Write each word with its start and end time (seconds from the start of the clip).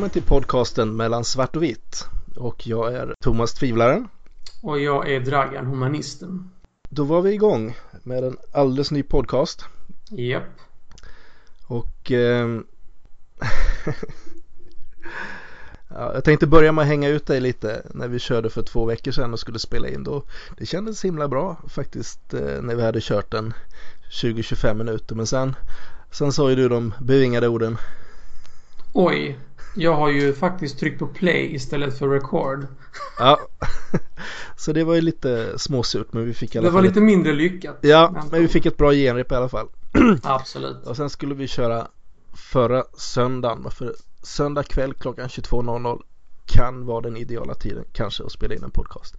Välkommen 0.00 0.22
till 0.22 0.28
podcasten 0.28 0.96
mellan 0.96 1.24
svart 1.24 1.56
och 1.56 1.62
vitt. 1.62 2.04
Och 2.36 2.66
jag 2.66 2.94
är 2.94 3.14
Thomas 3.20 3.54
Tvivlaren. 3.54 4.08
Och 4.62 4.80
jag 4.80 5.10
är 5.10 5.20
Dragan 5.20 5.66
Humanisten. 5.66 6.50
Då 6.88 7.04
var 7.04 7.22
vi 7.22 7.32
igång 7.32 7.76
med 8.02 8.24
en 8.24 8.36
alldeles 8.52 8.90
ny 8.90 9.02
podcast. 9.02 9.64
Japp. 10.10 10.60
Och 11.66 12.12
eh, 12.12 12.48
ja, 15.88 16.14
jag 16.14 16.24
tänkte 16.24 16.46
börja 16.46 16.72
med 16.72 16.82
att 16.82 16.88
hänga 16.88 17.08
ut 17.08 17.26
dig 17.26 17.40
lite 17.40 17.82
när 17.94 18.08
vi 18.08 18.18
körde 18.18 18.50
för 18.50 18.62
två 18.62 18.84
veckor 18.84 19.12
sedan 19.12 19.32
och 19.32 19.40
skulle 19.40 19.58
spela 19.58 19.88
in 19.88 20.04
då. 20.04 20.22
Det 20.58 20.66
kändes 20.66 21.04
himla 21.04 21.28
bra 21.28 21.56
faktiskt 21.68 22.34
eh, 22.34 22.62
när 22.62 22.74
vi 22.74 22.82
hade 22.82 23.00
kört 23.00 23.34
en 23.34 23.54
20-25 24.22 24.74
minuter 24.74 25.14
men 25.14 25.26
sen, 25.26 25.56
sen 26.10 26.32
sa 26.32 26.50
ju 26.50 26.56
du 26.56 26.68
de 26.68 26.94
bevingade 27.00 27.48
orden. 27.48 27.78
Oj, 28.92 29.38
jag 29.74 29.94
har 29.94 30.10
ju 30.10 30.34
faktiskt 30.34 30.78
tryckt 30.78 30.98
på 30.98 31.06
play 31.06 31.54
istället 31.54 31.98
för 31.98 32.08
record. 32.08 32.66
Ja, 33.18 33.38
så 34.56 34.72
det 34.72 34.84
var 34.84 34.94
ju 34.94 35.00
lite 35.00 35.58
småsurt 35.58 36.12
men 36.12 36.24
vi 36.24 36.34
fick 36.34 36.54
i 36.54 36.58
alla 36.58 36.68
Det 36.68 36.74
var 36.74 36.82
lite 36.82 37.00
mindre 37.00 37.32
lyckat. 37.32 37.78
Ja, 37.80 38.24
men 38.30 38.42
vi 38.42 38.48
fick 38.48 38.66
ett 38.66 38.76
bra 38.76 38.92
genrep 38.92 39.32
i 39.32 39.34
alla 39.34 39.48
fall. 39.48 39.68
Absolut. 40.22 40.86
Och 40.86 40.96
sen 40.96 41.10
skulle 41.10 41.34
vi 41.34 41.48
köra 41.48 41.88
förra 42.32 42.84
söndagen. 42.96 43.70
För 43.70 43.94
söndag 44.22 44.62
kväll 44.62 44.94
klockan 44.94 45.28
22.00 45.28 46.02
kan 46.46 46.86
vara 46.86 47.00
den 47.00 47.16
ideala 47.16 47.54
tiden 47.54 47.84
kanske 47.92 48.24
att 48.24 48.32
spela 48.32 48.54
in 48.54 48.64
en 48.64 48.70
podcast. 48.70 49.16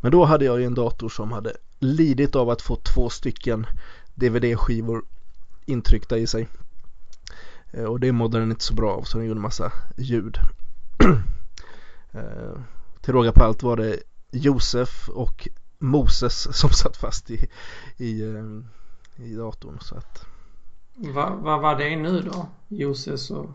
Men 0.00 0.12
då 0.12 0.24
hade 0.24 0.44
jag 0.44 0.60
ju 0.60 0.66
en 0.66 0.74
dator 0.74 1.08
som 1.08 1.32
hade 1.32 1.52
lidit 1.78 2.36
av 2.36 2.50
att 2.50 2.62
få 2.62 2.76
två 2.76 3.10
stycken 3.10 3.66
DVD-skivor 4.14 5.02
intryckta 5.64 6.18
i 6.18 6.26
sig. 6.26 6.48
Eh, 7.76 7.84
och 7.84 8.00
det 8.00 8.12
mådde 8.12 8.38
den 8.38 8.50
inte 8.50 8.64
så 8.64 8.74
bra 8.74 8.92
av 8.92 9.02
så 9.02 9.18
den 9.18 9.26
gjorde 9.26 9.40
massa 9.40 9.72
ljud. 9.96 10.38
Eh, 12.12 12.60
till 13.00 13.14
råga 13.14 13.32
på 13.32 13.44
allt 13.44 13.62
var 13.62 13.76
det 13.76 13.98
Josef 14.32 15.08
och 15.08 15.48
Moses 15.78 16.58
som 16.58 16.70
satt 16.70 16.96
fast 16.96 17.30
i, 17.30 17.48
i, 17.96 18.22
eh, 18.22 19.24
i 19.26 19.34
datorn. 19.34 19.78
Så 19.80 19.94
att... 19.94 20.26
Vad 20.94 21.32
va 21.32 21.58
var 21.58 21.76
det 21.76 21.96
nu 21.96 22.20
då? 22.20 22.48
Josef 22.68 23.30
och... 23.30 23.50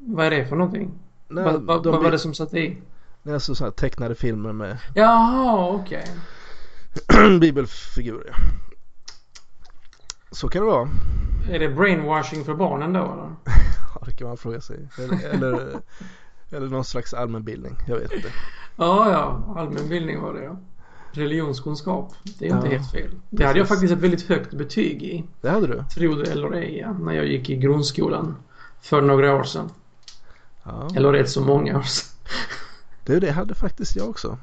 Vad 0.00 0.26
är 0.26 0.30
det 0.30 0.46
för 0.46 0.56
någonting? 0.56 0.90
Nej, 1.28 1.44
vad 1.44 1.62
va, 1.62 1.78
va 1.78 2.00
var 2.00 2.10
det 2.10 2.18
som 2.18 2.34
satt 2.34 2.54
i? 2.54 2.76
Det 3.22 3.30
är 3.30 3.34
alltså 3.34 3.54
sådana 3.54 3.72
tecknade 3.72 4.14
filmer 4.14 4.52
med 4.52 4.78
Jaha, 4.94 5.68
okej. 5.70 6.04
Okay. 7.06 7.38
Bibelfigurer. 7.40 8.36
Så 10.30 10.48
kan 10.48 10.62
det 10.62 10.68
vara. 10.68 10.88
Är 11.50 11.58
det 11.58 11.68
brainwashing 11.68 12.44
för 12.44 12.54
barnen 12.54 12.92
då 12.92 13.00
eller? 13.00 13.34
ja, 13.94 14.02
det 14.06 14.12
kan 14.12 14.28
man 14.28 14.36
fråga 14.36 14.60
sig. 14.60 14.88
Eller, 14.98 15.28
eller, 15.34 15.80
eller 16.50 16.68
någon 16.68 16.84
slags 16.84 17.14
allmänbildning. 17.14 17.76
Jag 17.86 17.98
vet 17.98 18.12
inte. 18.12 18.28
Ja, 18.80 19.10
ja. 19.12 19.54
Allmänbildning 19.60 20.20
var 20.20 20.34
det 20.34 20.44
ja. 20.44 20.56
Religionskunskap. 21.12 22.14
Det 22.38 22.46
är 22.46 22.50
ja, 22.50 22.56
inte 22.56 22.68
helt 22.68 22.90
fel. 22.90 23.10
Det 23.30 23.46
hade 23.46 23.58
jag 23.58 23.68
faktiskt 23.68 23.92
ett 23.92 23.98
väldigt 23.98 24.28
högt 24.28 24.54
betyg 24.54 25.02
i. 25.02 25.24
Det 25.40 25.50
hade 25.50 25.66
du? 25.66 25.84
Tro 25.94 26.14
det 26.14 26.30
eller 26.30 26.52
ej, 26.52 26.78
ja. 26.78 26.92
När 26.92 27.12
jag 27.12 27.26
gick 27.26 27.50
i 27.50 27.56
grundskolan. 27.56 28.36
För 28.80 29.02
några 29.02 29.34
år 29.34 29.42
sedan. 29.42 29.70
Ja. 30.62 30.88
Eller 30.96 31.12
rätt 31.12 31.30
så 31.30 31.40
många 31.40 31.78
år 31.78 31.82
sedan. 31.82 32.08
Du, 33.04 33.20
det 33.20 33.30
hade 33.30 33.54
faktiskt 33.54 33.96
jag 33.96 34.08
också. 34.08 34.38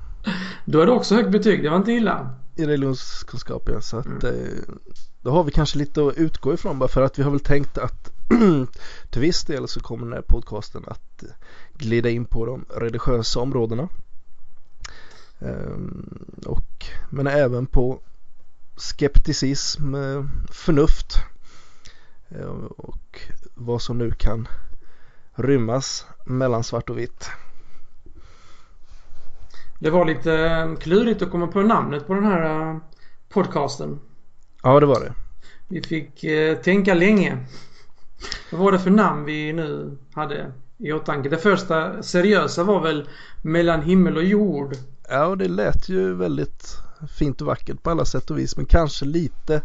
Du 0.66 0.80
hade 0.80 0.92
också 0.92 1.16
högt 1.16 1.32
betyg, 1.32 1.64
det 1.64 1.70
var 1.70 1.78
inte 1.78 1.92
illa. 1.92 2.30
I 2.56 2.66
religionskunskap 2.66 3.70
ja, 3.74 3.82
så 3.82 3.98
att 3.98 4.06
mm. 4.06 4.20
Eh, 4.26 4.76
då 5.26 5.32
har 5.32 5.44
vi 5.44 5.52
kanske 5.52 5.78
lite 5.78 6.08
att 6.08 6.18
utgå 6.18 6.54
ifrån 6.54 6.80
bara 6.80 6.90
för 6.90 7.02
att 7.02 7.20
vi 7.20 7.24
har 7.24 7.32
väl 7.32 7.40
tänkt 7.40 7.78
att 7.78 8.12
till 9.10 9.22
viss 9.22 9.44
del 9.44 9.68
så 9.68 9.80
kommer 9.80 10.06
den 10.06 10.14
här 10.14 10.22
podcasten 10.22 10.84
att 10.88 11.24
glida 11.74 12.10
in 12.10 12.26
på 12.26 12.46
de 12.46 12.66
religiösa 12.70 13.40
områdena. 13.40 13.90
Ehm, 15.40 16.26
och, 16.46 16.86
men 17.10 17.28
även 17.28 17.66
på 17.66 18.00
skepticism, 18.76 19.96
eh, 19.96 20.26
förnuft 20.52 21.16
eh, 22.30 22.66
och 22.78 23.22
vad 23.56 23.82
som 23.82 23.98
nu 23.98 24.12
kan 24.12 24.48
rymmas 25.34 26.06
mellan 26.26 26.64
svart 26.64 26.90
och 26.90 26.98
vitt. 26.98 27.30
Det 29.80 29.90
var 29.90 30.06
lite 30.06 30.76
klurigt 30.80 31.22
att 31.22 31.32
komma 31.32 31.48
på 31.48 31.62
namnet 31.62 32.08
på 32.08 32.14
den 32.14 32.26
här 32.26 32.70
eh, 32.70 32.78
podcasten. 33.30 34.00
Ja, 34.66 34.80
det 34.80 34.86
var 34.86 35.00
det. 35.00 35.14
Vi 35.68 35.82
fick 35.82 36.24
eh, 36.24 36.58
tänka 36.58 36.94
länge. 36.94 37.38
Vad 38.52 38.62
var 38.62 38.72
det 38.72 38.80
för 38.80 38.90
namn 38.90 39.26
vi 39.26 39.54
nu 39.54 39.98
hade 40.14 40.52
i 40.78 40.92
åtanke? 40.92 41.30
Det 41.30 41.38
första 41.38 42.04
seriösa 42.04 42.64
var 42.64 42.82
väl 42.82 43.10
Mellan 43.42 43.82
himmel 43.82 44.18
och 44.18 44.24
jord. 44.24 44.76
Ja, 45.10 45.26
och 45.26 45.38
det 45.38 45.48
lät 45.48 45.90
ju 45.90 46.14
väldigt 46.14 46.78
fint 47.18 47.42
och 47.42 47.48
vackert 47.48 47.84
på 47.84 47.90
alla 47.90 48.06
sätt 48.06 48.32
och 48.32 48.40
vis. 48.40 48.58
Men 48.58 48.66
kanske 48.66 49.06
lite, 49.06 49.62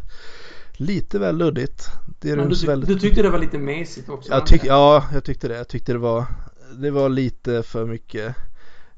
lite 0.72 1.18
väl 1.18 1.36
luddigt. 1.36 1.86
Det 2.20 2.34
du, 2.34 2.54
tyck 2.54 2.68
väldigt... 2.68 2.88
du 2.88 2.98
tyckte 2.98 3.22
det 3.22 3.30
var 3.30 3.38
lite 3.38 3.58
mesigt 3.58 4.08
också? 4.08 4.32
Jag 4.32 4.46
tyck, 4.46 4.64
ja, 4.64 5.04
jag 5.12 5.24
tyckte 5.24 5.48
det. 5.48 5.56
Jag 5.56 5.68
tyckte 5.68 5.92
det 5.92 5.98
var, 5.98 6.26
det 6.74 6.90
var 6.90 7.08
lite 7.08 7.62
för 7.62 7.86
mycket 7.86 8.36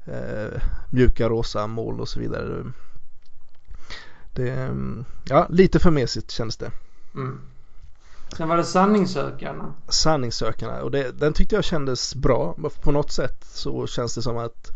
eh, 0.05 0.61
mjuka 0.89 1.29
rosa 1.29 1.67
mål 1.67 2.01
och 2.01 2.07
så 2.07 2.19
vidare. 2.19 2.63
Det, 4.33 4.75
ja, 5.25 5.47
lite 5.49 5.79
för 5.79 5.91
mesigt 5.91 6.31
kändes 6.31 6.57
det. 6.57 6.71
Mm. 7.15 7.41
Sen 8.37 8.49
var 8.49 8.57
det 8.57 8.63
sanningssökarna. 8.63 9.73
Sanningssökarna 9.87 10.81
och 10.81 10.91
det, 10.91 11.11
den 11.11 11.33
tyckte 11.33 11.55
jag 11.55 11.63
kändes 11.63 12.15
bra. 12.15 12.55
På 12.81 12.91
något 12.91 13.11
sätt 13.11 13.45
så 13.53 13.87
känns 13.87 14.15
det 14.15 14.21
som 14.21 14.37
att 14.37 14.71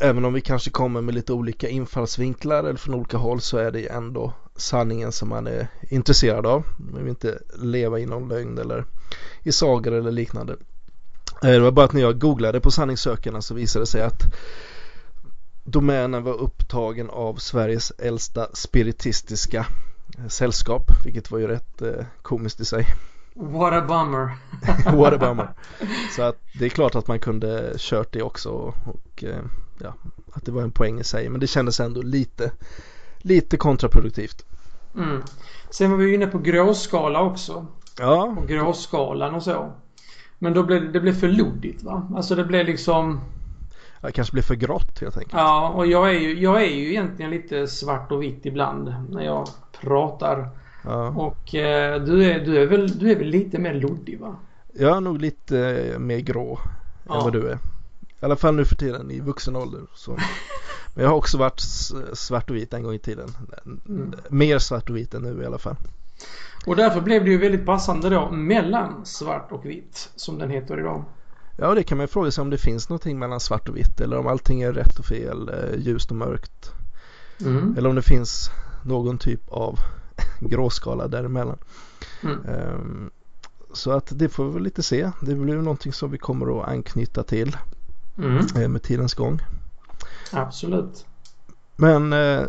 även 0.00 0.24
om 0.24 0.32
vi 0.32 0.40
kanske 0.40 0.70
kommer 0.70 1.00
med 1.00 1.14
lite 1.14 1.32
olika 1.32 1.68
infallsvinklar 1.68 2.64
eller 2.64 2.78
från 2.78 2.94
olika 2.94 3.16
håll 3.16 3.40
så 3.40 3.56
är 3.56 3.70
det 3.70 3.86
ändå 3.86 4.32
sanningen 4.56 5.12
som 5.12 5.28
man 5.28 5.46
är 5.46 5.68
intresserad 5.82 6.46
av. 6.46 6.64
Man 6.78 7.00
vill 7.00 7.08
inte 7.08 7.38
leva 7.54 7.98
i 7.98 8.06
någon 8.06 8.28
lögn 8.28 8.58
eller 8.58 8.84
i 9.42 9.52
sagor 9.52 9.92
eller 9.92 10.10
liknande. 10.10 10.56
Eh, 11.42 11.50
det 11.50 11.60
var 11.60 11.70
bara 11.70 11.84
att 11.84 11.92
när 11.92 12.00
jag 12.00 12.18
googlade 12.18 12.60
på 12.60 12.70
sanningssökarna 12.70 13.42
så 13.42 13.54
visade 13.54 13.82
det 13.82 13.86
sig 13.86 14.02
att 14.02 14.22
domänen 15.70 16.22
var 16.22 16.32
upptagen 16.32 17.10
av 17.10 17.34
Sveriges 17.34 17.92
äldsta 17.98 18.46
spiritistiska 18.52 19.66
sällskap, 20.28 20.82
vilket 21.04 21.30
var 21.30 21.38
ju 21.38 21.46
rätt 21.46 21.82
eh, 21.82 22.04
komiskt 22.22 22.60
i 22.60 22.64
sig. 22.64 22.86
What 23.34 23.72
a 23.72 23.80
bummer. 23.80 24.30
What 24.96 25.12
a 25.12 25.18
bummer. 25.18 25.48
Så 26.16 26.22
att 26.22 26.38
det 26.58 26.64
är 26.64 26.68
klart 26.68 26.94
att 26.94 27.08
man 27.08 27.18
kunde 27.18 27.74
kört 27.78 28.12
det 28.12 28.22
också 28.22 28.48
och, 28.50 28.74
och 28.84 29.24
eh, 29.24 29.42
ja, 29.78 29.94
att 30.32 30.44
det 30.44 30.52
var 30.52 30.62
en 30.62 30.72
poäng 30.72 31.00
i 31.00 31.04
sig. 31.04 31.28
Men 31.28 31.40
det 31.40 31.46
kändes 31.46 31.80
ändå 31.80 32.02
lite, 32.02 32.52
lite 33.18 33.56
kontraproduktivt. 33.56 34.44
Mm. 34.94 35.22
Sen 35.70 35.90
var 35.90 35.98
vi 35.98 36.14
inne 36.14 36.26
på 36.26 36.38
gråskala 36.38 37.22
också. 37.22 37.66
Ja. 37.98 38.36
Och 38.38 38.48
gråskalan 38.48 39.34
och 39.34 39.42
så. 39.42 39.72
Men 40.38 40.54
då 40.54 40.62
blev 40.62 40.92
det 40.92 41.00
blev 41.00 41.12
för 41.12 41.28
luddigt 41.28 41.82
va? 41.82 42.08
Alltså 42.16 42.34
det 42.34 42.44
blev 42.44 42.66
liksom 42.66 43.20
det 44.00 44.12
kanske 44.12 44.32
blir 44.32 44.42
för 44.42 44.54
grått 44.54 45.00
helt 45.00 45.16
enkelt. 45.16 45.34
Ja, 45.34 45.68
och 45.68 45.86
jag 45.86 46.10
är 46.10 46.18
ju, 46.18 46.40
jag 46.40 46.62
är 46.62 46.70
ju 46.70 46.90
egentligen 46.90 47.30
lite 47.30 47.66
svart 47.66 48.12
och 48.12 48.22
vitt 48.22 48.46
ibland 48.46 48.94
när 49.10 49.24
jag 49.24 49.48
pratar. 49.80 50.48
Ja. 50.84 51.08
Och 51.08 51.54
eh, 51.54 52.02
du, 52.02 52.24
är, 52.24 52.40
du, 52.40 52.62
är 52.62 52.66
väl, 52.66 52.98
du 52.98 53.10
är 53.10 53.16
väl 53.16 53.26
lite 53.26 53.58
mer 53.58 53.74
luddig 53.74 54.20
va? 54.20 54.36
Jag 54.72 54.96
är 54.96 55.00
nog 55.00 55.18
lite 55.18 55.58
eh, 55.58 55.98
mer 55.98 56.18
grå 56.18 56.58
ja. 57.08 57.16
än 57.16 57.24
vad 57.24 57.32
du 57.32 57.48
är. 57.48 57.58
I 58.20 58.24
alla 58.24 58.36
fall 58.36 58.54
nu 58.54 58.64
för 58.64 58.76
tiden 58.76 59.10
i 59.10 59.20
vuxen 59.20 59.56
ålder. 59.56 59.80
Så. 59.94 60.10
Men 60.94 61.04
jag 61.04 61.10
har 61.10 61.16
också 61.16 61.38
varit 61.38 61.60
svart 62.12 62.50
och 62.50 62.56
vit 62.56 62.74
en 62.74 62.82
gång 62.82 62.94
i 62.94 62.98
tiden. 62.98 63.28
Mm. 63.88 64.14
Mer 64.28 64.58
svart 64.58 64.90
och 64.90 64.96
vit 64.96 65.14
än 65.14 65.22
nu 65.22 65.42
i 65.42 65.46
alla 65.46 65.58
fall. 65.58 65.76
Och 66.66 66.76
därför 66.76 67.00
blev 67.00 67.24
det 67.24 67.30
ju 67.30 67.38
väldigt 67.38 67.66
passande 67.66 68.10
då 68.10 68.30
mellan 68.30 69.06
svart 69.06 69.52
och 69.52 69.66
vitt 69.66 70.10
som 70.16 70.38
den 70.38 70.50
heter 70.50 70.80
idag. 70.80 71.04
Ja, 71.62 71.74
det 71.74 71.82
kan 71.82 71.98
man 71.98 72.08
fråga 72.08 72.30
sig 72.30 72.42
om 72.42 72.50
det 72.50 72.58
finns 72.58 72.88
någonting 72.88 73.18
mellan 73.18 73.40
svart 73.40 73.68
och 73.68 73.76
vitt 73.76 74.00
eller 74.00 74.18
om 74.18 74.26
allting 74.26 74.62
är 74.62 74.72
rätt 74.72 74.98
och 74.98 75.04
fel, 75.04 75.48
eh, 75.48 75.78
ljust 75.78 76.10
och 76.10 76.16
mörkt. 76.16 76.72
Mm. 77.40 77.74
Eller 77.78 77.88
om 77.88 77.94
det 77.94 78.02
finns 78.02 78.50
någon 78.84 79.18
typ 79.18 79.48
av 79.48 79.78
gråskala 80.40 81.08
däremellan. 81.08 81.58
Mm. 82.22 82.38
Um, 82.46 83.10
så 83.72 83.90
att 83.90 84.18
det 84.18 84.28
får 84.28 84.46
vi 84.46 84.52
väl 84.52 84.62
lite 84.62 84.82
se. 84.82 85.10
Det 85.20 85.34
blir 85.34 85.54
någonting 85.54 85.92
som 85.92 86.10
vi 86.10 86.18
kommer 86.18 86.60
att 86.60 86.68
anknyta 86.68 87.22
till 87.22 87.56
mm. 88.18 88.46
Eh, 88.56 88.68
med 88.68 88.82
tidens 88.82 89.14
gång. 89.14 89.40
Absolut. 90.32 91.06
Men 91.76 92.12
eh, 92.12 92.42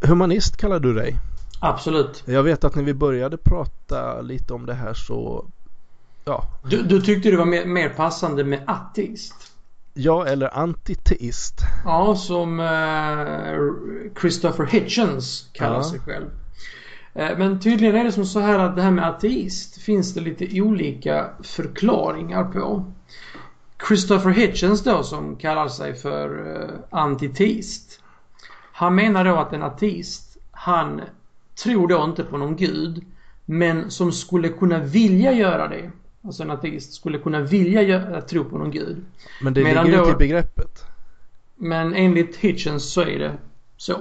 humanist 0.00 0.56
kallar 0.56 0.80
du 0.80 0.94
dig? 0.94 1.18
Absolut. 1.60 2.22
Jag 2.26 2.42
vet 2.42 2.64
att 2.64 2.74
när 2.74 2.82
vi 2.82 2.94
började 2.94 3.36
prata 3.36 4.20
lite 4.20 4.54
om 4.54 4.66
det 4.66 4.74
här 4.74 4.94
så 4.94 5.46
ja. 6.24 6.44
Du, 6.64 6.82
du 6.82 7.00
tyckte 7.00 7.30
det 7.30 7.36
var 7.36 7.44
mer, 7.44 7.64
mer 7.64 7.88
passande 7.88 8.44
med 8.44 8.62
ateist? 8.66 9.34
Ja, 9.94 10.26
eller 10.26 10.58
antiteist. 10.58 11.60
Ja, 11.84 12.16
som 12.16 12.60
eh, 12.60 14.20
Christopher 14.20 14.66
Hitchens 14.66 15.50
kallar 15.52 15.76
ja. 15.76 15.84
sig 15.84 16.00
själv. 16.00 16.30
Eh, 17.14 17.38
men 17.38 17.60
tydligen 17.60 17.96
är 17.96 18.04
det 18.04 18.12
som 18.12 18.26
så 18.26 18.40
här 18.40 18.58
att 18.58 18.76
det 18.76 18.82
här 18.82 18.90
med 18.90 19.08
ateist 19.08 19.82
finns 19.82 20.14
det 20.14 20.20
lite 20.20 20.60
olika 20.60 21.30
förklaringar 21.42 22.44
på. 22.44 22.92
Christopher 23.88 24.30
Hitchens 24.30 24.84
då 24.84 25.02
som 25.02 25.36
kallar 25.36 25.68
sig 25.68 25.94
för 25.94 26.56
uh, 26.56 26.70
antiteist. 26.90 28.00
Han 28.72 28.94
menar 28.94 29.24
då 29.24 29.36
att 29.36 29.52
en 29.52 29.62
ateist, 29.62 30.36
han 30.50 31.00
tror 31.64 31.88
då 31.88 32.04
inte 32.04 32.24
på 32.24 32.36
någon 32.36 32.56
gud, 32.56 33.04
men 33.44 33.90
som 33.90 34.12
skulle 34.12 34.48
kunna 34.48 34.78
vilja 34.78 35.32
göra 35.32 35.68
det. 35.68 35.90
Alltså 36.24 36.42
en 36.42 36.50
ateist 36.50 36.94
skulle 36.94 37.18
kunna 37.18 37.40
vilja 37.40 37.82
göra, 37.82 38.20
tro 38.20 38.44
på 38.44 38.58
någon 38.58 38.70
gud. 38.70 39.04
Men 39.42 39.54
det 39.54 39.64
Medan 39.64 39.86
ligger 39.86 39.98
ju 39.98 40.04
till 40.04 40.16
begreppet. 40.16 40.84
Men 41.56 41.94
enligt 41.94 42.36
Hitchens 42.36 42.92
så 42.92 43.00
är 43.00 43.18
det 43.18 43.32
så. 43.76 43.94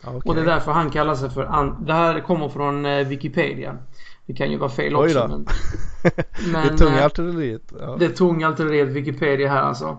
Okay. 0.00 0.20
Och 0.24 0.34
det 0.34 0.40
är 0.40 0.46
därför 0.46 0.72
han 0.72 0.90
kallar 0.90 1.14
sig 1.14 1.30
för... 1.30 1.74
Det 1.86 1.92
här 1.92 2.20
kommer 2.20 2.48
från 2.48 2.86
eh, 2.86 3.06
Wikipedia. 3.06 3.76
Det 4.26 4.34
kan 4.34 4.50
ju 4.50 4.56
vara 4.56 4.70
fel 4.70 4.96
också. 4.96 5.22
Oj 5.24 5.28
Men, 5.28 5.46
men, 6.52 6.68
det 6.68 6.76
tunga 6.78 6.98
eh, 6.98 7.06
artilleriet. 7.06 7.72
Ja. 7.80 7.96
Det 7.98 8.08
tunga 8.08 8.48
artilleriet 8.48 8.88
Wikipedia 8.88 9.48
här 9.48 9.62
alltså. 9.62 9.98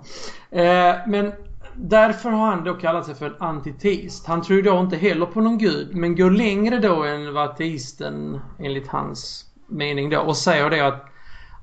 Eh, 0.52 0.96
men 1.08 1.32
därför 1.76 2.30
har 2.30 2.46
han 2.46 2.64
då 2.64 2.74
kallat 2.74 3.06
sig 3.06 3.16
för 3.16 3.26
en 3.26 3.36
antiteist. 3.40 4.28
Han 4.28 4.42
tror 4.42 4.62
då 4.62 4.80
inte 4.80 4.96
heller 4.96 5.26
på 5.26 5.42
någon 5.42 5.58
gud 5.58 5.96
men 5.96 6.16
går 6.16 6.32
längre 6.32 6.80
då 6.80 7.04
än 7.04 7.34
vad 7.34 7.50
ateisten 7.50 8.40
enligt 8.60 8.88
hans 8.88 9.46
mening 9.68 10.10
då 10.10 10.20
och 10.20 10.38
säger 10.38 10.70
det 10.70 10.88
att, 10.88 11.06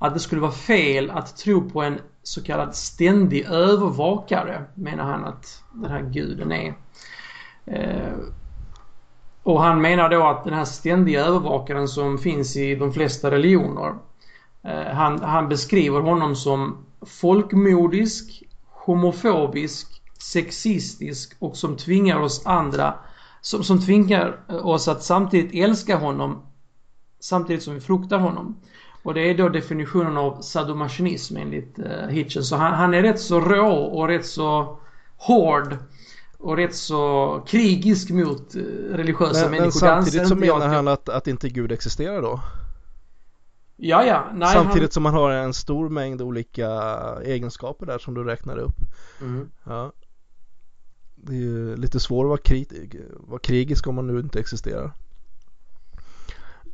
att 0.01 0.13
det 0.13 0.19
skulle 0.19 0.41
vara 0.41 0.51
fel 0.51 1.11
att 1.11 1.37
tro 1.37 1.69
på 1.69 1.81
en 1.81 1.99
så 2.23 2.43
kallad 2.43 2.75
ständig 2.75 3.45
övervakare 3.45 4.63
menar 4.75 5.03
han 5.03 5.25
att 5.25 5.63
den 5.73 5.91
här 5.91 6.01
guden 6.01 6.51
är. 6.51 6.73
Eh, 7.65 8.13
och 9.43 9.61
han 9.61 9.81
menar 9.81 10.09
då 10.09 10.23
att 10.23 10.43
den 10.43 10.53
här 10.53 10.65
ständiga 10.65 11.25
övervakaren 11.25 11.87
som 11.87 12.17
finns 12.17 12.55
i 12.55 12.75
de 12.75 12.93
flesta 12.93 13.31
religioner. 13.31 13.95
Eh, 14.63 14.93
han, 14.93 15.19
han 15.19 15.49
beskriver 15.49 15.99
honom 15.99 16.35
som 16.35 16.85
folkmodisk, 17.01 18.43
homofobisk, 18.69 20.01
sexistisk 20.19 21.35
och 21.39 21.57
som 21.57 21.77
tvingar 21.77 22.19
oss 22.19 22.45
andra 22.45 22.93
som, 23.41 23.63
som 23.63 23.81
tvingar 23.81 24.39
oss 24.63 24.87
att 24.87 25.03
samtidigt 25.03 25.63
älska 25.63 25.97
honom 25.97 26.41
samtidigt 27.19 27.63
som 27.63 27.73
vi 27.73 27.79
fruktar 27.81 28.19
honom. 28.19 28.55
Och 29.03 29.13
det 29.13 29.29
är 29.29 29.37
då 29.37 29.49
definitionen 29.49 30.17
av 30.17 30.41
sadomasochism 30.41 31.37
enligt 31.37 31.79
uh, 31.79 32.07
Hitchens. 32.07 32.49
Så 32.49 32.55
han, 32.55 32.73
han, 32.73 32.93
är 32.93 33.01
rätt 33.01 33.19
så 33.19 33.39
rå 33.39 33.73
och 33.73 34.07
rätt 34.07 34.25
så 34.25 34.79
hård 35.17 35.77
och 36.37 36.57
rätt 36.57 36.75
så 36.75 37.43
krigisk 37.47 38.09
mot 38.09 38.55
eh, 38.55 38.61
religiösa 38.89 39.41
men, 39.41 39.51
människor. 39.51 39.63
Men 39.63 39.71
samtidigt 39.71 40.27
så 40.27 40.35
menar 40.35 40.67
han 40.67 40.87
att, 40.87 41.09
att 41.09 41.27
inte 41.27 41.49
Gud 41.49 41.71
existerar 41.71 42.21
då? 42.21 42.39
Ja, 43.83 44.05
ja. 44.05 44.31
Nej, 44.33 44.53
samtidigt 44.53 44.81
han... 44.81 44.91
som 44.91 45.05
han 45.05 45.13
har 45.13 45.31
en 45.31 45.53
stor 45.53 45.89
mängd 45.89 46.21
olika 46.21 46.69
egenskaper 47.23 47.85
där 47.85 47.97
som 47.97 48.13
du 48.13 48.23
räknade 48.23 48.61
upp. 48.61 48.75
Mm. 49.21 49.49
Ja. 49.63 49.91
Det 51.15 51.33
är 51.33 51.39
ju 51.39 51.75
lite 51.75 51.99
svårt 51.99 52.23
att 52.23 52.29
vara, 52.29 52.37
krig, 52.37 53.01
vara 53.19 53.39
krigisk 53.39 53.87
om 53.87 53.95
man 53.95 54.07
nu 54.07 54.19
inte 54.19 54.39
existerar. 54.39 54.93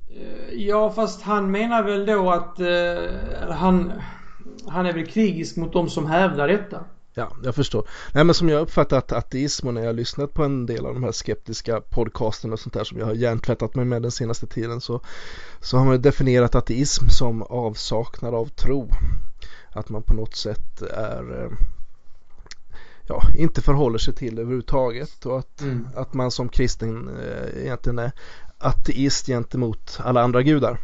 Eh, 0.10 0.54
ja, 0.54 0.92
fast 0.92 1.22
han 1.22 1.52
menar 1.52 1.84
väl 1.84 2.06
då 2.06 2.32
att 2.32 2.60
uh, 2.60 3.52
han, 3.52 3.94
han 4.68 4.86
är 4.86 4.94
väl 4.94 5.06
krigisk 5.06 5.58
mot 5.58 5.74
de 5.74 5.90
som 5.90 6.06
hävdar 6.06 6.48
detta. 6.48 6.84
Ja, 7.18 7.32
jag 7.44 7.56
förstår. 7.56 7.88
Nej 8.14 8.24
men 8.24 8.36
som 8.36 8.50
jag 8.50 8.62
uppfattat 8.62 9.12
ateism 9.12 9.68
och 9.68 9.74
när 9.74 9.86
jag 9.86 9.96
lyssnat 9.96 10.34
på 10.34 10.44
en 10.44 10.66
del 10.66 10.86
av 10.86 10.94
de 10.94 11.04
här 11.04 11.12
skeptiska 11.12 11.82
podcasterna 11.82 12.54
och 12.54 12.60
sånt 12.60 12.74
där 12.74 12.84
som 12.84 13.00
jag 13.00 13.06
har 13.06 13.14
hjärntvättat 13.14 13.76
mig 13.76 13.86
med 13.86 14.02
den 14.02 14.12
senaste 14.12 14.48
tiden 14.48 14.82
så, 14.82 15.02
så 15.62 15.78
har 15.78 15.86
man 15.86 16.02
definierat 16.02 16.56
ateism 16.56 17.08
som 17.10 17.42
avsaknad 17.42 18.34
av 18.34 18.46
tro. 18.46 18.90
Att 19.72 19.90
man 19.90 20.04
på 20.04 20.14
något 20.14 20.36
sätt 20.36 20.82
är 20.82 21.44
eh, 21.44 21.52
ja, 23.08 23.24
inte 23.38 23.62
förhåller 23.62 23.98
sig 23.98 24.14
till 24.14 24.40
överhuvudtaget 24.40 25.26
och 25.26 25.40
att, 25.40 25.62
mm. 25.62 25.88
att 25.96 26.14
man 26.14 26.32
som 26.32 26.50
kristen 26.50 27.10
eh, 27.18 27.64
egentligen 27.64 28.00
är 28.00 28.12
ateist 28.58 29.26
gentemot 29.26 30.00
alla 30.04 30.22
andra 30.22 30.42
gudar. 30.42 30.80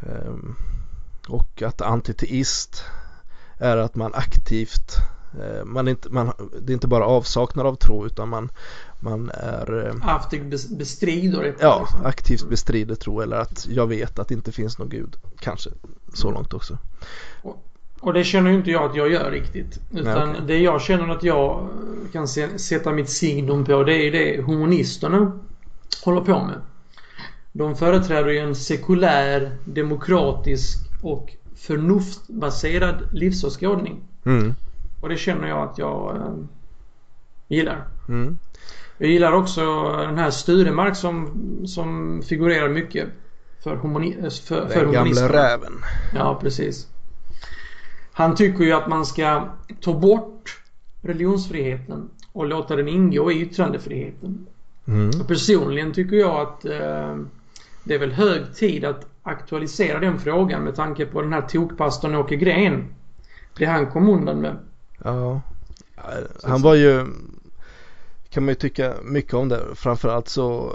Um, 0.00 0.56
och 1.28 1.62
att 1.62 1.80
antiteist 1.80 2.84
är 3.58 3.76
att 3.76 3.94
man 3.94 4.14
aktivt 4.14 4.98
Eh, 5.40 5.64
man 5.64 5.86
är 5.86 5.90
inte, 5.90 6.08
man, 6.10 6.32
det 6.60 6.72
är 6.72 6.74
inte 6.74 6.86
bara 6.86 7.04
avsaknad 7.04 7.66
av 7.66 7.74
tro 7.74 8.06
utan 8.06 8.28
man, 8.28 8.50
man 9.00 9.30
är 9.34 9.86
eh, 9.86 10.14
Aktivt 10.14 10.70
bestrider 10.70 11.54
Ja, 11.60 11.80
liksom. 11.80 12.06
aktivt 12.06 12.48
bestrider 12.48 12.94
tro 12.94 13.20
eller 13.20 13.36
att 13.36 13.66
jag 13.70 13.86
vet 13.86 14.18
att 14.18 14.28
det 14.28 14.34
inte 14.34 14.52
finns 14.52 14.78
någon 14.78 14.88
gud. 14.88 15.16
Kanske 15.40 15.70
så 16.12 16.30
långt 16.30 16.54
också. 16.54 16.78
Och, 18.00 18.12
det 18.12 18.24
känner 18.24 18.50
ju 18.50 18.56
inte 18.56 18.70
jag 18.70 18.90
att 18.90 18.96
jag 18.96 19.12
gör 19.12 19.30
riktigt. 19.30 19.80
Utan 19.90 20.28
Nej, 20.28 20.30
okay. 20.30 20.46
det 20.46 20.58
jag 20.58 20.80
känner 20.80 21.08
att 21.08 21.22
jag 21.22 21.68
kan 22.12 22.28
se, 22.28 22.58
sätta 22.58 22.92
mitt 22.92 23.10
signum 23.10 23.64
på 23.64 23.82
det 23.82 23.94
är 23.94 24.12
det 24.12 24.42
humanisterna 24.42 25.32
håller 26.04 26.20
på 26.20 26.44
med. 26.44 26.60
De 27.56 27.76
företräder 27.76 28.30
ju 28.30 28.38
en 28.38 28.54
sekulär, 28.54 29.56
demokratisk 29.64 30.78
och 31.02 31.32
förnuftbaserad 31.56 33.08
livsåskådning. 33.12 34.00
Mm. 34.24 34.54
Och 35.00 35.08
det 35.08 35.16
känner 35.16 35.48
jag 35.48 35.68
att 35.68 35.78
jag 35.78 36.16
eh, 36.16 36.34
gillar. 37.48 37.84
Mm. 38.08 38.38
Jag 38.98 39.10
gillar 39.10 39.32
också 39.32 39.92
den 39.96 40.18
här 40.18 40.30
Sturemark 40.30 40.96
som, 40.96 41.32
som 41.66 42.22
figurerar 42.22 42.68
mycket 42.68 43.08
för, 43.62 43.76
humani 43.76 44.16
eh, 44.22 44.30
för, 44.30 44.68
för 44.68 44.80
Den 44.84 44.92
gamla 44.92 45.28
räven. 45.32 45.72
Ja, 46.14 46.38
precis. 46.40 46.88
Han 48.12 48.34
tycker 48.34 48.64
ju 48.64 48.72
att 48.72 48.88
man 48.88 49.06
ska 49.06 49.48
ta 49.80 49.98
bort 49.98 50.60
religionsfriheten 51.02 52.10
och 52.32 52.46
låta 52.46 52.76
den 52.76 52.88
ingå 52.88 53.32
i 53.32 53.40
yttrandefriheten. 53.40 54.46
Mm. 54.86 55.10
Personligen 55.26 55.92
tycker 55.92 56.16
jag 56.16 56.40
att 56.40 56.64
eh, 56.64 57.16
det 57.84 57.94
är 57.94 57.98
väl 57.98 58.12
hög 58.12 58.54
tid 58.54 58.84
att 58.84 59.06
aktualisera 59.22 60.00
den 60.00 60.18
frågan 60.18 60.64
med 60.64 60.74
tanke 60.74 61.06
på 61.06 61.22
den 61.22 61.32
här 61.32 61.40
tokpastorn 61.40 62.14
Åke 62.14 62.36
Gren. 62.36 62.94
Det 63.58 63.64
han 63.64 63.86
kom 63.86 64.08
undan 64.08 64.40
med. 64.40 64.56
Ja, 65.04 65.40
han 66.42 66.62
var 66.62 66.74
ju 66.74 67.06
kan 68.34 68.44
man 68.44 68.48
ju 68.48 68.54
tycka 68.54 68.94
mycket 69.02 69.34
om 69.34 69.48
det. 69.48 69.62
Framförallt 69.74 70.28
så, 70.28 70.72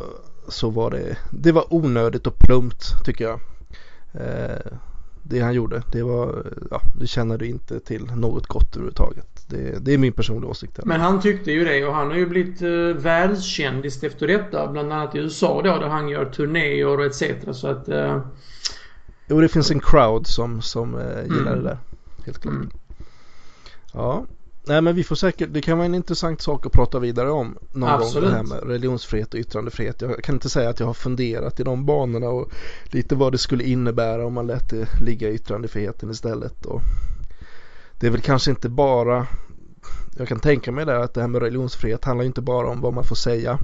så 0.48 0.70
var 0.70 0.92
det, 0.92 1.18
det 1.32 1.51
var 1.51 1.74
onödigt 1.74 2.28
och 2.28 2.39
plumpt 2.39 3.06
tycker 3.06 3.24
jag. 3.24 3.39
Eh, 4.13 4.72
det 5.24 5.39
han 5.39 5.54
gjorde, 5.54 5.84
det 5.92 6.04
var, 6.04 6.46
ja, 6.72 6.82
det 7.00 7.08
tjänade 7.08 7.48
inte 7.48 7.80
till 7.80 8.06
något 8.06 8.48
gott 8.48 8.75
överhuvudtaget. 8.75 9.38
Det, 9.50 9.86
det 9.86 9.94
är 9.94 9.98
min 9.98 10.13
personliga 10.13 10.51
åsikt. 10.51 10.77
Här. 10.77 10.86
Men 10.86 11.01
han 11.01 11.22
tyckte 11.22 11.51
ju 11.51 11.65
det 11.65 11.86
och 11.86 11.94
han 11.94 12.08
har 12.08 12.18
ju 12.18 12.25
blivit 12.25 12.62
eh, 12.62 12.70
världskändis 13.03 14.03
efter 14.03 14.27
detta. 14.27 14.68
Bland 14.68 14.94
annat 14.94 15.15
i 15.15 15.18
USA 15.18 15.62
då 15.62 15.77
där 15.77 15.88
han 15.88 16.10
gör 16.10 16.25
turnéer 16.25 17.00
och 17.00 17.06
etc. 17.06 17.24
Så 17.51 17.68
att... 17.68 17.89
Eh... 17.89 18.22
Jo, 19.27 19.41
det 19.41 19.48
finns 19.48 19.72
en 19.72 19.79
crowd 19.79 20.27
som, 20.27 20.62
som 20.62 20.96
eh, 20.96 21.24
gillar 21.24 21.51
mm. 21.51 21.63
det 21.63 21.70
där. 21.70 21.77
Helt 22.25 22.39
klart. 22.39 22.56
Mm. 22.56 22.70
Ja, 23.94 24.25
nej 24.68 24.82
men 24.82 24.96
vi 24.96 25.03
får 25.03 25.15
säkert, 25.15 25.50
det 25.53 25.62
kan 25.62 25.77
vara 25.77 25.86
en 25.86 25.96
intressant 25.96 26.41
sak 26.41 26.65
att 26.65 26.72
prata 26.72 27.00
vidare 27.00 27.32
om 27.32 27.58
någon 27.72 27.89
Absolut. 27.89 28.24
gång 28.24 28.32
det 28.32 28.38
här 28.38 28.62
med 28.62 28.72
religionsfrihet 28.72 29.34
och 29.34 29.39
yttrandefrihet. 29.39 30.01
Jag 30.01 30.24
kan 30.24 30.36
inte 30.36 30.50
säga 30.50 30.70
att 30.70 30.79
jag 30.79 30.88
har 30.88 30.94
funderat 30.94 31.60
i 31.60 31.63
de 31.63 31.86
banorna 31.86 32.29
och 32.29 32.51
lite 32.86 33.15
vad 33.15 33.32
det 33.32 33.38
skulle 33.38 33.63
innebära 33.63 34.25
om 34.25 34.34
man 34.34 34.48
lät 34.48 34.70
det 34.70 35.01
ligga 35.01 35.29
i 35.29 35.34
yttrandefriheten 35.34 36.10
istället. 36.10 36.65
Och 36.65 36.82
det 38.00 38.08
är 38.08 38.12
väl 38.12 38.22
kanske 38.22 38.51
inte 38.51 38.70
bara 38.70 39.27
jag 40.18 40.27
kan 40.27 40.39
tänka 40.39 40.72
mig 40.72 40.86
det 40.86 41.03
att 41.03 41.13
det 41.13 41.22
här 41.22 41.27
med 41.27 41.41
religionsfrihet 41.41 42.06
handlar 42.06 42.25
inte 42.25 42.41
bara 42.41 42.70
om 42.70 42.82
vad 42.82 42.94
man 42.94 43.03
får 43.03 43.15
säga 43.15 43.60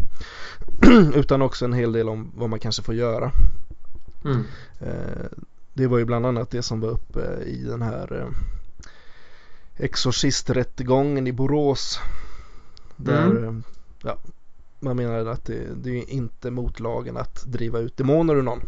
utan 1.16 1.42
också 1.42 1.66
en 1.66 1.74
hel 1.74 1.92
del 1.92 2.10
om 2.10 2.32
vad 2.36 2.50
man 2.50 2.60
kanske 2.60 2.84
får 2.84 2.96
göra. 2.96 3.32
Mm. 4.26 4.44
Eh, 4.80 5.26
det 5.74 5.88
var 5.88 5.98
ju 5.98 6.06
bland 6.06 6.26
annat 6.26 6.50
det 6.50 6.62
som 6.62 6.80
var 6.80 6.90
uppe 6.90 7.44
i 7.46 7.64
den 7.64 7.82
här 7.82 8.22
eh, 8.22 8.28
Exorcisträttegången 9.86 11.28
i 11.28 11.32
Borås. 11.32 12.00
Där 12.96 13.26
mm. 13.26 13.64
ja, 14.04 14.18
man 14.80 14.98
menar 14.98 15.26
att 15.26 15.46
det, 15.46 15.68
det, 15.84 15.90
är 15.90 16.10
inte 16.10 16.52
mot 16.52 16.80
lagen 16.80 17.18
att 17.18 17.44
driva 17.46 17.80
ut 17.80 17.98
demoner 17.98 18.36
ur 18.36 18.42
någon. 18.42 18.62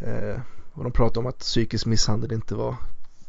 Eh, 0.00 0.40
och 0.72 0.84
de 0.84 0.92
pratar 0.92 1.20
om 1.20 1.26
att 1.26 1.38
psykisk 1.38 1.86
misshandel 1.86 2.32
inte 2.32 2.54
var 2.54 2.76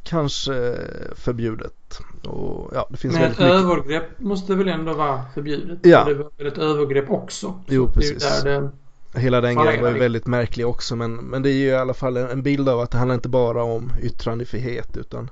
kanske 0.03 0.77
förbjudet. 1.15 1.99
Och, 2.23 2.71
ja, 2.73 2.87
det 2.89 2.97
finns 2.97 3.13
Men 3.13 3.31
ett 3.31 3.39
övergrepp 3.39 4.19
måste 4.19 4.55
väl 4.55 4.67
ändå 4.67 4.93
vara 4.93 5.21
förbjudet? 5.33 5.79
Ja. 5.81 6.03
Det 6.03 6.13
var 6.13 6.29
väl 6.37 6.47
ett 6.47 6.57
övergrepp 6.57 7.09
också? 7.09 7.59
Jo, 7.67 7.87
precis. 7.87 8.43
Det 8.43 8.71
Hela 9.15 9.41
den 9.41 9.55
grejen 9.55 9.81
var 9.81 9.91
ju 9.91 9.99
väldigt 9.99 10.27
märklig 10.27 10.67
också 10.67 10.95
men, 10.95 11.15
men 11.15 11.41
det 11.41 11.49
är 11.49 11.53
ju 11.53 11.67
i 11.67 11.75
alla 11.75 11.93
fall 11.93 12.17
en 12.17 12.43
bild 12.43 12.69
av 12.69 12.79
att 12.79 12.91
det 12.91 12.97
handlar 12.97 13.15
inte 13.15 13.29
bara 13.29 13.63
om 13.63 13.91
yttrandefrihet 14.01 14.97
utan 14.97 15.29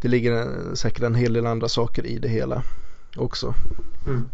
det 0.00 0.08
ligger 0.08 0.48
säkert 0.74 1.02
en 1.02 1.14
hel 1.14 1.32
del 1.32 1.46
andra 1.46 1.68
saker 1.68 2.06
i 2.06 2.18
det 2.18 2.28
hela 2.28 2.62
också. 3.16 3.54
Mm. 4.06 4.28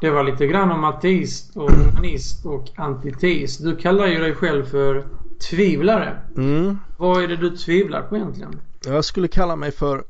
Det 0.00 0.10
var 0.10 0.24
lite 0.24 0.46
grann 0.46 0.70
om 0.70 0.84
ateist 0.84 1.56
och 1.56 1.70
humanist 1.70 2.46
och 2.46 2.64
antiteist. 2.76 3.62
Du 3.62 3.76
kallar 3.76 4.06
ju 4.06 4.18
dig 4.18 4.34
själv 4.34 4.64
för 4.64 5.04
tvivlare. 5.50 6.18
Mm. 6.36 6.78
Vad 6.96 7.22
är 7.22 7.28
det 7.28 7.36
du 7.36 7.56
tvivlar 7.56 8.02
på 8.02 8.16
egentligen? 8.16 8.60
Jag 8.86 9.04
skulle 9.04 9.28
kalla 9.28 9.56
mig 9.56 9.72
för 9.72 10.04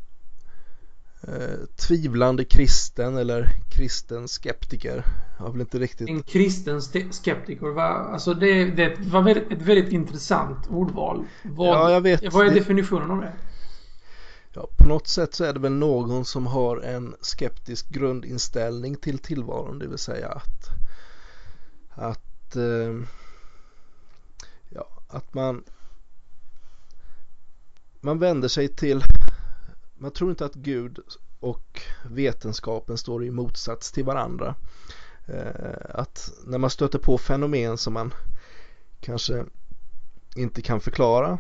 eh, 1.28 1.66
tvivlande 1.76 2.44
kristen 2.44 3.16
eller 3.16 3.48
kristen 3.70 4.28
skeptiker. 4.28 5.04
Jag 5.38 5.44
har 5.44 5.52
väl 5.52 5.60
inte 5.60 5.78
riktigt... 5.78 6.08
En 6.08 6.22
kristen 6.22 6.82
skeptiker, 7.12 7.66
va? 7.66 7.88
Alltså 7.88 8.34
det, 8.34 8.64
det 8.64 8.98
var 9.00 9.22
väldigt, 9.22 9.52
ett 9.52 9.62
väldigt 9.62 9.92
intressant 9.92 10.66
ordval. 10.70 11.24
Vad, 11.42 11.68
ja, 11.68 11.90
jag 11.90 12.00
vet. 12.00 12.32
Vad 12.32 12.46
är 12.46 12.54
definitionen 12.54 13.10
av 13.10 13.20
det? 13.20 13.32
Ja, 14.54 14.68
på 14.78 14.88
något 14.88 15.08
sätt 15.08 15.34
så 15.34 15.44
är 15.44 15.52
det 15.52 15.60
väl 15.60 15.72
någon 15.72 16.24
som 16.24 16.46
har 16.46 16.80
en 16.80 17.14
skeptisk 17.20 17.88
grundinställning 17.88 18.96
till 18.96 19.18
tillvaron, 19.18 19.78
det 19.78 19.86
vill 19.86 19.98
säga 19.98 20.28
att 20.28 20.68
att 21.94 22.56
eh, 22.56 22.94
att 25.12 25.35
man 25.35 25.64
man 28.00 28.19
vänder 28.19 28.49
sig 28.49 28.69
till 28.69 29.02
man 29.95 30.11
tror 30.11 30.31
inte 30.31 30.45
att 30.45 30.54
Gud 30.54 30.99
och 31.40 31.81
vetenskapen 32.04 32.99
står 32.99 33.25
i 33.25 33.31
motsats 33.31 33.92
till 33.92 34.04
varandra. 34.04 34.54
Eh, 35.26 35.95
att 35.95 36.33
när 36.45 36.59
man 36.59 36.71
stöter 36.71 36.99
på 36.99 37.19
fenomen 37.19 37.78
som 37.78 37.92
man 37.92 38.14
kanske 39.00 39.45
inte 40.37 40.62
kan 40.62 40.81
förklara 40.81 41.38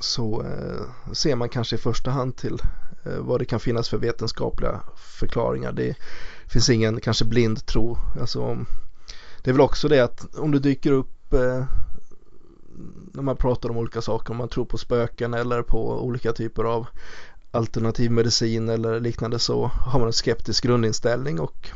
så 0.00 0.42
eh, 0.42 1.12
ser 1.12 1.36
man 1.36 1.48
kanske 1.48 1.76
i 1.76 1.78
första 1.78 2.10
hand 2.10 2.36
till 2.36 2.58
eh, 3.04 3.18
vad 3.18 3.40
det 3.40 3.44
kan 3.44 3.60
finnas 3.60 3.88
för 3.88 3.98
vetenskapliga 3.98 4.80
förklaringar. 4.96 5.72
Det 5.72 5.96
finns 6.46 6.70
ingen 6.70 7.00
kanske 7.00 7.24
blind 7.24 7.66
tro. 7.66 7.98
Alltså, 8.20 8.64
det 9.42 9.50
är 9.50 9.54
väl 9.54 9.60
också 9.60 9.88
det 9.88 10.00
att 10.00 10.34
om 10.34 10.50
det 10.50 10.58
dyker 10.58 10.92
upp 10.92 11.34
när 13.12 13.22
man 13.22 13.36
pratar 13.36 13.70
om 13.70 13.76
olika 13.76 14.00
saker, 14.00 14.30
om 14.30 14.36
man 14.36 14.48
tror 14.48 14.64
på 14.64 14.78
spöken 14.78 15.34
eller 15.34 15.62
på 15.62 16.04
olika 16.04 16.32
typer 16.32 16.64
av 16.64 16.86
alternativ 17.50 18.10
medicin 18.10 18.68
eller 18.68 19.00
liknande 19.00 19.38
så 19.38 19.66
har 19.66 19.98
man 19.98 20.06
en 20.06 20.12
skeptisk 20.12 20.64
grundinställning 20.64 21.40
och 21.40 21.68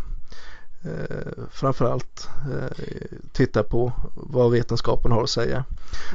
eh, 0.85 1.45
framförallt 1.51 2.29
eh, 2.53 2.77
titta 3.33 3.63
på 3.63 3.93
vad 4.15 4.53
vetenskapen 4.53 5.13
har 5.13 5.23
att 5.23 5.31
säga. 5.31 5.65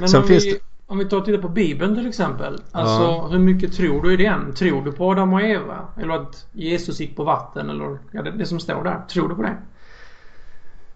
Men 0.00 0.08
Sen 0.08 0.24
finns 0.24 0.46
vi, 0.46 0.52
det... 0.52 0.58
om 0.86 0.98
vi 0.98 1.04
tar 1.04 1.16
och 1.16 1.24
tittar 1.24 1.42
på 1.42 1.48
Bibeln 1.48 1.96
till 1.96 2.06
exempel. 2.06 2.62
Alltså 2.72 3.02
ja. 3.02 3.28
hur 3.30 3.38
mycket 3.38 3.72
tror 3.72 4.02
du 4.02 4.12
i 4.14 4.16
den? 4.16 4.54
Tror 4.54 4.82
du 4.84 4.92
på 4.92 5.10
Adam 5.10 5.32
och 5.32 5.42
Eva? 5.42 5.88
Eller 5.96 6.14
att 6.14 6.46
Jesus 6.52 7.00
gick 7.00 7.16
på 7.16 7.24
vatten 7.24 7.70
eller 7.70 7.98
ja, 8.10 8.22
det, 8.22 8.30
det 8.30 8.46
som 8.46 8.60
står 8.60 8.84
där. 8.84 9.04
Tror 9.08 9.28
du 9.28 9.34
på 9.34 9.42
det? 9.42 9.56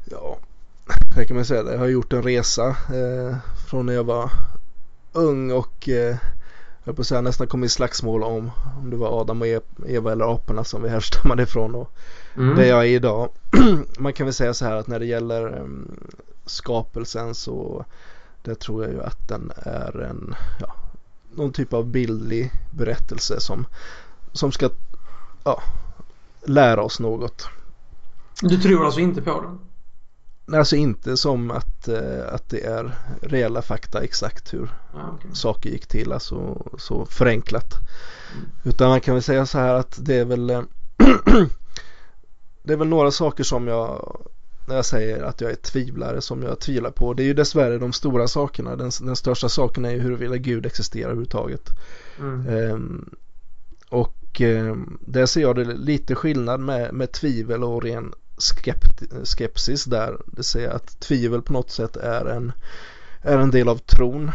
Ja, 0.05 0.39
det 1.17 1.25
kan 1.25 1.37
man 1.37 1.45
säga. 1.45 1.73
Jag 1.73 1.79
har 1.79 1.87
gjort 1.87 2.13
en 2.13 2.23
resa 2.23 2.69
eh, 2.69 3.37
från 3.69 3.87
när 3.87 3.93
jag 3.93 4.05
var 4.05 4.31
ung 5.13 5.51
och 5.51 5.89
eh, 5.89 6.17
jag 6.85 6.97
på 6.97 7.03
att 7.03 7.07
säga, 7.07 7.21
nästan 7.21 7.47
kom 7.47 7.65
i 7.65 7.69
slagsmål 7.69 8.23
om 8.23 8.51
om 8.79 8.91
det 8.91 8.97
var 8.97 9.21
Adam 9.21 9.43
och 9.43 9.47
Eva 9.87 10.13
eller 10.13 10.35
aporna 10.35 10.65
som 10.65 10.83
vi 10.83 10.89
härstammade 10.89 11.43
ifrån 11.43 11.75
och 11.75 11.91
mm. 12.37 12.57
det 12.57 12.67
jag 12.67 12.81
är 12.81 12.89
idag. 12.89 13.29
Man 13.99 14.13
kan 14.13 14.27
väl 14.27 14.35
säga 14.35 14.55
så 14.55 14.65
här 14.65 14.77
att 14.77 14.87
när 14.87 14.99
det 14.99 15.07
gäller 15.07 15.59
um, 15.59 15.97
skapelsen 16.47 17.35
så 17.35 17.85
det 18.43 18.55
tror 18.55 18.85
jag 18.85 18.93
ju 18.93 19.03
att 19.03 19.29
den 19.29 19.53
är 19.57 20.01
en 20.01 20.35
ja, 20.61 20.75
någon 21.35 21.53
typ 21.53 21.73
av 21.73 21.87
bildlig 21.87 22.51
berättelse 22.71 23.41
som, 23.41 23.67
som 24.33 24.53
ska 24.53 24.71
ja, 25.45 25.63
lära 26.43 26.83
oss 26.83 27.01
något. 27.01 27.49
Du 28.41 28.57
tror 28.57 28.85
alltså 28.85 29.01
inte 29.01 29.23
på 29.23 29.41
den? 29.41 29.59
Alltså 30.53 30.77
inte 30.77 31.17
som 31.17 31.51
att, 31.51 31.89
eh, 31.89 32.35
att 32.35 32.49
det 32.49 32.65
är 32.65 32.95
reella 33.23 33.63
fakta 33.63 34.05
exakt 34.05 34.55
hur 34.55 34.71
ah, 34.95 35.15
okay. 35.15 35.31
saker 35.35 35.71
gick 35.71 35.87
till, 35.87 36.13
alltså 36.13 36.67
så 36.79 37.07
förenklat. 37.07 37.75
Mm. 38.35 38.47
Utan 38.65 38.89
man 38.89 39.01
kan 39.01 39.15
väl 39.15 39.23
säga 39.23 39.47
så 39.47 39.59
här 39.59 39.75
att 39.75 39.99
det 40.01 40.15
är 40.15 40.25
väl 40.25 40.51
eh, 40.51 40.63
Det 42.63 42.73
är 42.73 42.77
väl 42.77 42.89
några 42.89 43.11
saker 43.11 43.45
som 43.45 43.69
jag 43.69 44.17
när 44.67 44.77
jag 44.77 44.85
säger 44.85 45.23
att 45.23 45.41
jag 45.41 45.51
är 45.51 45.57
tvivlare 45.57 46.21
som 46.21 46.43
jag 46.43 46.61
tvivlar 46.61 46.91
på. 46.91 47.15
Det 47.15 47.23
är 47.23 47.25
ju 47.25 47.35
dessvärre 47.35 47.79
de 47.79 47.93
stora 47.93 48.29
sakerna. 48.29 48.77
Den, 48.77 48.91
den 49.01 49.17
största 49.17 49.49
saken 49.49 49.85
är 49.85 49.91
ju 49.91 50.01
huruvida 50.01 50.37
Gud 50.37 50.67
existerar 50.67 51.05
överhuvudtaget. 51.05 51.71
Mm. 52.19 52.49
Ehm, 52.49 53.15
och 53.89 54.41
eh, 54.41 54.77
där 55.01 55.27
ser 55.27 55.41
jag 55.41 55.57
det 55.57 55.65
lite 55.65 56.15
skillnad 56.15 56.61
med, 56.61 56.95
med 56.95 57.13
tvivel 57.13 57.65
och 57.65 57.83
ren 57.83 58.13
skepsis 59.25 59.85
där. 59.85 60.17
Det 60.27 60.43
säga 60.43 60.73
att 60.73 61.01
tvivel 61.01 61.43
på 61.43 61.53
något 61.53 61.71
sätt 61.71 61.97
är 61.97 62.25
en, 62.25 62.53
är 63.23 63.39
en 63.39 63.51
del 63.51 63.69
av 63.69 63.79
tron. 63.79 64.31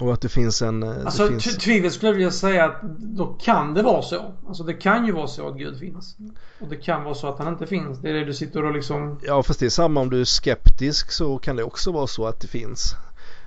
Och 0.00 0.12
att 0.12 0.20
det 0.20 0.28
finns 0.28 0.62
en... 0.62 0.82
Eh, 0.82 1.04
alltså 1.04 1.28
finns... 1.28 1.56
tvivel 1.56 1.90
skulle 1.90 2.08
jag 2.08 2.14
vilja 2.14 2.30
säga 2.30 2.64
att 2.64 2.82
då 2.98 3.26
kan 3.26 3.74
det 3.74 3.82
vara 3.82 4.02
så. 4.02 4.32
Alltså 4.48 4.62
det 4.62 4.74
kan 4.74 5.06
ju 5.06 5.12
vara 5.12 5.26
så 5.26 5.48
att 5.48 5.58
Gud 5.58 5.78
finns. 5.78 6.16
Och 6.60 6.68
det 6.68 6.76
kan 6.76 7.04
vara 7.04 7.14
så 7.14 7.28
att 7.28 7.38
han 7.38 7.48
inte 7.48 7.66
finns. 7.66 7.98
Det 7.98 8.10
är 8.10 8.14
det 8.14 8.24
du 8.24 8.34
sitter 8.34 8.64
och 8.64 8.74
liksom... 8.74 9.20
Ja 9.22 9.42
fast 9.42 9.60
det 9.60 9.66
är 9.66 9.70
samma 9.70 10.00
om 10.00 10.10
du 10.10 10.20
är 10.20 10.24
skeptisk 10.24 11.12
så 11.12 11.38
kan 11.38 11.56
det 11.56 11.62
också 11.62 11.92
vara 11.92 12.06
så 12.06 12.26
att 12.26 12.40
det 12.40 12.48
finns. 12.48 12.94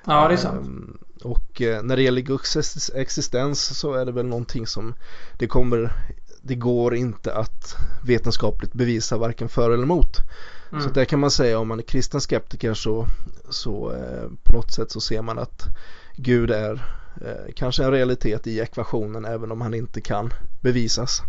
Ja 0.05 0.27
det 0.27 0.33
är 0.33 0.37
sant. 0.37 0.67
Um, 0.67 0.97
och 1.23 1.61
uh, 1.61 1.81
när 1.83 1.95
det 1.95 2.01
gäller 2.01 2.21
Guds 2.21 2.91
existens 2.95 3.79
så 3.79 3.93
är 3.93 4.05
det 4.05 4.11
väl 4.11 4.25
någonting 4.25 4.67
som 4.67 4.95
det 5.37 5.47
kommer 5.47 5.93
det 6.47 6.55
går 6.55 6.95
inte 6.95 7.33
att 7.33 7.75
vetenskapligt 8.03 8.73
bevisa 8.73 9.17
varken 9.17 9.49
för 9.49 9.71
eller 9.71 9.83
emot. 9.83 10.17
Mm. 10.71 10.83
Så 10.83 10.89
där 10.89 11.05
kan 11.05 11.19
man 11.19 11.31
säga 11.31 11.59
om 11.59 11.67
man 11.67 11.79
är 11.79 11.83
kristen 11.83 12.21
skeptiker 12.21 12.73
så, 12.73 13.07
så 13.49 13.91
eh, 13.91 14.29
på 14.43 14.53
något 14.53 14.71
sätt 14.71 14.91
så 14.91 15.01
ser 15.01 15.21
man 15.21 15.39
att 15.39 15.65
Gud 16.15 16.51
är 16.51 16.73
eh, 17.21 17.53
kanske 17.55 17.83
en 17.83 17.91
realitet 17.91 18.47
i 18.47 18.59
ekvationen 18.59 19.25
även 19.25 19.51
om 19.51 19.61
han 19.61 19.73
inte 19.73 20.01
kan 20.01 20.33
bevisas. 20.61 21.21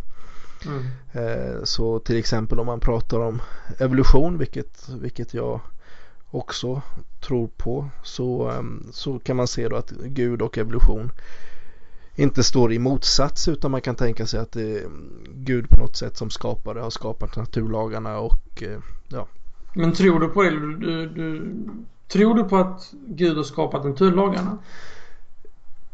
Mm. 0.67 0.87
Eh, 1.13 1.65
så 1.65 1.99
till 1.99 2.17
exempel 2.17 2.61
om 2.61 2.67
man 2.67 2.81
pratar 2.81 3.21
om 3.21 3.43
evolution, 3.79 4.39
vilket, 4.39 4.89
vilket 4.89 5.35
jag 5.35 5.61
också 6.31 6.83
tror 7.21 7.49
på, 7.57 7.91
så, 8.03 8.51
eh, 8.51 8.63
så 8.93 9.19
kan 9.19 9.37
man 9.37 9.49
se 9.49 9.69
då 9.69 9.77
att 9.77 9.91
Gud 9.91 10.43
och 10.43 10.59
evolution 10.59 11.13
inte 12.17 12.45
står 12.45 12.73
i 12.73 12.79
motsats 12.79 13.49
utan 13.49 13.71
man 13.71 13.81
kan 13.81 13.95
tänka 13.95 14.27
sig 14.27 14.41
att 14.41 14.53
det 14.53 14.79
är 14.79 14.89
Gud 15.35 15.69
på 15.69 15.81
något 15.81 15.97
sätt 15.97 16.17
som 16.17 16.31
skapare 16.31 16.81
har 16.81 16.91
skapat 16.91 17.37
naturlagarna 17.37 18.19
och 18.19 18.63
eh, 18.63 18.79
ja. 19.09 19.27
Men 19.75 19.93
tror 19.93 20.21
du 20.21 20.29
på 20.29 20.43
det? 20.43 20.51
Du, 20.51 21.07
du, 21.09 21.53
tror 22.09 22.35
du 22.35 22.45
på 22.45 22.57
att 22.57 22.93
Gud 23.07 23.37
har 23.37 23.45
skapat 23.45 23.85
naturlagarna? 23.85 24.59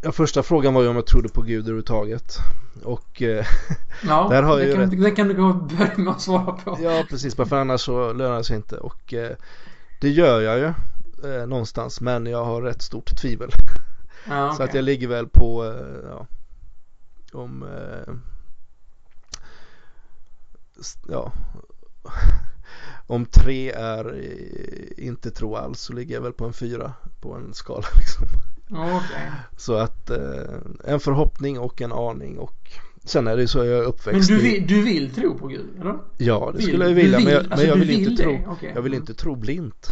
Ja, 0.03 0.13
första 0.13 0.43
frågan 0.43 0.75
var 0.75 0.83
ju 0.83 0.89
om 0.89 0.97
jag 0.97 1.07
trodde 1.07 1.29
på 1.29 1.43
Gud 1.43 1.61
överhuvudtaget. 1.61 2.37
Och 2.85 3.23
eh, 3.23 3.47
ja, 4.09 4.29
där 4.31 4.43
har 4.43 4.59
det, 4.59 4.67
jag 4.67 4.75
kan, 4.77 4.91
rätt... 4.91 5.03
det 5.03 5.11
kan 5.11 5.29
du 5.29 5.35
börja 5.35 5.97
med 5.97 6.09
att 6.09 6.21
svara 6.21 6.53
på. 6.53 6.79
Ja, 6.83 7.05
precis. 7.11 7.35
För 7.35 7.57
annars 7.57 7.81
så 7.81 8.13
lönar 8.13 8.37
det 8.37 8.45
sig 8.45 8.57
inte. 8.57 8.77
Och 8.77 9.15
eh, 9.15 9.37
det 10.01 10.09
gör 10.09 10.41
jag 10.41 10.59
ju 10.59 10.73
eh, 11.31 11.47
någonstans. 11.47 12.01
Men 12.01 12.27
jag 12.27 12.45
har 12.45 12.63
rätt 12.63 12.83
stort 12.83 13.17
tvivel. 13.21 13.51
Okay. 14.27 14.57
Så 14.57 14.63
att 14.63 14.75
jag 14.75 14.85
ligger 14.85 15.09
väl 15.09 15.29
på, 15.29 15.65
eh, 15.65 16.11
ja, 16.11 16.27
om, 17.33 17.63
eh, 17.63 18.15
ja, 21.09 21.33
om 23.07 23.27
tre 23.27 23.71
är 23.71 24.25
inte 24.97 25.31
tro 25.31 25.57
alls 25.57 25.81
så 25.81 25.93
ligger 25.93 26.15
jag 26.15 26.23
väl 26.23 26.33
på 26.33 26.45
en 26.45 26.53
fyra 26.53 26.93
på 27.21 27.35
en 27.35 27.55
skala 27.55 27.87
liksom. 27.97 28.27
Okay. 28.71 29.31
Så 29.57 29.75
att 29.75 30.11
eh, 30.11 30.57
en 30.85 31.01
förhoppning 31.01 31.59
och 31.59 31.81
en 31.81 31.93
aning 31.93 32.39
och 32.39 32.71
sen 33.05 33.27
är 33.27 33.37
det 33.37 33.49
så 33.49 33.59
jag 33.59 33.79
är 33.79 33.83
uppväxt 33.83 34.31
Men 34.31 34.39
du 34.39 34.43
vill, 34.45 34.67
du 34.67 34.83
vill 34.83 35.15
tro 35.15 35.39
på 35.39 35.47
Gud 35.47 35.81
eller? 35.81 35.99
Ja 36.17 36.51
det 36.53 36.59
vill, 36.59 36.67
skulle 36.67 36.89
jag 36.89 36.95
vilja 36.95 37.19
vill, 37.19 37.27
men 37.27 37.35
jag, 37.35 37.43
alltså 37.43 37.57
men 37.57 37.67
jag 37.67 37.77
vill, 37.77 37.89
vill, 37.89 38.09
inte 38.09 38.23
det? 38.23 38.43
tro 38.43 38.53
okay. 38.53 38.73
Jag 38.75 38.83
vill 38.83 38.95
inte 38.95 39.15
tro 39.15 39.37
blint. 39.37 39.89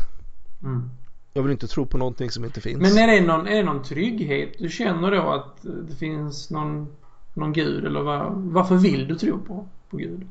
Mm. 0.63 0.91
Jag 1.33 1.43
vill 1.43 1.53
inte 1.53 1.69
tro 1.69 1.87
på 1.87 1.99
någonting 1.99 2.31
som 2.31 2.45
inte 2.45 2.61
finns. 2.61 2.81
Men 2.81 2.99
är 2.99 3.07
det 3.07 3.27
någon, 3.27 3.47
är 3.47 3.57
det 3.57 3.63
någon 3.63 3.83
trygghet 3.83 4.59
du 4.59 4.69
känner 4.69 5.11
då 5.11 5.31
att 5.31 5.63
det 5.63 5.95
finns 5.95 6.51
någon, 6.51 6.97
någon 7.35 7.53
gud 7.53 7.85
eller 7.85 8.01
var, 8.01 8.33
varför 8.35 8.77
vill 8.77 9.09
du 9.09 9.19
tro 9.19 9.39
på, 9.39 9.69
på 9.91 9.97
gud? 9.97 10.29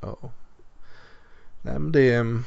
Ja. 0.00 0.16
Nej 1.62 1.78
men 1.78 1.92
det 1.92 2.12
är... 2.12 2.42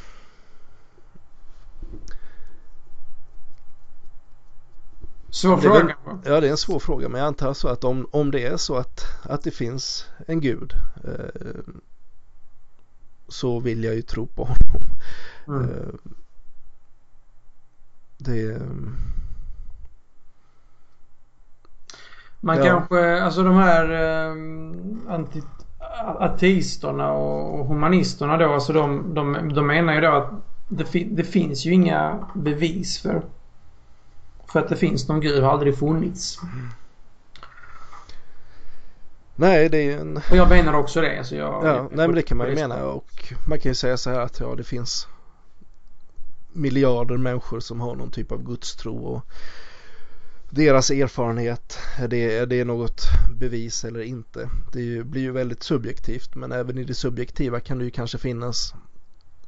Svår 5.29 5.57
fråga 5.57 5.79
kanske? 5.79 6.29
Ja 6.29 6.41
det 6.41 6.47
är 6.47 6.51
en 6.51 6.57
svår 6.57 6.79
fråga 6.79 7.09
men 7.09 7.19
jag 7.19 7.27
antar 7.27 7.53
så 7.53 7.67
att 7.67 7.83
om, 7.83 8.07
om 8.11 8.31
det 8.31 8.45
är 8.45 8.57
så 8.57 8.75
att, 8.75 9.01
att 9.23 9.43
det 9.43 9.51
finns 9.51 10.05
en 10.27 10.41
gud 10.41 10.73
eh, 11.03 11.73
så 13.27 13.59
vill 13.59 13.83
jag 13.83 13.95
ju 13.95 14.01
tro 14.01 14.27
på 14.27 14.43
honom. 14.43 14.81
Mm. 15.47 15.69
Eh, 15.69 15.93
det 18.17 18.61
Man 22.45 22.57
ja. 22.57 22.63
kanske, 22.63 23.23
alltså 23.23 23.43
de 23.43 23.55
här 23.55 23.91
anti, 25.09 25.41
ateisterna 26.19 27.11
och 27.11 27.67
humanisterna 27.67 28.37
då, 28.37 28.53
alltså 28.53 28.73
de, 28.73 29.13
de, 29.13 29.53
de 29.53 29.67
menar 29.67 29.93
ju 29.93 30.01
då 30.01 30.11
att 30.11 30.31
det, 30.67 30.85
fi, 30.85 31.03
det 31.03 31.23
finns 31.23 31.65
ju 31.65 31.73
inga 31.73 32.27
bevis 32.33 33.01
för, 33.01 33.21
för 34.47 34.59
att 34.59 34.69
det 34.69 34.75
finns 34.75 35.07
någon 35.07 35.19
gud, 35.21 35.43
har 35.43 35.51
aldrig 35.51 35.77
funnits. 35.77 36.39
Nej, 39.35 39.69
det 39.69 39.77
är 39.77 39.99
en... 39.99 40.17
Och 40.17 40.37
jag 40.37 40.49
menar 40.49 40.73
också 40.73 41.01
det. 41.01 41.23
Så 41.23 41.35
jag, 41.35 41.65
ja, 41.65 41.89
nej 41.91 42.07
men 42.07 42.15
det 42.15 42.21
kan 42.21 42.37
man 42.37 42.49
ju 42.49 42.55
mena 42.55 42.85
och 42.85 43.33
man 43.47 43.59
kan 43.59 43.69
ju 43.69 43.75
säga 43.75 43.97
så 43.97 44.09
här 44.09 44.19
att 44.19 44.39
ja, 44.39 44.55
det 44.55 44.63
finns 44.63 45.07
miljarder 46.55 47.17
människor 47.17 47.59
som 47.59 47.81
har 47.81 47.95
någon 47.95 48.11
typ 48.11 48.31
av 48.31 48.43
gudstro 48.43 48.97
och 48.97 49.25
deras 50.49 50.89
erfarenhet, 50.89 51.79
är 51.97 52.07
det, 52.07 52.37
är 52.37 52.45
det 52.45 52.63
något 52.63 53.01
bevis 53.39 53.83
eller 53.83 54.01
inte? 54.01 54.49
Det 54.73 55.05
blir 55.05 55.21
ju 55.21 55.31
väldigt 55.31 55.63
subjektivt 55.63 56.35
men 56.35 56.51
även 56.51 56.77
i 56.77 56.83
det 56.83 56.93
subjektiva 56.93 57.59
kan 57.59 57.77
det 57.77 57.85
ju 57.85 57.91
kanske 57.91 58.17
finnas 58.17 58.73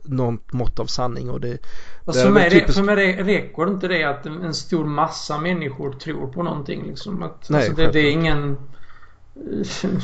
något 0.04 0.54
mått 0.54 0.80
av 0.80 0.86
sanning 0.86 1.30
och 1.30 1.42
det... 1.42 1.58
Alltså 2.06 2.24
för, 2.24 2.32
mig, 2.32 2.50
typiskt... 2.50 2.76
för 2.76 2.84
mig 2.84 3.24
räcker 3.24 3.68
inte 3.68 3.88
det 3.88 4.04
att 4.04 4.26
en 4.26 4.54
stor 4.54 4.86
massa 4.86 5.38
människor 5.38 5.92
tror 5.92 6.28
på 6.28 6.44
någonting 6.44 6.84
liksom. 6.88 7.24
Att, 7.24 7.50
Nej, 7.50 7.60
alltså 7.60 7.76
det, 7.76 7.92
det 7.92 8.00
är 8.00 8.12
ingen 8.12 8.58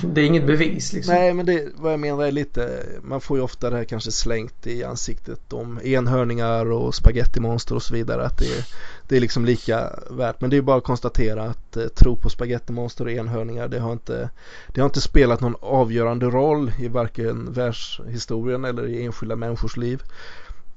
det 0.04 0.22
är 0.22 0.26
inget 0.26 0.48
bevis 0.48 0.94
liksom. 0.94 1.16
Nej 1.16 1.34
men 1.34 1.46
det, 1.46 1.68
vad 1.76 1.94
jag 1.94 2.00
menar 2.00 2.24
är 2.24 2.32
lite, 2.32 2.86
man 3.02 3.22
får 3.22 3.38
ju 3.38 3.44
ofta 3.44 3.70
det 3.70 3.76
här 3.76 3.84
kanske 3.84 4.12
slängt 4.12 4.68
i 4.68 4.84
ansiktet 4.84 5.54
om 5.54 5.80
enhörningar 5.84 6.72
och 6.72 6.96
spagettimonster 6.96 7.76
och 7.76 7.84
så 7.84 7.94
vidare 7.94 8.26
att 8.26 8.38
det 8.38 8.46
är, 8.46 8.66
det 9.08 9.18
är 9.18 9.22
liksom 9.22 9.46
lika 9.46 10.00
värt. 10.10 10.42
Men 10.42 10.50
det 10.50 10.58
är 10.58 10.62
bara 10.62 10.78
att 10.78 10.84
konstatera 10.84 11.44
att 11.44 11.78
eh, 11.78 11.86
tro 11.86 12.16
på 12.16 12.30
spagettimonster 12.30 13.06
och 13.06 13.12
enhörningar 13.12 13.68
det 13.68 13.80
har 13.80 13.92
inte, 13.92 14.30
det 14.68 14.82
har 14.82 14.86
inte 14.86 15.02
spelat 15.02 15.42
någon 15.42 15.56
avgörande 15.60 16.26
roll 16.26 16.72
i 16.80 16.88
varken 16.88 17.54
världshistorien 17.54 18.66
eller 18.66 18.88
i 18.88 19.06
enskilda 19.06 19.36
människors 19.36 19.78
liv. 19.78 20.04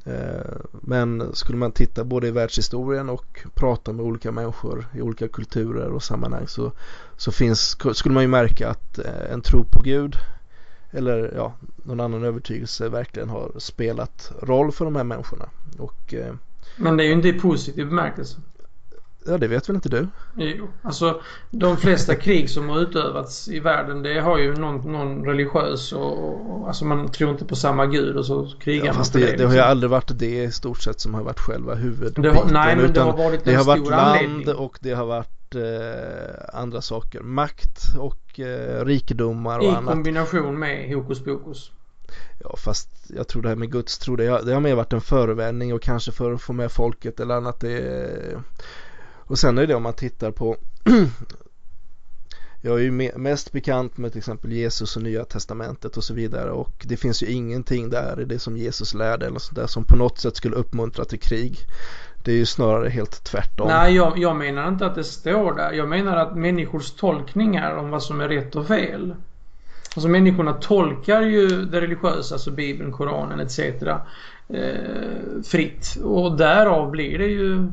Eh, 0.07 0.57
men 0.71 1.35
skulle 1.35 1.59
man 1.59 1.73
titta 1.73 2.05
både 2.05 2.29
i 2.29 2.31
världshistorien 2.31 3.09
och 3.09 3.47
prata 3.55 3.93
med 3.93 4.05
olika 4.05 4.33
människor 4.33 4.87
i 4.95 5.03
olika 5.03 5.29
kulturer 5.29 5.89
och 5.89 6.03
sammanhang 6.03 6.47
så, 6.49 6.73
så 7.17 7.33
finns, 7.33 7.77
skulle 7.95 8.15
man 8.15 8.23
ju 8.23 8.29
märka 8.29 8.69
att 8.69 8.99
eh, 8.99 9.33
en 9.33 9.41
tro 9.43 9.65
på 9.65 9.83
Gud 9.83 10.17
eller 10.91 11.33
ja, 11.35 11.55
någon 11.77 12.01
annan 12.01 12.25
övertygelse 12.25 12.89
verkligen 12.89 13.29
har 13.29 13.53
spelat 13.57 14.33
roll 14.43 14.73
för 14.73 14.85
de 14.85 14.97
här 14.97 15.05
människorna. 15.05 15.49
Och, 15.79 16.15
eh, 16.15 16.35
men 16.77 16.97
det 16.97 17.05
är 17.05 17.07
ju 17.07 17.13
inte 17.13 17.29
i 17.29 17.41
positiv 17.41 17.87
bemärkelse. 17.87 18.39
Ja, 19.29 19.39
det 19.39 19.49
vet 19.49 19.69
väl 19.69 19.77
inte 19.77 19.89
du? 19.89 20.09
Jo, 20.37 20.69
alltså 20.83 21.21
de 21.51 21.77
flesta 21.77 22.15
krig 22.15 22.51
som 22.51 22.69
har 22.69 22.81
utövats 22.81 23.49
i 23.49 23.61
världen 23.61 24.03
det 24.03 24.21
har 24.21 24.39
ju 24.39 24.55
någon, 24.55 24.93
någon 24.93 25.25
religiös 25.25 25.93
och, 25.93 26.51
och 26.51 26.69
alltså 26.69 26.85
man 26.85 27.11
tror 27.11 27.31
inte 27.31 27.45
på 27.45 27.57
samma 27.57 27.87
gud 27.87 28.17
och 28.17 28.27
så 28.27 28.51
krigar 28.61 28.87
ja, 28.87 28.93
man 28.93 29.05
det. 29.13 29.19
Det, 29.19 29.27
liksom. 29.27 29.39
det 29.39 29.45
har 29.45 29.53
ju 29.53 29.57
liksom. 29.57 29.71
aldrig 29.71 29.91
varit 29.91 30.19
det 30.19 30.43
i 30.45 30.53
stort 30.53 30.83
sett 30.83 31.01
som 31.01 31.15
har 31.15 31.23
varit 31.23 31.41
själva 31.41 31.75
huvudbiten. 31.75 32.37
Har, 32.37 32.47
nej, 32.51 32.77
men 32.77 32.93
det 32.93 33.01
har 33.01 33.17
varit 33.17 33.45
Det 33.45 33.55
har 33.55 33.65
varit 33.65 33.91
land 33.91 34.49
och 34.49 34.79
det 34.81 34.93
har 34.93 35.07
varit 35.07 35.55
eh, 35.55 36.61
andra 36.61 36.83
saker. 36.83 37.21
Makt 37.21 37.97
och 37.99 38.41
eh, 38.41 38.85
rikedomar 38.85 39.59
och 39.59 39.65
I 39.65 39.69
annat. 39.69 39.83
I 39.83 39.87
kombination 39.87 40.59
med 40.59 40.95
hokus 40.95 41.25
pokus. 41.25 41.71
Ja 42.39 42.57
fast 42.57 42.89
jag 43.09 43.29
tror 43.29 43.43
det 43.43 43.49
här 43.49 43.57
med 43.57 43.73
Guds 43.73 43.99
tro 43.99 44.17
det 44.17 44.27
har, 44.27 44.43
det 44.43 44.53
har 44.53 44.61
mer 44.61 44.75
varit 44.75 44.93
en 44.93 45.01
förevändning 45.01 45.75
och 45.75 45.83
kanske 45.83 46.13
för 46.13 46.33
att 46.33 46.43
få 46.43 46.53
med 46.53 46.73
folket 46.73 47.21
eller 47.21 47.35
annat. 47.35 47.61
Det, 47.61 48.43
och 49.27 49.39
sen 49.39 49.59
är 49.59 49.67
det 49.67 49.75
om 49.75 49.83
man 49.83 49.95
tittar 49.95 50.31
på 50.31 50.57
Jag 52.61 52.79
är 52.79 52.83
ju 52.83 53.13
mest 53.19 53.53
bekant 53.53 53.97
med 53.97 54.13
till 54.13 54.19
exempel 54.19 54.53
Jesus 54.53 54.97
och 54.97 55.03
Nya 55.03 55.25
Testamentet 55.25 55.97
och 55.97 56.05
så 56.05 56.15
vidare 56.15 56.51
och 56.51 56.85
det 56.89 56.97
finns 56.97 57.23
ju 57.23 57.27
ingenting 57.27 57.91
där 57.91 58.21
i 58.21 58.25
det 58.25 58.39
som 58.39 58.57
Jesus 58.57 58.95
lärde 58.95 59.27
eller 59.27 59.39
sånt 59.39 59.57
där 59.57 59.67
som 59.67 59.85
på 59.85 59.97
något 59.97 60.19
sätt 60.19 60.37
skulle 60.37 60.57
uppmuntra 60.57 61.05
till 61.05 61.21
krig. 61.21 61.59
Det 62.25 62.33
är 62.33 62.37
ju 62.37 62.47
snarare 62.47 62.89
helt 62.89 63.25
tvärtom. 63.25 63.69
Nej, 63.69 63.95
jag, 63.95 64.19
jag 64.19 64.37
menar 64.37 64.69
inte 64.69 64.87
att 64.87 64.95
det 64.95 65.05
står 65.05 65.55
där. 65.55 65.73
Jag 65.73 65.89
menar 65.89 66.17
att 66.17 66.37
människors 66.37 66.91
tolkningar 66.91 67.77
om 67.77 67.91
vad 67.91 68.03
som 68.03 68.21
är 68.21 68.29
rätt 68.29 68.57
och 68.57 68.67
fel. 68.67 69.15
Alltså 69.97 70.09
människorna 70.09 70.53
tolkar 70.53 71.23
ju 71.23 71.47
det 71.65 71.81
religiösa, 71.81 72.35
alltså 72.35 72.51
Bibeln, 72.51 72.93
Koranen 72.93 73.41
etc. 73.41 73.59
Eh, 73.59 74.03
fritt. 75.45 75.97
Och 76.03 76.37
därav 76.37 76.91
blir 76.91 77.19
det 77.19 77.27
ju 77.27 77.73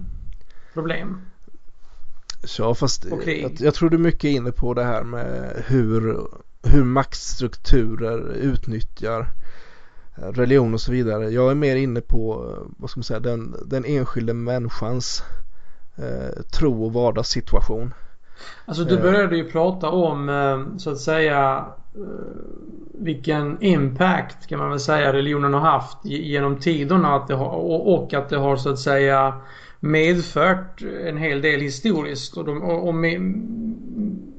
problem. 0.74 1.22
Ja 2.58 2.76
fast 2.76 3.06
jag, 3.06 3.56
jag 3.60 3.74
tror 3.74 3.90
du 3.90 3.98
är 3.98 4.02
mycket 4.02 4.30
inne 4.30 4.52
på 4.52 4.74
det 4.74 4.84
här 4.84 5.04
med 5.04 5.64
hur, 5.68 6.18
hur 6.64 6.84
maktstrukturer 6.84 8.34
utnyttjar 8.34 9.28
religion 10.16 10.74
och 10.74 10.82
så 10.82 10.92
vidare. 10.92 11.30
Jag 11.30 11.52
är 11.52 11.56
mer 11.56 11.76
inne 11.76 12.02
på 12.02 12.56
vad 12.78 12.90
ska 12.90 12.98
man 12.98 13.04
säga, 13.04 13.20
den, 13.20 13.56
den 13.66 13.86
enskilde 13.86 14.34
människans 14.34 15.24
eh, 15.96 16.44
tro 16.44 16.86
och 16.86 16.94
vardagssituation. 16.94 17.94
Alltså 18.66 18.84
du 18.84 18.96
eh. 18.96 19.02
började 19.02 19.38
ju 19.38 19.52
prata 19.52 19.90
om 19.90 20.30
eh, 20.30 20.78
så 20.78 20.92
att 20.92 21.00
säga 21.00 21.66
eh, 21.96 22.02
vilken 22.94 23.62
impact 23.64 24.48
kan 24.48 24.60
man 24.60 24.70
väl 24.70 24.80
säga 24.80 25.14
religionen 25.14 25.54
har 25.54 25.62
haft 25.62 25.98
genom 26.06 26.60
tiderna 26.60 27.16
att 27.16 27.28
det 27.28 27.36
har, 27.36 27.50
och 27.88 28.14
att 28.14 28.30
det 28.30 28.38
har 28.38 28.58
så 28.58 28.70
att 28.70 28.80
säga 28.80 29.34
medfört 29.84 30.82
en 30.82 31.18
hel 31.18 31.42
del 31.42 31.62
historiskt. 31.62 32.38
Och, 32.38 32.46
de, 32.46 32.62
och, 32.62 32.88
och 32.88 32.96
med, 32.96 33.22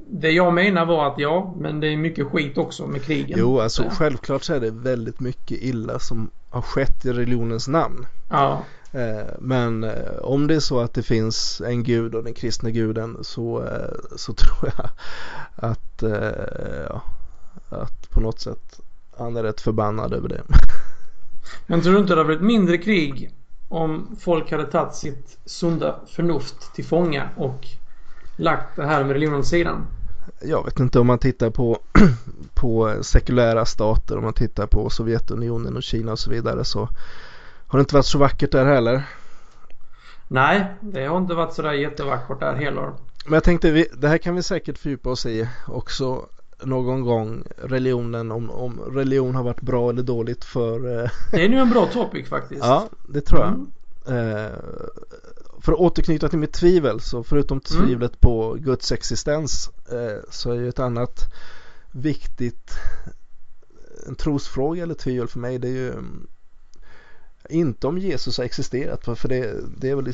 det 0.09 0.31
jag 0.31 0.53
menar 0.53 0.85
var 0.85 1.07
att 1.07 1.19
ja, 1.19 1.55
men 1.59 1.79
det 1.79 1.87
är 1.87 1.97
mycket 1.97 2.27
skit 2.27 2.57
också 2.57 2.87
med 2.87 3.03
krigen. 3.03 3.39
Jo, 3.39 3.59
alltså 3.59 3.83
så. 3.83 3.89
självklart 3.89 4.43
så 4.43 4.53
är 4.53 4.59
det 4.59 4.71
väldigt 4.71 5.19
mycket 5.19 5.57
illa 5.61 5.99
som 5.99 6.29
har 6.49 6.61
skett 6.61 7.05
i 7.05 7.13
religionens 7.13 7.67
namn. 7.67 8.05
Ja. 8.29 8.63
Eh, 8.91 9.25
men 9.39 9.83
eh, 9.83 10.17
om 10.21 10.47
det 10.47 10.55
är 10.55 10.59
så 10.59 10.79
att 10.79 10.93
det 10.93 11.03
finns 11.03 11.61
en 11.65 11.83
gud 11.83 12.15
och 12.15 12.23
den 12.23 12.33
kristna 12.33 12.69
guden 12.69 13.17
så, 13.21 13.63
eh, 13.63 14.15
så 14.15 14.33
tror 14.37 14.71
jag 14.77 14.89
att, 15.55 16.03
ja, 16.89 17.03
att 17.69 18.09
på 18.09 18.19
något 18.19 18.39
sätt 18.39 18.79
han 19.17 19.37
är 19.37 19.43
rätt 19.43 19.61
förbannad 19.61 20.13
över 20.13 20.29
det. 20.29 20.41
Men 21.67 21.81
tror 21.81 21.93
du 21.93 21.99
inte 21.99 22.13
det 22.13 22.19
har 22.19 22.25
blivit 22.25 22.45
mindre 22.45 22.77
krig 22.77 23.31
om 23.69 24.15
folk 24.19 24.51
hade 24.51 24.65
tagit 24.65 24.95
sitt 24.95 25.37
sunda 25.45 25.99
förnuft 26.07 26.73
till 26.75 26.85
fånga 26.85 27.29
och 27.35 27.67
lagt 28.35 28.75
det 28.75 28.85
här 28.85 29.03
med 29.03 29.13
religionen 29.13 29.39
åt 29.39 29.47
sidan? 29.47 29.87
Jag 30.41 30.65
vet 30.65 30.79
inte 30.79 30.99
om 30.99 31.07
man 31.07 31.19
tittar 31.19 31.49
på, 31.49 31.79
på 32.53 32.97
sekulära 33.01 33.65
stater, 33.65 34.17
om 34.17 34.23
man 34.23 34.33
tittar 34.33 34.67
på 34.67 34.89
Sovjetunionen 34.89 35.75
och 35.75 35.83
Kina 35.83 36.11
och 36.11 36.19
så 36.19 36.29
vidare 36.29 36.63
så 36.63 36.89
har 37.67 37.79
det 37.79 37.81
inte 37.81 37.95
varit 37.95 38.05
så 38.05 38.17
vackert 38.17 38.51
där 38.51 38.65
heller. 38.65 39.03
Nej, 40.27 40.65
det 40.79 41.05
har 41.05 41.17
inte 41.17 41.33
varit 41.33 41.53
sådär 41.53 41.73
jättevackert 41.73 42.39
där 42.39 42.53
heller. 42.53 42.91
Men 43.25 43.33
jag 43.33 43.43
tänkte, 43.43 43.85
det 43.97 44.07
här 44.07 44.17
kan 44.17 44.35
vi 44.35 44.43
säkert 44.43 44.77
fördjupa 44.77 45.09
oss 45.09 45.25
i 45.25 45.49
också 45.67 46.25
någon 46.63 47.01
gång 47.01 47.43
religionen 47.57 48.31
om, 48.31 48.49
om 48.49 48.79
religion 48.79 49.35
har 49.35 49.43
varit 49.43 49.61
bra 49.61 49.89
eller 49.89 50.03
dåligt 50.03 50.43
för 50.43 51.03
eh, 51.03 51.09
Det 51.31 51.45
är 51.45 51.49
nu 51.49 51.57
en 51.57 51.69
bra 51.69 51.85
topic 51.93 52.29
faktiskt 52.29 52.63
Ja 52.63 52.89
det 53.09 53.21
tror 53.21 53.41
jag 53.41 53.53
mm. 53.53 54.45
eh, 54.45 54.51
För 55.59 55.71
att 55.73 55.79
återknyta 55.79 56.29
till 56.29 56.39
mitt 56.39 56.53
tvivel 56.53 56.99
så 56.99 57.23
förutom 57.23 57.61
mm. 57.69 57.85
tvivlet 57.85 58.11
mm. 58.11 58.19
på 58.19 58.53
Guds 58.59 58.91
existens 58.91 59.69
eh, 59.91 60.23
så 60.29 60.51
är 60.51 60.55
ju 60.55 60.69
ett 60.69 60.79
annat 60.79 61.33
viktigt 61.91 62.71
en 64.07 64.15
trosfråga 64.15 64.83
eller 64.83 64.93
tvivel 64.93 65.27
för 65.27 65.39
mig 65.39 65.59
det 65.59 65.67
är 65.67 65.71
ju 65.71 65.93
inte 67.49 67.87
om 67.87 67.97
Jesus 67.97 68.37
har 68.37 68.45
existerat 68.45 69.19
för 69.19 69.27
det, 69.27 69.55
det 69.77 69.89
är 69.89 69.95
väl 69.95 70.13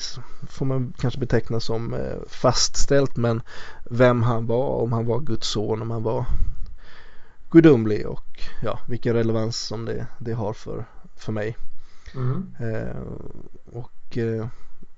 får 0.50 0.66
man 0.66 0.94
kanske 1.00 1.20
beteckna 1.20 1.60
som 1.60 1.94
eh, 1.94 2.18
fastställt 2.28 3.18
men 3.18 3.42
vem 3.84 4.24
han 4.24 4.48
var, 4.48 4.82
om 4.82 4.92
han 4.92 5.06
var 5.06 5.20
Guds 5.20 5.48
son, 5.48 5.82
om 5.82 5.92
han 5.92 6.04
var 6.04 6.26
gudomlig 7.52 8.08
och 8.08 8.42
ja, 8.64 8.80
vilken 8.88 9.14
relevans 9.14 9.58
som 9.58 9.86
det, 9.86 10.08
det 10.20 10.34
har 10.34 10.54
för, 10.54 10.86
för 11.16 11.32
mig. 11.32 11.58
Mm. 12.16 12.56
Eh, 12.60 13.02
och 13.74 14.18
eh, 14.18 14.48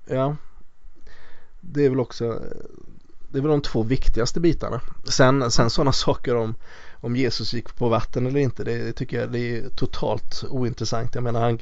ja, 0.06 0.36
det 1.62 1.86
är 1.86 1.90
väl 1.90 2.00
också 2.00 2.40
det 3.34 3.40
är 3.40 3.42
väl 3.42 3.52
de 3.52 3.62
två 3.62 3.84
viktigaste 3.84 4.40
bitarna. 4.40 4.82
Sen, 5.04 5.52
sen 5.52 5.70
sådana 5.70 5.92
saker 5.92 6.36
om, 6.36 6.56
om 6.94 7.16
Jesus 7.16 7.54
gick 7.54 7.76
på 7.76 7.90
vatten 7.90 8.28
eller 8.28 8.40
inte, 8.40 8.64
det, 8.64 8.78
det 8.78 8.94
tycker 8.94 9.20
jag 9.20 9.32
det 9.32 9.40
är 9.40 9.70
totalt 9.70 10.44
ointressant. 10.50 11.16
Jag 11.16 11.24
menar 11.24 11.42
han, 11.42 11.60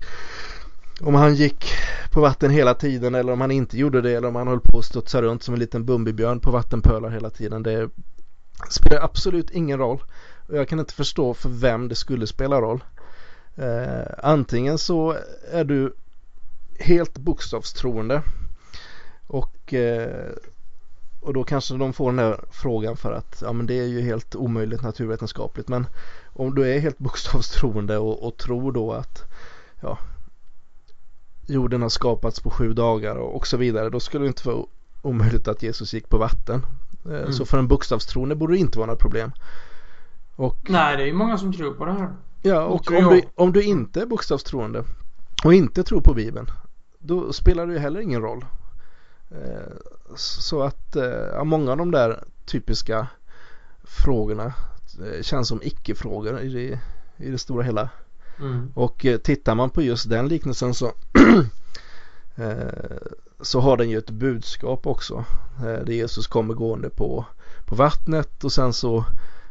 om 1.03 1.15
han 1.15 1.35
gick 1.35 1.65
på 2.11 2.21
vatten 2.21 2.51
hela 2.51 2.73
tiden 2.73 3.15
eller 3.15 3.33
om 3.33 3.41
han 3.41 3.51
inte 3.51 3.77
gjorde 3.77 4.01
det 4.01 4.11
eller 4.11 4.27
om 4.27 4.35
han 4.35 4.47
höll 4.47 4.59
på 4.59 4.79
att 4.79 4.85
studsa 4.85 5.21
runt 5.21 5.43
som 5.43 5.53
en 5.53 5.59
liten 5.59 5.85
Bumbibjörn 5.85 6.39
på 6.39 6.51
vattenpölar 6.51 7.09
hela 7.09 7.29
tiden. 7.29 7.63
Det 7.63 7.89
spelar 8.69 9.03
absolut 9.03 9.49
ingen 9.49 9.77
roll. 9.79 10.03
Och 10.47 10.57
jag 10.57 10.67
kan 10.67 10.79
inte 10.79 10.93
förstå 10.93 11.33
för 11.33 11.49
vem 11.49 11.87
det 11.87 11.95
skulle 11.95 12.27
spela 12.27 12.61
roll. 12.61 12.83
Eh, 13.55 14.13
antingen 14.23 14.77
så 14.77 15.15
är 15.51 15.63
du 15.63 15.95
helt 16.79 17.17
bokstavstroende 17.17 18.21
och, 19.27 19.73
eh, 19.73 20.29
och 21.21 21.33
då 21.33 21.43
kanske 21.43 21.77
de 21.77 21.93
får 21.93 22.11
den 22.11 22.19
här 22.19 22.39
frågan 22.51 22.97
för 22.97 23.11
att 23.11 23.41
ja 23.45 23.53
men 23.53 23.65
det 23.65 23.79
är 23.79 23.87
ju 23.87 24.01
helt 24.01 24.35
omöjligt 24.35 24.81
naturvetenskapligt 24.81 25.67
men 25.67 25.87
om 26.33 26.55
du 26.55 26.73
är 26.73 26.79
helt 26.79 26.97
bokstavstroende 26.97 27.97
och, 27.97 28.27
och 28.27 28.37
tror 28.37 28.71
då 28.71 28.91
att 28.91 29.23
ja, 29.81 29.97
jorden 31.51 31.81
har 31.81 31.89
skapats 31.89 32.39
på 32.39 32.49
sju 32.49 32.73
dagar 32.73 33.15
och, 33.15 33.47
så 33.47 33.57
vidare. 33.57 33.89
Då 33.89 33.99
skulle 33.99 34.23
det 34.23 34.27
inte 34.27 34.47
vara 34.47 34.65
omöjligt 35.01 35.47
att 35.47 35.63
Jesus 35.63 35.93
gick 35.93 36.09
på 36.09 36.17
vatten. 36.17 36.65
Eh, 37.05 37.19
mm. 37.19 37.33
Så 37.33 37.45
för 37.45 37.57
en 37.57 37.67
bokstavstroende 37.67 38.35
borde 38.35 38.53
det 38.53 38.59
inte 38.59 38.77
vara 38.77 38.87
några 38.87 38.99
problem. 38.99 39.31
Och, 40.35 40.57
Nej, 40.69 40.97
det 40.97 41.03
är 41.03 41.07
ju 41.07 41.13
många 41.13 41.37
som 41.37 41.53
tror 41.53 41.73
på 41.73 41.85
det 41.85 41.93
här. 41.93 42.09
ja, 42.41 42.65
och 42.65 42.91
om 42.91 43.09
du, 43.09 43.21
om 43.35 43.53
du 43.53 43.63
inte 43.63 44.01
är 44.01 44.05
bokstavstroende 44.05 44.83
och 45.43 45.53
inte 45.53 45.83
tror 45.83 46.01
på 46.01 46.13
Bibeln 46.13 46.47
då 47.01 47.33
spelar 47.33 47.67
det 47.67 47.73
ju 47.73 47.79
heller 47.79 47.99
ingen 48.01 48.21
roll. 48.21 48.45
Eh, 49.31 49.73
Så 50.15 50.61
att 50.61 50.95
eh, 50.95 51.03
ja, 51.33 51.43
många 51.43 51.71
av 51.71 51.77
de 51.77 51.91
där 51.91 52.23
typiska 52.45 53.07
frågorna 53.83 54.53
känns 55.21 55.47
som 55.47 55.59
icke-frågor 55.63 56.39
i 56.39 56.49
det, 56.49 56.79
i 57.25 57.31
det 57.31 57.37
stora 57.37 57.63
hela. 57.63 57.89
Mm. 58.41 58.71
Och 58.73 59.05
eh, 59.05 59.17
tittar 59.17 59.55
man 59.55 59.69
på 59.69 59.81
just 59.81 60.09
den 60.09 60.27
liknelsen 60.27 60.73
så 60.73 60.85
eh, 62.35 62.97
så 63.41 63.59
har 63.59 63.77
den 63.77 63.89
ju 63.89 63.97
ett 63.97 64.09
budskap 64.09 64.87
också. 64.87 65.25
Eh, 65.57 65.85
Där 65.85 65.93
Jesus 65.93 66.27
kommer 66.27 66.53
gående 66.53 66.89
på, 66.89 67.25
på 67.65 67.75
vattnet 67.75 68.43
och 68.43 68.51
sen 68.51 68.73
så 68.73 69.05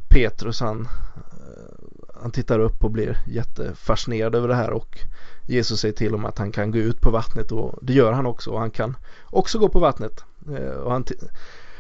Petrus 0.09 0.61
han, 0.61 0.89
eh, 1.17 2.21
han 2.23 2.31
tittar 2.31 2.59
upp 2.59 2.85
och 2.85 2.91
blir 2.91 3.19
jättefascinerad 3.27 4.35
över 4.35 4.49
det 4.49 4.55
här 4.55 4.71
och 4.71 4.99
Jesus 5.47 5.81
säger 5.81 5.95
till 5.95 6.11
honom 6.11 6.25
att 6.25 6.39
han 6.39 6.53
kan 6.53 6.71
gå 6.71 6.79
ut 6.79 7.01
på 7.01 7.11
vattnet 7.11 7.53
och 7.53 7.79
det 7.83 7.93
gör 7.93 8.13
han 8.13 8.27
också 8.27 8.51
och 8.51 8.61
han 8.61 8.71
kan 8.71 8.97
också 9.25 9.59
gå 9.59 9.69
på 9.69 9.79
vattnet. 9.79 10.25
Eh, 10.49 10.71
och, 10.71 10.93
han 10.93 11.05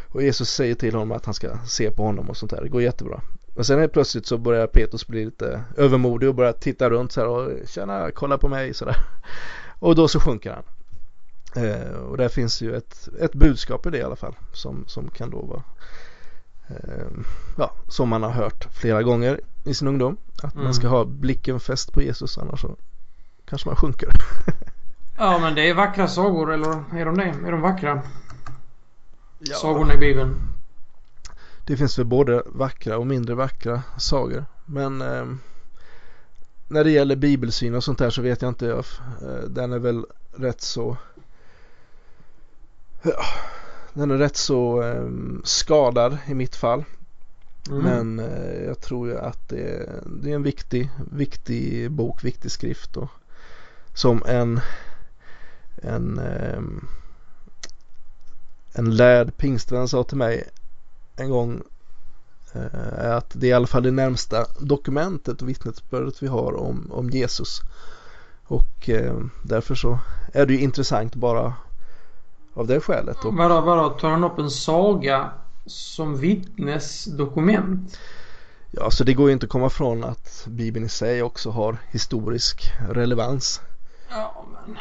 och 0.09 0.23
Jesus 0.23 0.51
säger 0.51 0.75
till 0.75 0.95
honom 0.95 1.13
att 1.13 1.25
han 1.25 1.35
ska 1.35 1.59
se 1.67 1.91
på 1.91 2.03
honom 2.03 2.31
och 2.31 2.37
sånt 2.37 2.51
där. 2.51 2.63
Det 2.63 2.69
går 2.69 2.83
jättebra. 2.83 3.21
Men 3.61 3.65
sen 3.65 3.79
helt 3.79 3.93
plötsligt 3.93 4.27
så 4.27 4.39
börjar 4.39 4.67
Petrus 4.67 5.07
bli 5.07 5.25
lite 5.25 5.63
övermodig 5.77 6.29
och 6.29 6.35
börjar 6.35 6.53
titta 6.53 6.91
runt 6.91 7.13
så 7.13 7.21
här 7.21 7.29
och 7.29 7.69
tjena, 7.69 8.11
kolla 8.11 8.39
på 8.39 8.49
mig 8.49 8.75
sådär. 8.75 8.97
Och 9.79 9.95
då 9.95 10.09
så 10.09 10.21
sjunker 10.21 10.51
han. 10.55 10.63
Eh, 11.65 11.91
och 11.93 12.17
där 12.17 12.29
finns 12.29 12.61
ju 12.63 12.77
ett, 12.77 13.09
ett 13.21 13.33
budskap 13.33 13.87
i 13.87 13.91
det 13.91 13.99
i 13.99 14.03
alla 14.03 14.17
fall 14.17 14.35
som, 14.53 14.85
som 14.87 15.09
kan 15.11 15.31
då 15.31 15.41
vara 15.41 15.63
eh, 16.69 17.07
ja, 17.57 17.73
som 17.89 18.09
man 18.09 18.23
har 18.23 18.31
hört 18.31 18.67
flera 18.73 19.03
gånger 19.03 19.41
i 19.65 19.75
sin 19.75 19.89
ungdom. 19.89 20.17
Att 20.43 20.55
Mm. 20.55 20.65
man 20.65 20.75
ska 20.75 20.89
ha 20.89 21.05
blicken 21.05 21.61
fäst 21.61 21.93
på 21.93 22.03
Jesus 22.03 22.39
annars 22.39 22.61
så 22.61 22.77
kanske 23.45 23.69
man 23.69 23.77
sjunker. 23.77 24.09
Ja, 25.19 25.39
men 25.39 25.55
det 25.55 25.69
är 25.69 25.75
vackra 25.75 26.09
sagor, 26.09 26.53
eller 26.53 26.85
är 26.93 27.05
de 27.05 27.17
det? 27.17 27.35
Är 27.47 27.51
de 27.51 27.61
vackra? 27.61 28.03
Ja. 29.39 29.57
Sagorna 29.57 29.95
i 29.95 29.97
Bibeln. 29.97 30.35
Det 31.71 31.77
finns 31.77 31.99
väl 31.99 32.07
både 32.07 32.43
vackra 32.47 32.99
och 32.99 33.07
mindre 33.07 33.35
vackra 33.35 33.83
sagor. 33.99 34.45
Men 34.67 35.03
eh, 35.03 35.27
när 36.69 36.85
det 36.85 36.91
gäller 36.91 37.17
bibelsyn 37.17 37.75
och 37.75 37.85
sånt 37.85 37.99
där 37.99 38.11
så 38.11 38.23
vet 38.23 38.43
jag 38.43 38.49
inte. 38.49 38.67
Jag, 38.67 38.79
eh, 39.23 39.49
den 39.49 39.73
är 39.73 39.79
väl 39.79 40.07
rätt 40.33 40.61
så 40.61 40.97
ja, 43.03 43.25
den 43.93 44.11
är 44.11 44.19
rätt 44.19 44.37
så 44.37 44.83
eh, 44.83 45.09
skadad 45.45 46.19
i 46.27 46.35
mitt 46.35 46.57
fall. 46.57 46.85
Mm. 47.71 47.83
Men 47.83 48.19
eh, 48.19 48.65
jag 48.67 48.81
tror 48.81 49.09
ju 49.09 49.19
att 49.19 49.49
det 49.49 49.63
är, 49.63 50.03
det 50.07 50.31
är 50.31 50.35
en 50.35 50.43
viktig, 50.43 50.91
viktig 51.13 51.91
bok, 51.91 52.25
viktig 52.25 52.51
skrift. 52.51 52.97
Och, 52.97 53.11
som 53.95 54.23
en, 54.27 54.61
en, 55.77 56.19
ehm, 56.19 56.89
en 58.73 58.97
lärd 58.97 59.37
pingstvän 59.37 59.89
sa 59.89 60.05
till 60.05 60.17
mig 60.17 60.49
en 61.21 61.31
gång 61.31 61.63
eh, 62.53 62.75
är 62.99 63.13
att 63.13 63.31
det 63.35 63.47
är 63.47 63.51
i 63.51 63.53
alla 63.53 63.67
fall 63.67 63.83
det 63.83 63.91
närmsta 63.91 64.47
dokumentet 64.61 65.43
och 65.43 65.49
vittnesbördet 65.49 66.23
vi 66.23 66.27
har 66.27 66.57
om, 66.57 66.93
om 66.93 67.11
Jesus. 67.11 67.61
Och 68.45 68.89
eh, 68.89 69.17
därför 69.45 69.75
så 69.75 69.99
är 70.33 70.47
det 70.47 70.53
ju 70.53 70.61
intressant 70.61 71.15
bara 71.15 71.55
av 72.55 72.67
det 72.67 72.81
skälet. 72.81 73.25
Och, 73.25 73.35
Vadå, 73.35 73.61
vadå? 73.61 73.91
Tar 73.91 74.11
han 74.11 74.25
upp 74.25 74.39
en 74.39 74.51
saga 74.51 75.31
som 75.67 76.17
vittnesdokument? 76.17 77.99
ja, 78.71 78.91
så 78.91 79.05
det 79.05 79.15
går 79.15 79.29
ju 79.29 79.33
inte 79.33 79.47
att 79.47 79.53
komma 79.53 79.71
från 79.71 80.05
att 80.05 80.47
Bibeln 80.49 80.87
i 80.87 80.89
sig 80.89 81.23
också 81.23 81.51
har 81.51 81.77
historisk 81.91 82.73
relevans. 82.89 83.61
Ja, 84.11 84.45
men... 84.67 84.77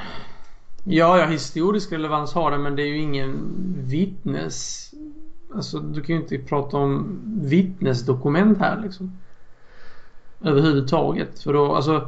Ja, 0.84 1.20
ja, 1.20 1.26
historisk 1.26 1.92
relevans 1.92 2.34
har 2.34 2.52
det, 2.52 2.58
men 2.58 2.76
det 2.76 2.82
är 2.82 2.88
ju 2.88 2.98
ingen 2.98 3.54
vittnes... 3.78 4.89
Alltså, 5.56 5.80
du 5.80 6.02
kan 6.02 6.16
ju 6.16 6.22
inte 6.22 6.38
prata 6.38 6.78
om 6.78 7.22
vittnesdokument 7.44 8.60
här 8.60 8.82
liksom. 8.84 9.12
Överhuvudtaget. 10.42 11.40
För 11.40 11.54
då, 11.54 11.76
alltså... 11.76 12.08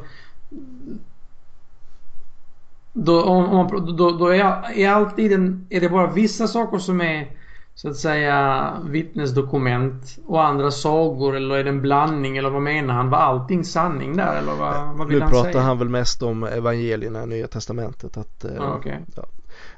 Då, 2.93 3.23
om, 3.23 3.45
om 3.45 3.55
man, 3.55 3.95
då, 3.95 4.11
då 4.11 4.27
är, 4.27 4.71
är 4.79 4.89
alltid 4.89 5.33
en, 5.33 5.67
är 5.69 5.81
det 5.81 5.89
bara 5.89 6.11
vissa 6.11 6.47
saker 6.47 6.77
som 6.77 7.01
är 7.01 7.31
så 7.75 7.89
att 7.89 7.95
säga 7.95 8.73
vittnesdokument 8.85 10.17
och 10.25 10.43
andra 10.43 10.71
sagor 10.71 11.35
eller 11.35 11.55
är 11.55 11.63
det 11.63 11.69
en 11.69 11.81
blandning 11.81 12.37
eller 12.37 12.49
vad 12.49 12.61
menar 12.61 12.93
han? 12.93 13.09
Var 13.09 13.17
allting 13.17 13.63
sanning 13.63 14.17
där 14.17 14.37
eller 14.37 14.55
vad, 14.55 14.97
vad 14.97 15.07
vill 15.07 15.17
Nu 15.17 15.23
han 15.23 15.31
pratar 15.31 15.51
säga? 15.51 15.63
han 15.63 15.79
väl 15.79 15.89
mest 15.89 16.23
om 16.23 16.43
evangelierna 16.43 17.23
i 17.23 17.25
Nya 17.25 17.47
Testamentet. 17.47 18.17
Att, 18.17 18.43
eh, 18.45 18.51
Ja, 18.55 18.75
okej. 18.75 18.99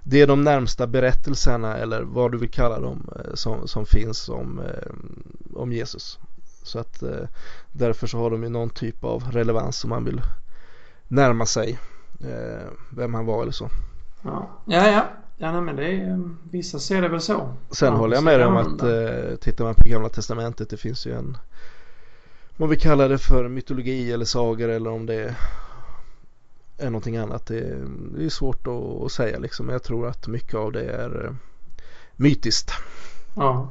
Det 0.04 0.22
är 0.22 0.28
de 0.28 0.42
närmsta 0.42 0.88
berättelserna 0.88 1.78
eller 1.78 2.02
vad 2.02 2.32
du 2.32 2.38
vill 2.38 2.52
kalla 2.52 2.80
dem 2.80 3.10
eh, 3.16 3.34
som, 3.34 3.68
som 3.68 3.86
finns 3.86 4.30
om, 4.30 4.60
eh, 4.60 4.92
om 5.56 5.72
Jesus. 5.72 6.20
Så 6.64 6.80
att 6.80 7.04
eh, 7.04 7.28
därför 7.72 8.08
så 8.08 8.18
har 8.18 8.30
de 8.30 8.44
ju 8.44 8.50
någon 8.50 8.70
typ 8.70 9.04
av 9.04 9.32
relevans 9.32 9.84
om 9.84 9.90
man 9.90 10.06
vill 10.06 10.22
närma 11.08 11.46
sig 11.46 11.80
vem 12.90 13.14
han 13.14 13.26
var 13.26 13.42
eller 13.42 13.52
så. 13.52 13.70
Ja, 14.22 14.50
ja. 14.66 14.88
ja. 14.92 15.06
Ja, 15.38 15.62
men 15.62 15.76
det 15.76 15.86
är, 15.86 16.30
vissa 16.52 16.80
ser 16.80 17.02
det 17.02 17.08
väl 17.08 17.22
så. 17.22 17.54
Sen 17.72 17.94
Ja, 17.94 18.00
håller 18.00 18.16
jag 18.16 18.24
med 18.24 18.40
dig 18.40 18.48
om 18.48 18.58
att 18.58 18.82
eh, 18.82 19.36
tittar 19.36 19.66
man 19.66 19.76
på 19.76 19.90
gamla 19.90 20.10
testamentet 20.10 20.70
det 20.70 20.78
finns 20.78 21.08
ju 21.08 21.14
en 21.14 21.38
vad 22.58 22.70
vi 22.70 22.76
kallar 22.76 23.10
det 23.10 23.18
för 23.18 23.48
mytologi 23.48 24.12
eller 24.12 24.26
sagor 24.26 24.70
eller 24.70 24.90
om 24.90 25.06
det 25.06 25.16
är 25.16 25.36
någonting 26.90 27.18
annat. 27.18 27.46
Det 27.46 27.60
är, 27.60 27.86
det 28.18 28.26
är 28.26 28.30
svårt 28.30 28.68
att, 29.06 29.12
säga 29.12 29.40
liksom. 29.40 29.70
Jag 29.70 29.84
tror 29.84 30.08
att 30.08 30.28
mycket 30.28 30.56
av 30.56 30.72
det 30.72 30.84
är 30.84 31.26
eh, 31.26 31.32
mytiskt. 32.16 32.72
Ja. 33.36 33.70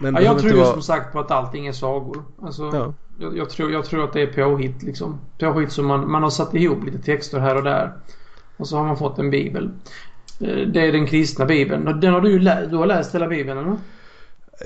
Men 0.00 0.14
ja 0.14 0.20
jag 0.20 0.38
tror 0.38 0.52
ju 0.52 0.58
vara- 0.58 0.72
som 0.72 0.82
sagt 0.82 1.12
på 1.12 1.20
att 1.20 1.30
allting 1.30 1.66
är 1.66 1.72
sagor. 1.72 2.24
Alltså, 2.42 2.70
Ja. 2.72 2.94
jag, 3.18 3.36
jag, 3.36 3.50
tror, 3.50 3.72
jag 3.72 3.84
tror 3.84 4.04
att 4.04 4.12
det 4.12 4.20
är 4.22 4.32
påhitt 4.32 4.82
liksom. 4.82 5.20
Påhitt 5.38 5.72
som 5.72 5.86
man, 5.86 6.10
man 6.10 6.22
har 6.22 6.30
satt 6.30 6.54
ihop 6.54 6.84
lite 6.84 6.98
texter 6.98 7.38
här 7.40 7.56
och 7.56 7.62
där. 7.64 7.92
Och 8.56 8.68
så 8.68 8.76
har 8.76 8.84
man 8.84 8.96
fått 8.96 9.18
en 9.18 9.30
bibel. 9.30 9.70
Eh, 10.40 10.68
Det 10.68 10.80
är 10.80 10.92
den 10.92 11.06
kristna 11.06 11.44
bibeln. 11.44 12.00
Den 12.00 12.12
har 12.14 12.20
du 12.20 12.38
läst. 12.38 12.70
Du 12.70 12.76
har 12.76 12.86
läst 12.86 13.14
hela 13.14 13.28
bibeln 13.28 13.58
eller? 13.58 13.76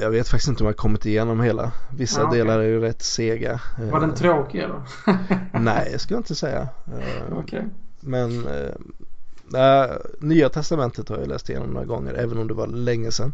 Jag 0.01 0.11
vet 0.11 0.29
faktiskt 0.29 0.49
inte 0.49 0.63
om 0.63 0.67
jag 0.67 0.73
har 0.73 0.77
kommit 0.77 1.07
igenom 1.07 1.41
hela. 1.41 1.73
Vissa 1.91 2.21
Ja, 2.21 2.27
okej. 2.27 2.39
delar 2.39 2.59
är 2.59 2.63
ju 2.65 2.81
rätt 2.81 3.03
sega. 3.03 3.61
Var 3.93 4.01
den 4.01 4.11
Eh, 4.11 4.17
tråkig 4.17 4.59
eller? 4.59 4.83
Nej, 5.61 5.89
jag 5.93 6.01
skulle 6.01 6.19
inte 6.19 6.35
säga. 6.35 6.69
Eh, 6.87 7.39
Okej. 7.39 7.69
Men 8.01 8.49
nej, 9.49 9.91
Nya 10.21 10.49
Testamentet 10.49 11.09
har 11.09 11.19
jag 11.19 11.29
läst 11.29 11.51
igenom 11.51 11.71
några 11.71 11.87
gånger 11.87 12.15
även 12.15 12.39
om 12.39 12.49
det 12.49 12.55
var 12.55 12.67
länge 12.67 13.11
sedan. 13.11 13.33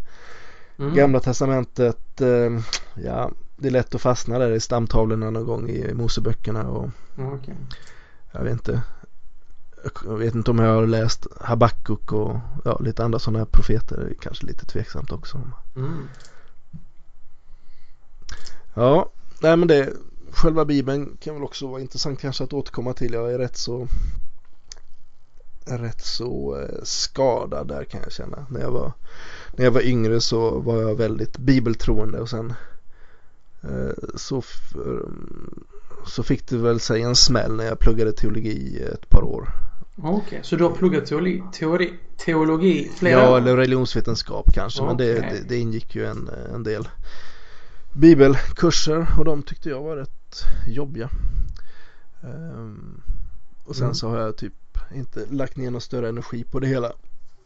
Mm. 0.78 0.94
Gamla 0.94 1.20
Testamentet, 1.20 2.20
eh, 2.20 2.60
ja 2.94 3.30
det 3.56 3.68
är 3.68 3.72
lätt 3.72 3.94
att 3.94 4.00
fastna 4.00 4.38
där 4.38 4.50
i 4.50 4.60
stamtavlorna 4.60 5.30
någon 5.30 5.44
gång 5.46 5.68
i 5.68 5.94
Moseböckerna 5.94 6.68
och 6.68 6.90
okej. 7.18 7.54
jag 8.32 8.42
vet 8.44 8.52
inte. 8.52 8.82
Jag 10.04 10.16
vet 10.16 10.34
inte 10.34 10.50
om 10.50 10.58
jag 10.58 10.74
har 10.74 10.86
läst 10.86 11.26
Habakuk 11.40 12.12
och 12.12 12.36
ja, 12.64 12.78
lite 12.78 13.04
andra 13.04 13.18
sådana 13.18 13.38
här 13.38 13.46
profeter. 13.46 13.96
Det 13.96 14.10
är 14.10 14.14
kanske 14.14 14.46
lite 14.46 14.66
tveksamt 14.66 15.12
också. 15.12 15.40
Mm. 15.76 16.08
Ja, 18.74 19.10
nej 19.40 19.56
men 19.56 19.68
det 19.68 19.92
själva 20.30 20.64
bibeln 20.64 21.16
kan 21.20 21.34
väl 21.34 21.44
också 21.44 21.66
vara 21.66 21.80
intressant 21.80 22.20
kanske 22.20 22.44
att 22.44 22.52
återkomma 22.52 22.92
till. 22.92 23.12
Jag 23.12 23.32
är 23.32 23.38
rätt 23.38 23.56
så 23.56 23.88
rätt 25.66 26.00
så 26.00 26.60
eh, 26.60 26.78
skadad 26.82 27.68
där 27.68 27.84
kan 27.84 28.00
jag 28.02 28.12
känna. 28.12 28.46
När 28.50 28.60
jag 28.60 28.70
var, 28.70 28.92
när 29.52 29.64
jag 29.64 29.72
var 29.72 29.80
yngre 29.86 30.20
så 30.20 30.58
var 30.60 30.82
jag 30.82 30.94
väldigt 30.94 31.38
bibeltroende 31.38 32.20
och 32.20 32.28
sen 32.30 32.52
eh, 33.62 33.92
så, 34.14 34.38
f- 34.38 34.74
så 36.06 36.22
fick 36.22 36.46
det 36.48 36.56
väl 36.56 36.80
sig 36.80 37.02
en 37.02 37.16
smäll 37.16 37.56
när 37.56 37.64
jag 37.64 37.78
pluggade 37.78 38.12
teologi 38.12 38.82
ett 38.92 39.08
par 39.08 39.22
år. 39.22 39.48
Okej, 40.02 40.40
så 40.42 40.56
du 40.56 40.64
har 40.64 40.70
pluggat 40.70 41.06
teologi, 41.06 41.42
teori, 41.52 41.92
teologi 42.16 42.90
flera 42.96 43.20
Ja, 43.20 43.32
år? 43.32 43.36
eller 43.38 43.56
religionsvetenskap 43.56 44.52
kanske 44.54 44.82
men 44.82 44.96
det, 44.96 45.12
det, 45.14 45.42
det 45.48 45.56
ingick 45.58 45.94
ju 45.94 46.06
en, 46.06 46.30
en 46.54 46.62
del 46.62 46.88
bibelkurser 47.92 49.06
och 49.18 49.24
de 49.24 49.42
tyckte 49.42 49.68
jag 49.68 49.82
var 49.82 49.96
rätt 49.96 50.44
jobbiga. 50.66 51.10
Ehm, 52.22 53.00
och 53.64 53.76
sen 53.76 53.84
Mm. 53.84 53.94
så 53.94 54.08
har 54.08 54.18
jag 54.18 54.36
typ 54.36 54.52
inte 54.94 55.26
lagt 55.30 55.56
ner 55.56 55.70
någon 55.70 55.80
större 55.80 56.08
energi 56.08 56.44
på 56.44 56.60
det 56.60 56.66
hela. 56.66 56.92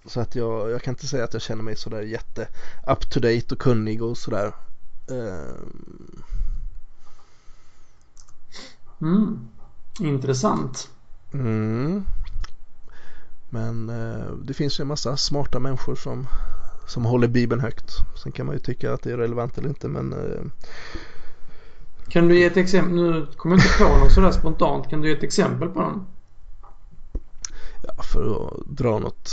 Så 0.07 0.21
att 0.21 0.35
jag, 0.35 0.71
jag 0.71 0.83
kan 0.83 0.93
inte 0.95 1.07
säga 1.07 1.25
att 1.25 1.33
jag 1.33 1.43
känner 1.43 1.63
mig 1.63 1.77
sådär 1.77 2.03
jätte 2.03 2.49
up 2.87 3.11
to 3.11 3.21
date 3.21 3.47
och 3.55 3.59
kunnig 3.61 4.03
och 4.03 4.19
sådär. 4.19 4.53
Ehm, 5.11 6.23
Mm. 9.01 9.49
Intressant. 10.01 10.89
mm. 11.33 12.05
Men 13.51 13.89
eh, 13.91 14.33
det 14.45 14.55
finns 14.55 14.81
ju 14.81 14.83
en 14.83 14.89
massa 14.89 15.17
smarta 15.17 15.59
människor 15.59 15.95
som, 15.95 16.27
som 16.87 17.05
håller 17.05 17.29
bibeln 17.29 17.61
högt. 17.61 17.97
Sen 18.23 18.33
kan 18.33 18.47
man 18.47 18.55
ju 18.55 18.59
tycka 18.59 18.93
att 18.93 19.03
det 19.03 19.13
är 19.13 19.17
relevant 19.17 19.59
eller 19.59 19.69
inte 19.69 19.89
men 19.89 20.13
eh, 20.13 20.43
Kan 22.09 22.29
du 22.29 22.39
ge 22.39 22.45
ett 22.45 22.57
exempel? 22.57 22.95
Nu 22.95 23.27
kommer 23.37 23.57
jag 23.57 23.65
inte 23.65 23.79
på 23.79 23.99
någon 23.99 24.11
sådär 24.11 24.31
spontant. 24.31 24.91
Kan 24.91 25.01
du 25.01 25.09
ge 25.09 25.17
ett 25.17 25.23
exempel 25.23 25.69
på 25.69 25.81
någon? 25.81 26.07
Ja, 27.83 28.03
för 28.03 28.47
att 28.47 28.67
dra 28.67 28.99
något 28.99 29.31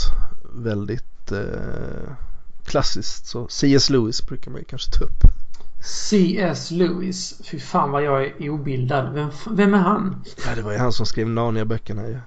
väldigt 0.54 1.32
eh, 1.32 2.12
klassiskt 2.64 3.26
så 3.26 3.48
C.S. 3.48 3.90
Lewis 3.90 4.26
brukar 4.26 4.50
man 4.50 4.60
ju 4.60 4.64
kanske 4.64 4.90
ta 4.98 5.04
upp. 5.04 5.22
C.S. 5.84 6.70
Lewis. 6.70 7.40
Fy 7.44 7.60
fan 7.60 7.90
vad 7.90 8.02
jag 8.02 8.24
är 8.24 8.48
obildad. 8.50 9.14
Vem, 9.14 9.30
vem 9.50 9.74
är 9.74 9.78
han? 9.78 10.24
Ja, 10.46 10.54
det 10.54 10.62
var 10.62 10.72
ju 10.72 10.78
han 10.78 10.92
som 10.92 11.06
skrev 11.06 11.28
Narnia-böckerna 11.28 12.08
ju. 12.08 12.18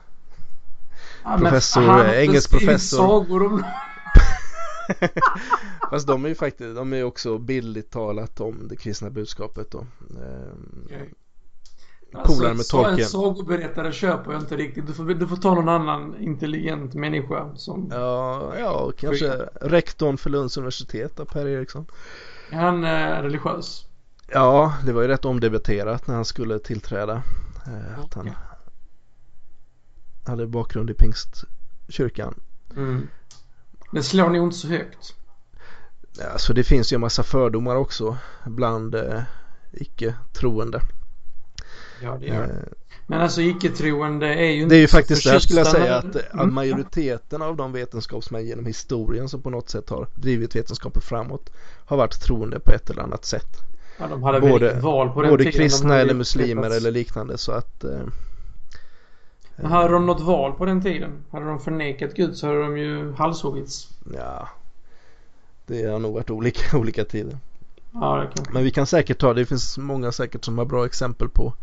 Ja, 1.24 1.38
Professor, 1.38 2.06
engelsk 2.06 2.52
professor. 2.52 2.98
Sagor 2.98 3.46
om... 3.46 3.63
Fast 5.89 6.08
de 6.08 6.26
är 6.26 6.30
ju 6.30 6.36
faktiskt, 6.36 6.76
de 6.76 6.93
är 6.93 6.97
ju 6.97 7.04
också 7.04 7.38
bildligt 7.38 7.91
talat 7.91 8.39
om 8.39 8.67
det 8.67 8.76
kristna 8.76 9.10
budskapet 9.10 9.71
då. 9.71 9.80
Ehm, 10.10 10.89
Polare 12.26 12.54
med 12.54 12.65
så 12.65 12.78
en 12.78 12.84
Tolkien. 12.84 13.10
sagoberättare 13.10 13.91
köper 13.91 14.32
jag 14.32 14.41
inte 14.41 14.56
riktigt. 14.58 14.88
Du 14.88 14.93
får, 14.93 15.06
du 15.06 15.28
får 15.28 15.36
ta 15.36 15.56
någon 15.56 15.69
annan 15.69 16.15
intelligent 16.19 16.93
människa 16.93 17.56
som... 17.56 17.88
Ja, 17.91 18.54
ja, 18.60 18.91
kanske 18.97 19.50
rektorn 19.62 20.17
för 20.17 20.30
Lunds 20.30 20.58
universitet 20.58 21.28
Per 21.34 21.47
Eriksson. 21.47 21.86
Är 22.52 22.58
han 22.58 22.84
eh, 22.84 23.21
religiös? 23.21 23.86
Ja, 24.28 24.73
det 24.86 24.93
var 24.93 25.02
ju 25.02 25.08
rätt 25.08 25.26
omdebatterat 25.26 26.08
när 26.08 26.15
han 26.15 26.26
skulle 26.26 26.60
tillträda. 26.60 27.23
Eh, 27.67 28.00
att 28.00 28.13
han 28.13 28.30
hade 30.26 30.47
bakgrund 30.47 30.89
i 30.89 30.93
pingstkyrkan. 30.93 32.39
Mm. 32.76 33.08
Det 33.91 34.04
slår 34.04 34.30
nog 34.30 34.43
inte 34.47 34.58
så 34.58 34.67
högt. 34.67 35.13
Alltså 36.34 36.54
det 36.54 36.63
finns 36.63 36.93
ju 36.93 36.95
en 36.95 37.02
massa 37.02 37.23
fördomar 37.23 37.76
också 37.76 38.17
bland 38.45 38.95
eh, 38.95 39.21
icke-troende. 39.73 40.82
Ja, 42.04 42.17
det 42.19 42.26
gör 42.26 42.47
det. 42.47 42.54
Eh, 42.54 42.60
Men 43.08 43.21
alltså 43.21 43.41
icke-troende 43.41 44.28
är 44.28 44.52
ju 44.52 44.62
inte 44.62 44.76
det 44.76 44.80
är 44.80 44.82
ju 44.82 44.88
faktiskt 44.88 45.23
det 45.23 45.30
här 45.32 45.39
skulle 45.39 45.60
jag 45.60 45.67
säga 45.67 45.95
att, 45.97 46.15
att 46.15 46.34
Mm. 46.34 46.54
majoriteten 46.54 47.41
av 47.41 47.56
de 47.56 47.71
vetenskapsmän 47.71 48.45
genom 48.45 48.65
historien 48.65 49.30
som 49.30 49.41
på 49.41 49.50
något 49.50 49.69
sätt 49.69 49.89
har 49.89 50.08
drivit 50.15 50.56
vetenskapen 50.56 51.02
framåt 51.02 51.50
har 51.86 51.97
varit 51.97 52.21
troende 52.21 52.60
på 52.60 52.71
ett 52.71 52.89
eller 52.89 53.02
annat 53.04 53.26
sätt. 53.26 53.58
Ja, 54.00 54.08
de 54.08 54.23
hade 54.23 54.39
både- 54.41 54.73
väl 54.73 54.82
val 54.82 55.10
på 55.10 55.21
den 55.21 55.32
Både. 55.32 55.43
De 55.43 55.52
kristna 55.52 55.89
hade 55.89 56.02
eller 56.02 56.13
muslimer 56.13 56.69
eller 56.69 56.91
liknande 56.91 57.38
så 57.38 57.52
att 57.52 57.84
eh, 57.84 58.00
Men 59.62 59.72
hade 59.72 59.93
de 59.93 60.06
något 60.06 60.22
val 60.22 60.54
på 60.54 60.65
den 60.65 60.82
tiden? 60.82 61.24
Hade 61.32 61.46
de 61.46 61.60
förnekat 61.60 62.13
Gud 62.13 62.36
så 62.38 62.48
hade 62.48 62.60
de 62.62 62.78
ju 62.78 63.13
halshuggits. 63.13 63.89
ja 64.13 64.50
det 65.65 65.86
har 65.86 66.00
nog 66.00 66.13
varit 66.13 66.30
olika, 66.30 66.78
olika 66.78 67.06
tider. 67.06 67.38
Ja, 67.91 68.28
Men 68.54 68.63
vi 68.63 68.72
kan 68.72 68.86
säkert 68.86 69.17
ta, 69.20 69.34
det 69.34 69.46
finns 69.46 69.78
många 69.78 70.12
säkert 70.12 70.46
som 70.46 70.58
har 70.58 70.65
bra 70.65 70.86
exempel 70.86 71.30
på, 71.30 71.54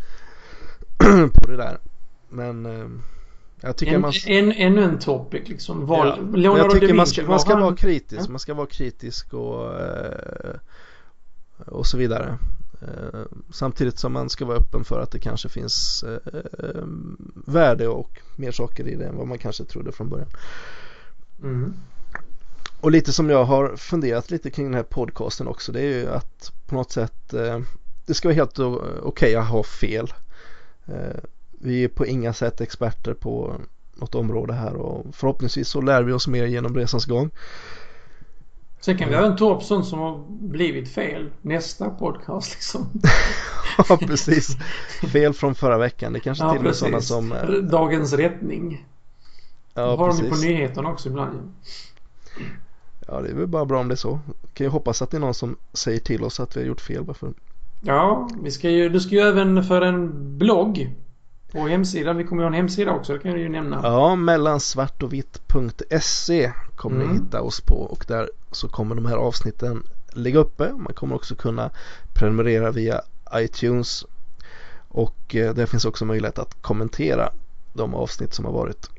på 1.34 1.50
det 1.50 1.56
där. 1.56 1.78
Men 2.28 2.66
eh, 2.66 2.88
jag 3.60 3.76
tycker 3.76 3.94
en, 3.94 4.00
man, 4.00 4.12
en, 4.26 4.52
ännu 4.52 4.82
en 4.82 4.98
topic 4.98 5.48
liksom. 5.48 5.86
Val, 5.86 6.06
ja, 6.08 6.36
Leonardo 6.38 6.64
jag 6.64 6.80
tycker 6.80 6.94
man 6.94 7.06
ska, 7.06 7.22
man 7.26 7.40
ska 7.40 7.52
han- 7.52 7.62
vara 7.62 7.76
kritisk, 7.76 8.28
Ja. 8.28 8.30
man 8.30 8.38
ska 8.38 8.54
vara 8.54 8.66
kritisk 8.66 9.34
och, 9.34 9.80
eh, 9.80 10.54
och 11.66 11.86
så 11.86 11.96
vidare. 11.98 12.38
Eh, 12.84 13.20
Samtidigt 13.50 13.98
som 13.98 14.12
man 14.12 14.30
ska 14.30 14.44
vara 14.44 14.56
öppen 14.56 14.84
för 14.84 15.00
att 15.00 15.10
det 15.10 15.18
kanske 15.18 15.48
finns 15.48 16.04
eh, 16.04 16.32
eh, 16.58 16.84
värde 17.46 17.88
och 17.88 18.20
mer 18.36 18.52
saker 18.52 18.88
i 18.88 18.94
det 18.94 19.04
än 19.04 19.16
vad 19.16 19.28
man 19.28 19.38
kanske 19.38 19.64
trodde 19.64 19.92
från 19.92 20.08
början. 20.08 20.28
Mm. 21.42 21.74
Och 22.80 22.90
lite 22.90 23.12
som 23.12 23.30
jag 23.30 23.44
har 23.44 23.76
funderat 23.76 24.30
lite 24.30 24.50
kring 24.50 24.66
den 24.66 24.74
här 24.74 24.82
podcasten 24.82 25.48
också 25.48 25.72
det 25.72 25.80
är 25.80 25.98
ju 25.98 26.08
att 26.08 26.52
på 26.66 26.74
något 26.74 26.90
sätt 26.90 27.34
det 28.06 28.14
ska 28.14 28.28
vara 28.28 28.34
helt 28.34 28.58
okej 29.02 29.34
att 29.34 29.48
ha 29.48 29.62
fel. 29.62 30.12
Vi 31.50 31.84
är 31.84 31.88
på 31.88 32.06
inga 32.06 32.32
sätt 32.32 32.60
experter 32.60 33.14
på 33.14 33.60
något 33.94 34.14
område 34.14 34.52
här 34.52 34.74
och 34.74 35.14
förhoppningsvis 35.14 35.68
så 35.68 35.80
lär 35.80 36.02
vi 36.02 36.12
oss 36.12 36.28
mer 36.28 36.46
genom 36.46 36.76
resans 36.76 37.04
gång. 37.04 37.30
Sen 38.84 38.98
kan 38.98 39.08
vi 39.08 39.38
ta 39.38 39.54
upp 39.56 39.62
sånt 39.62 39.86
som 39.86 39.98
har 39.98 40.24
blivit 40.28 40.88
fel 40.88 41.30
nästa 41.42 41.90
podcast 41.90 42.54
liksom. 42.54 42.86
ja 43.88 43.96
precis. 43.96 44.56
Fel 45.12 45.32
från 45.34 45.54
förra 45.54 45.78
veckan. 45.78 46.12
Det 46.12 46.20
kanske 46.20 46.44
Ja, 46.44 46.50
till 46.50 46.58
och 46.58 46.64
med 46.64 46.74
sådana 46.76 46.96
precis. 46.96 47.08
som 47.08 47.32
eh, 47.32 47.48
Dagens 47.48 48.12
rättning. 48.12 48.86
Ja 49.74 49.96
har 49.96 50.08
de 50.08 50.16
ju 50.16 50.22
på 50.22 50.28
precis. 50.28 50.44
nyheterna 50.44 50.88
också 50.88 51.08
ibland. 51.08 51.52
Ja 53.06 53.20
det 53.20 53.28
är 53.28 53.34
väl 53.34 53.46
bara 53.46 53.64
bra 53.64 53.80
om 53.80 53.88
det 53.88 53.94
är 53.94 53.96
så. 53.96 54.18
Kan 54.54 54.64
ju 54.66 54.70
hoppas 54.70 55.02
att 55.02 55.10
det 55.10 55.16
är 55.16 55.20
någon 55.20 55.34
som 55.34 55.56
säger 55.72 55.98
till 55.98 56.24
oss 56.24 56.40
att 56.40 56.56
vi 56.56 56.60
har 56.60 56.66
gjort 56.68 56.80
fel. 56.80 57.04
Varför? 57.04 57.32
Ja, 57.80 58.28
vi 58.42 58.50
ska 58.50 58.70
ju, 58.70 58.88
du 58.88 59.00
ska 59.00 59.10
ju 59.14 59.20
även 59.20 59.64
för 59.64 59.82
en 59.82 60.38
blogg 60.38 60.90
på 61.52 61.58
hemsidan. 61.68 62.16
Vi 62.16 62.24
kommer 62.24 62.42
ju 62.42 62.44
ha 62.44 62.48
en 62.48 62.54
hemsida 62.60 62.92
också, 62.92 63.12
det 63.12 63.18
kan 63.18 63.32
du 63.32 63.40
ju 63.40 63.48
nämna. 63.48 63.80
Ja, 63.82 64.16
mellan 64.16 64.60
svartochvitt.se 64.60 66.52
kommer 66.76 66.98
ni 66.98 67.04
Mm. 67.04 67.16
hitta 67.16 67.42
oss 67.42 67.60
på 67.60 67.74
och 67.76 68.04
där 68.08 68.30
så 68.54 68.68
kommer 68.68 68.94
de 68.94 69.06
här 69.06 69.16
avsnitten 69.16 69.82
ligga 70.12 70.38
uppe. 70.38 70.72
Man 70.72 70.94
kommer 70.94 71.14
också 71.14 71.34
kunna 71.34 71.70
prenumerera 72.14 72.70
via 72.70 73.00
iTunes 73.34 74.04
och 74.88 75.34
eh, 75.34 75.54
där 75.54 75.66
finns 75.66 75.84
också 75.84 76.04
möjlighet 76.04 76.38
att 76.38 76.62
kommentera 76.62 77.32
de 77.72 77.94
avsnitt 77.94 78.34
som 78.34 78.44
har 78.44 78.52
varit. 78.52 78.90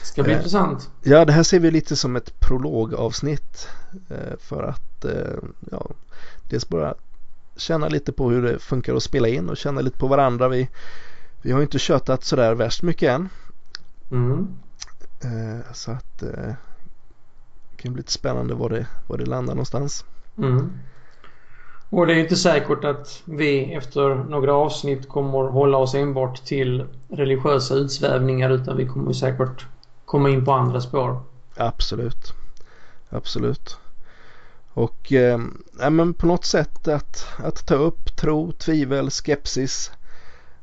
Det 0.00 0.06
ska 0.06 0.22
bli 0.22 0.32
Eh. 0.32 0.36
intressant. 0.38 0.90
Ja, 1.02 1.24
det 1.24 1.32
här 1.32 1.42
ser 1.42 1.60
vi 1.60 1.70
lite 1.70 1.96
som 1.96 2.16
ett 2.16 2.40
prologavsnitt 2.40 3.68
eh, 4.08 4.38
för 4.38 4.62
att 4.62 5.04
eh, 5.04 5.38
ja, 5.70 5.90
dels 6.48 6.68
bara 6.68 6.94
känna 7.56 7.88
lite 7.88 8.12
på 8.12 8.30
hur 8.30 8.42
det 8.42 8.58
funkar 8.58 8.94
att 8.94 9.02
spela 9.02 9.28
in 9.28 9.48
och 9.48 9.56
känna 9.56 9.80
lite 9.80 9.98
på 9.98 10.06
varandra. 10.06 10.48
Vi, 10.48 10.68
vi 11.42 11.50
har 11.52 11.58
ju 11.58 11.62
inte 11.62 11.78
köttat 11.78 12.24
sådär 12.24 12.54
värst 12.54 12.82
mycket 12.82 13.08
än. 13.08 13.28
Mm. 14.10 14.48
Eh, 15.20 15.72
så 15.72 15.90
att 15.90 16.22
eh, 16.22 16.52
det 17.78 17.82
kan 17.82 17.92
bli 17.92 18.00
lite 18.00 18.12
spännande 18.12 18.54
var 18.54 18.68
det, 18.68 18.86
var 19.06 19.18
det 19.18 19.26
landar 19.26 19.54
någonstans. 19.54 20.04
Mm. 20.38 20.72
Och 21.90 22.06
det 22.06 22.14
är 22.14 22.18
inte 22.18 22.36
säkert 22.36 22.84
att 22.84 23.22
vi 23.24 23.74
efter 23.74 24.14
några 24.14 24.54
avsnitt 24.54 25.08
kommer 25.08 25.38
hålla 25.38 25.78
oss 25.78 25.94
enbart 25.94 26.44
till 26.44 26.84
religiösa 27.08 27.74
utsvävningar 27.74 28.50
utan 28.50 28.76
vi 28.76 28.86
kommer 28.86 29.12
säkert 29.12 29.66
komma 30.04 30.30
in 30.30 30.44
på 30.44 30.52
andra 30.52 30.80
spår. 30.80 31.20
Absolut. 31.56 32.32
Absolut. 33.08 33.78
Och 34.72 35.12
eh, 35.12 35.40
ja, 35.80 35.90
men 35.90 36.14
på 36.14 36.26
något 36.26 36.44
sätt 36.44 36.88
att, 36.88 37.26
att 37.36 37.66
ta 37.66 37.74
upp 37.74 38.16
tro, 38.16 38.52
tvivel, 38.52 39.10
skepsis. 39.10 39.92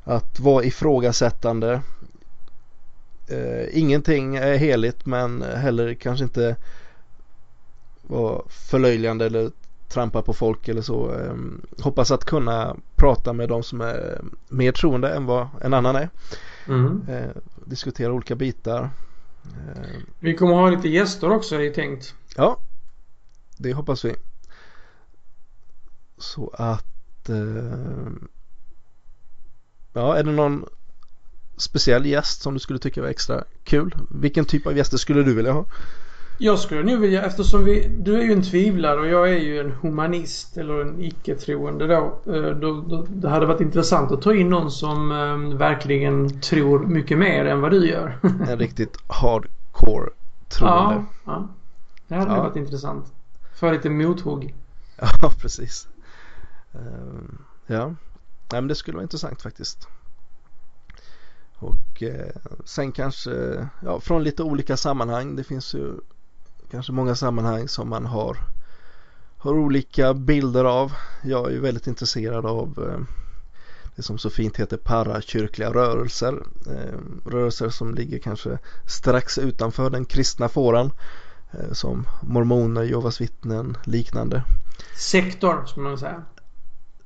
Att 0.04 0.40
vara 0.40 0.64
ifrågasättande. 0.64 1.82
Eh, 3.28 3.78
ingenting 3.78 4.36
är 4.36 4.58
heligt 4.58 5.06
men 5.06 5.42
heller 5.42 5.94
kanske 5.94 6.24
inte 6.24 6.56
vara 8.08 8.42
förlöjligande 8.50 9.26
eller 9.26 9.52
trampa 9.88 10.22
på 10.22 10.34
folk 10.34 10.68
eller 10.68 10.82
så. 10.82 11.14
Eh, 11.14 11.36
hoppas 11.84 12.12
att 12.12 12.26
kunna 12.26 12.76
prata 12.96 13.34
med 13.34 13.50
de 13.50 13.64
som 13.64 13.82
är 13.82 14.22
mer 14.50 14.72
troende 14.72 15.10
än 15.10 15.26
vad 15.26 15.48
en 15.62 15.74
annan 15.74 15.96
är. 15.96 16.10
Mm. 16.68 17.06
Eh, 17.10 17.30
diskutera 17.66 18.14
olika 18.14 18.36
bitar. 18.36 18.90
Eh, 19.44 20.00
Vi 20.20 20.36
kommer 20.36 20.54
ha 20.56 20.70
lite 20.70 20.90
gäster 20.90 21.30
också 21.32 21.56
är 21.56 21.60
det 21.60 21.74
tänkt. 21.74 22.16
Ja, 22.36 22.60
det 23.58 23.74
hoppas 23.74 24.06
vi. 24.06 24.16
Så 26.18 26.54
att 26.58 27.30
eh, 27.30 28.12
Ja, 29.94 30.16
är 30.18 30.24
det 30.24 30.32
någon 30.32 30.66
speciell 31.58 32.06
gäst 32.06 32.42
som 32.42 32.54
du 32.54 32.60
skulle 32.60 32.80
tycka 32.80 33.02
var 33.02 33.10
extra 33.10 33.44
kul? 33.64 33.96
Vilken 34.10 34.46
typ 34.46 34.68
av 34.68 34.78
gäster 34.78 34.98
skulle 34.98 35.24
du 35.24 35.34
vilja 35.34 35.52
ha? 35.52 35.66
Jag 36.38 36.60
skulle 36.60 36.84
nu 36.84 36.98
vilja, 36.98 37.24
eftersom 37.24 37.64
vi, 37.64 37.88
du 37.88 38.18
är 38.20 38.24
ju 38.24 38.32
en 38.34 38.44
tvivlare 38.44 39.00
och 39.00 39.08
jag 39.08 39.30
är 39.30 39.38
ju 39.40 39.60
en 39.60 39.72
humanist 39.72 40.58
eller 40.58 40.82
en 40.82 41.02
icke-troende 41.04 41.88
då, 41.88 42.20
eh, 42.34 42.42
då, 42.58 42.82
då. 42.82 43.06
Det 43.10 43.30
hade 43.30 43.46
varit 43.46 43.62
intressant 43.62 44.12
att 44.12 44.22
ta 44.22 44.34
in 44.34 44.50
någon 44.50 44.72
som 44.72 45.12
eh, 45.12 45.58
verkligen 45.58 46.42
tror 46.42 46.80
mycket 46.80 47.18
mer 47.18 47.46
än 47.46 47.62
vad 47.62 47.72
du 47.72 47.88
gör. 47.90 48.20
En 48.50 48.60
riktigt 48.60 48.98
hardcore 49.08 50.10
troende. 50.48 50.96
ja, 50.96 51.06
ja. 51.26 51.48
Det 52.08 52.16
hade 52.16 52.32
Ja. 52.36 52.44
varit 52.44 52.56
intressant. 52.56 53.14
För 53.60 53.72
lite 53.74 53.90
mothugg. 53.90 54.54
Ja, 55.22 55.32
precis. 55.42 55.88
Ehm, 56.74 57.38
ja, 57.68 57.86
Nej, 58.52 58.62
men 58.62 58.68
det 58.68 58.76
skulle 58.76 58.96
vara 58.96 59.04
intressant 59.04 59.42
faktiskt. 59.42 59.88
Och 61.58 62.04
eh, 62.04 62.36
sen 62.66 62.92
kanske, 62.92 63.68
ja, 63.84 64.00
från 64.00 64.24
lite 64.24 64.44
olika 64.44 64.78
sammanhang. 64.78 65.36
Det 65.36 65.44
finns 65.44 65.74
ju 65.74 65.94
kanske 66.76 66.92
många 66.92 67.16
sammanhang 67.16 67.68
som 67.68 67.90
man 67.90 68.06
har, 68.06 68.38
har 69.38 69.54
olika 69.54 70.14
bilder 70.14 70.66
av. 70.66 70.92
Jag 71.24 71.48
är 71.48 71.52
ju 71.52 71.60
väldigt 71.60 71.88
intresserad 71.88 72.46
av 72.46 72.90
eh, 72.90 73.00
det 73.96 74.02
som 74.02 74.18
så 74.18 74.30
fint 74.30 74.58
heter 74.58 74.78
parakyrkliga 74.78 75.74
rörelser. 75.74 76.44
Eh, 76.68 77.30
rörelser 77.32 77.70
som 77.70 77.96
ligger 77.96 78.20
kanske 78.20 78.58
strax 78.86 79.38
utanför 79.38 79.90
den 79.90 80.06
kristna 80.06 80.50
fåran. 80.50 80.92
Eh, 81.52 81.72
som 81.72 82.08
mormoner, 82.22 82.84
Jehovas 82.84 83.22
vittnen, 83.22 83.78
liknande. 83.84 84.44
Sektor, 84.98 85.66
skulle 85.66 85.90
man 85.90 85.98
säga. 85.98 86.24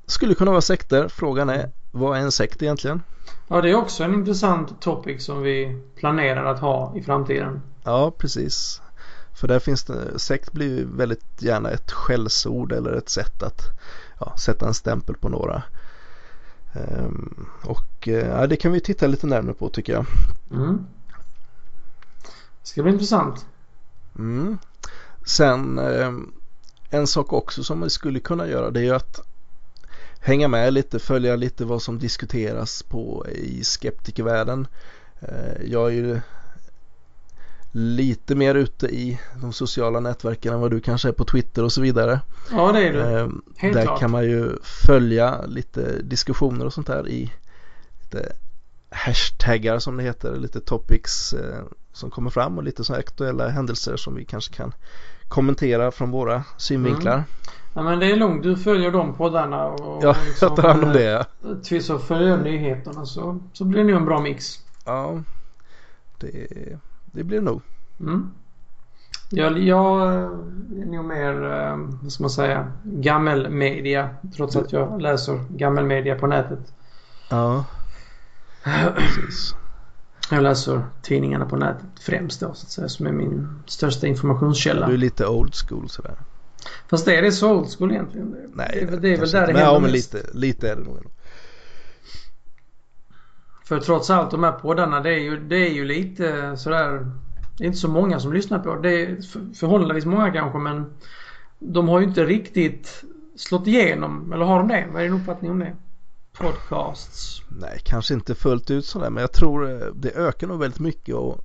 skulle 0.06 0.34
kunna 0.34 0.50
vara 0.50 0.60
sekter. 0.60 1.08
Frågan 1.08 1.48
är, 1.48 1.70
vad 1.90 2.18
är 2.18 2.22
en 2.22 2.32
sekt 2.32 2.62
egentligen? 2.62 3.02
Ja, 3.48 3.60
det 3.60 3.70
är 3.70 3.74
också 3.74 4.04
en 4.04 4.14
intressant 4.14 4.80
topic 4.80 5.24
som 5.24 5.42
vi 5.42 5.82
planerar 5.96 6.44
att 6.44 6.60
ha 6.60 6.96
i 6.96 7.02
framtiden. 7.02 7.62
Ja, 7.84 8.12
precis. 8.18 8.82
För 9.40 9.48
där 9.48 9.58
finns 9.58 9.84
det, 9.84 10.18
sekt 10.18 10.52
blir 10.52 10.78
ju 10.78 10.96
väldigt 10.96 11.42
gärna 11.42 11.70
ett 11.70 11.90
skällsord 11.90 12.72
eller 12.72 12.92
ett 12.92 13.08
sätt 13.08 13.42
att 13.42 13.62
ja, 14.18 14.36
sätta 14.36 14.66
en 14.66 14.74
stämpel 14.74 15.16
på 15.16 15.28
några. 15.28 15.62
Um, 16.74 17.46
och 17.64 18.08
uh, 18.08 18.14
ja, 18.14 18.46
det 18.46 18.56
kan 18.56 18.72
vi 18.72 18.80
titta 18.80 19.06
lite 19.06 19.26
närmare 19.26 19.54
på 19.54 19.68
tycker 19.68 19.92
jag. 19.92 20.06
Mm. 20.50 20.86
Det 22.62 22.68
ska 22.68 22.82
bli 22.82 22.92
intressant. 22.92 23.46
Mm. 24.18 24.58
Sen 25.26 25.78
um, 25.78 26.32
en 26.90 27.06
sak 27.06 27.32
också 27.32 27.64
som 27.64 27.80
vi 27.80 27.90
skulle 27.90 28.20
kunna 28.20 28.46
göra 28.46 28.70
det 28.70 28.80
är 28.80 28.84
ju 28.84 28.94
att 28.94 29.20
hänga 30.20 30.48
med 30.48 30.72
lite, 30.72 30.98
följa 30.98 31.36
lite 31.36 31.64
vad 31.64 31.82
som 31.82 31.98
diskuteras 31.98 32.82
på 32.82 33.26
i 33.28 33.64
skeptikervärlden. 33.64 34.66
Uh, 35.22 35.64
jag 35.64 35.86
är 35.86 35.94
ju 35.94 36.20
lite 37.72 38.34
mer 38.34 38.54
ute 38.54 38.86
i 38.86 39.20
de 39.40 39.52
sociala 39.52 40.00
nätverken 40.00 40.54
än 40.54 40.60
vad 40.60 40.70
du 40.70 40.80
kanske 40.80 41.08
är 41.08 41.12
på 41.12 41.24
Twitter 41.24 41.64
och 41.64 41.72
så 41.72 41.80
vidare. 41.80 42.20
Ja 42.50 42.72
det 42.72 42.88
är 42.88 42.92
du. 42.92 43.00
Eh, 43.00 43.28
Helt 43.56 43.74
där 43.74 43.82
klart. 43.82 44.00
kan 44.00 44.10
man 44.10 44.24
ju 44.24 44.56
följa 44.62 45.42
lite 45.46 46.02
diskussioner 46.02 46.66
och 46.66 46.72
sånt 46.72 46.86
där 46.86 47.08
i 47.08 47.32
lite 48.00 48.32
hashtaggar 48.90 49.78
som 49.78 49.96
det 49.96 50.02
heter, 50.02 50.36
lite 50.36 50.60
topics 50.60 51.32
eh, 51.32 51.64
som 51.92 52.10
kommer 52.10 52.30
fram 52.30 52.58
och 52.58 52.64
lite 52.64 52.84
så 52.84 52.94
aktuella 52.94 53.48
händelser 53.48 53.96
som 53.96 54.14
vi 54.14 54.24
kanske 54.24 54.54
kan 54.54 54.72
kommentera 55.28 55.90
från 55.90 56.10
våra 56.10 56.44
synvinklar. 56.56 57.14
Mm. 57.14 57.24
Ja 57.74 57.82
men 57.82 57.98
det 57.98 58.12
är 58.12 58.16
lugnt, 58.16 58.42
du 58.42 58.56
följer 58.56 58.90
de 58.90 59.14
poddarna 59.14 59.66
och, 59.66 60.04
ja, 60.04 60.16
liksom, 60.26 60.48
jag 60.48 60.56
tar 60.56 60.68
hand 60.68 60.84
om 60.84 60.92
det 60.92 61.02
ja. 61.02 61.24
Tills 61.62 61.90
och 61.90 62.02
följer 62.02 62.36
nyheterna 62.36 63.06
så, 63.06 63.38
så 63.52 63.64
blir 63.64 63.78
det 63.80 63.86
nog 63.86 63.96
en 63.96 64.04
bra 64.04 64.20
mix. 64.20 64.58
Ja, 64.84 65.22
det 66.18 66.46
det 67.12 67.24
blir 67.24 67.38
det 67.38 67.44
nog. 67.44 67.62
Mm. 68.00 68.30
Jag, 69.30 69.58
jag 69.58 70.12
är 70.12 70.86
nog 70.86 71.04
mer, 71.04 71.44
eh, 71.44 71.76
vad 72.02 72.12
ska 72.12 72.22
man 72.22 72.30
säga, 72.30 72.72
gammelmedia. 72.84 74.08
Trots 74.36 74.56
att 74.56 74.72
jag 74.72 75.02
läser 75.02 75.44
gammelmedia 75.48 76.14
på 76.14 76.26
nätet. 76.26 76.72
Ja, 77.30 77.64
precis. 78.96 79.54
Jag 80.30 80.42
läser 80.42 80.82
tidningarna 81.02 81.46
på 81.46 81.56
nätet 81.56 81.86
främst 82.00 82.40
då 82.40 82.54
så 82.54 82.64
att 82.66 82.70
säga 82.70 82.88
som 82.88 83.06
är 83.06 83.12
min 83.12 83.62
största 83.66 84.06
informationskälla. 84.06 84.86
Du 84.86 84.94
är 84.94 84.98
lite 84.98 85.26
old 85.26 85.54
school 85.54 85.88
sådär. 85.88 86.16
Fast 86.88 87.08
är 87.08 87.22
det 87.22 87.32
så 87.32 87.52
old 87.54 87.68
school 87.78 87.90
egentligen? 87.90 88.36
Nej, 88.54 88.86
det, 88.90 88.90
det, 88.90 88.96
det 88.96 89.14
är 89.14 89.20
väl 89.20 89.30
där 89.30 89.40
det 89.40 89.46
men, 89.46 89.56
händer 89.56 89.72
ja, 89.72 89.80
men 89.80 89.90
lite, 89.90 90.18
lite 90.34 90.70
är 90.70 90.76
det 90.76 90.82
nog. 90.82 90.98
För 93.70 93.80
trots 93.80 94.10
allt 94.10 94.30
de 94.30 94.44
här 94.44 94.52
poddarna 94.52 95.00
det 95.00 95.10
är 95.10 95.18
ju, 95.18 95.40
det 95.40 95.56
är 95.56 95.70
ju 95.70 95.84
lite 95.84 96.56
sådär 96.56 97.06
Det 97.58 97.64
är 97.64 97.66
inte 97.66 97.78
så 97.78 97.88
många 97.88 98.20
som 98.20 98.32
lyssnar 98.32 98.58
på 98.58 98.76
det. 98.76 99.02
är 99.02 99.18
förhållandevis 99.54 100.04
många 100.04 100.30
kanske 100.30 100.58
men 100.58 100.92
De 101.58 101.88
har 101.88 102.00
ju 102.00 102.06
inte 102.06 102.24
riktigt 102.24 103.04
slått 103.36 103.66
igenom. 103.66 104.32
Eller 104.32 104.44
har 104.44 104.58
de 104.58 104.68
det? 104.68 104.88
Vad 104.92 105.02
är 105.02 105.08
din 105.08 105.20
uppfattning 105.20 105.50
om 105.50 105.58
det? 105.58 105.76
Podcasts? 106.38 107.42
Nej, 107.48 107.80
kanske 107.84 108.14
inte 108.14 108.34
fullt 108.34 108.70
ut 108.70 108.86
sådär 108.86 109.10
men 109.10 109.20
jag 109.20 109.32
tror 109.32 109.70
eh, 109.70 109.86
det 109.94 110.10
ökar 110.10 110.46
nog 110.46 110.60
väldigt 110.60 110.80
mycket 110.80 111.14
och 111.14 111.38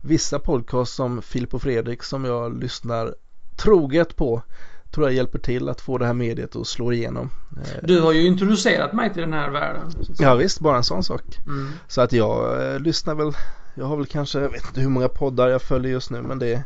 vissa 0.00 0.38
podcasts 0.38 0.96
som 0.96 1.22
Filip 1.22 1.54
och 1.54 1.62
Fredrik 1.62 2.02
som 2.02 2.24
jag 2.24 2.62
lyssnar 2.62 3.14
troget 3.56 4.16
på 4.16 4.42
tror 4.90 5.06
jag 5.06 5.14
hjälper 5.14 5.38
till 5.38 5.68
att 5.68 5.80
få 5.80 5.98
det 5.98 6.06
här 6.06 6.14
mediet 6.14 6.56
att 6.56 6.66
slå 6.66 6.92
igenom. 6.92 7.30
Eh, 7.56 7.82
du 7.82 8.00
har 8.00 8.12
ju 8.12 8.26
introducerat 8.26 8.92
mig 8.92 9.12
till 9.12 9.22
den 9.22 9.32
här 9.32 9.50
världen. 9.50 9.90
Ja 10.18 10.34
visst, 10.34 10.60
bara 10.60 10.76
en 10.76 10.84
sån 10.84 11.04
sak. 11.04 11.22
Mm. 11.46 11.68
Så 11.88 12.00
att 12.00 12.12
jag 12.12 12.66
eh, 12.72 12.80
lyssnar 12.80 13.14
väl, 13.14 13.32
jag 13.74 13.84
har 13.84 13.96
väl 13.96 14.06
kanske, 14.06 14.40
jag 14.40 14.50
vet 14.50 14.66
inte 14.66 14.80
hur 14.80 14.88
många 14.88 15.08
poddar 15.08 15.48
jag 15.48 15.62
följer 15.62 15.92
just 15.92 16.10
nu 16.10 16.22
men 16.22 16.38
det, 16.38 16.64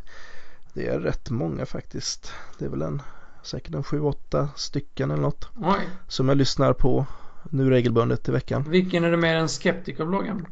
det 0.72 0.86
är 0.86 1.00
rätt 1.00 1.30
många 1.30 1.66
faktiskt. 1.66 2.32
Det 2.58 2.64
är 2.64 2.68
väl 2.68 2.82
en, 2.82 3.02
säkert 3.42 3.74
en 3.74 3.84
sju, 3.84 4.00
åtta 4.00 4.48
stycken 4.56 5.10
eller 5.10 5.22
något. 5.22 5.48
Oj. 5.56 5.88
Som 6.08 6.28
jag 6.28 6.38
lyssnar 6.38 6.72
på 6.72 7.06
nu 7.50 7.70
regelbundet 7.70 8.28
i 8.28 8.32
veckan. 8.32 8.64
Vilken 8.68 9.04
är 9.04 9.10
det 9.10 9.16
mer 9.16 9.36
än 9.36 9.48
Skeptikerbloggen? 9.48 10.46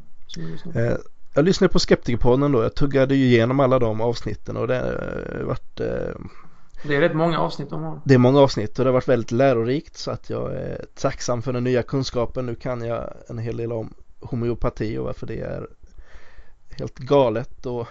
Eh, 0.74 0.96
jag 1.34 1.44
lyssnade 1.44 1.72
på 1.72 1.78
Skeptikerpodden 1.78 2.52
då. 2.52 2.62
Jag 2.62 2.74
tuggade 2.74 3.14
ju 3.14 3.24
igenom 3.24 3.60
alla 3.60 3.78
de 3.78 4.00
avsnitten 4.00 4.56
och 4.56 4.68
det 4.68 4.74
har 4.74 5.36
eh, 5.40 5.46
varit 5.46 5.80
eh, 5.80 6.14
det 6.82 6.96
är 6.96 7.00
rätt 7.00 7.16
många 7.16 7.38
avsnitt 7.38 7.70
de 7.70 7.82
har. 7.82 8.00
Det 8.04 8.14
är 8.14 8.18
många 8.18 8.40
avsnitt 8.40 8.78
och 8.78 8.84
det 8.84 8.88
har 8.88 8.92
varit 8.94 9.08
väldigt 9.08 9.30
lärorikt 9.30 9.96
så 9.96 10.10
att 10.10 10.30
jag 10.30 10.52
är 10.52 10.84
tacksam 10.94 11.42
för 11.42 11.52
den 11.52 11.64
nya 11.64 11.82
kunskapen. 11.82 12.46
Nu 12.46 12.54
kan 12.54 12.84
jag 12.84 13.12
en 13.28 13.38
hel 13.38 13.56
del 13.56 13.72
om 13.72 13.94
homeopati 14.20 14.98
och 14.98 15.04
varför 15.04 15.26
det 15.26 15.40
är 15.40 15.66
helt 16.78 16.98
galet 16.98 17.66
och 17.66 17.88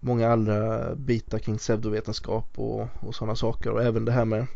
många 0.00 0.32
andra 0.32 0.94
bitar 0.94 1.38
kring 1.38 1.58
pseudovetenskap 1.58 2.48
och, 2.54 2.88
och 3.00 3.14
sådana 3.14 3.36
saker 3.36 3.70
och 3.70 3.82
även 3.82 4.04
det 4.04 4.12
här 4.12 4.24
med 4.24 4.46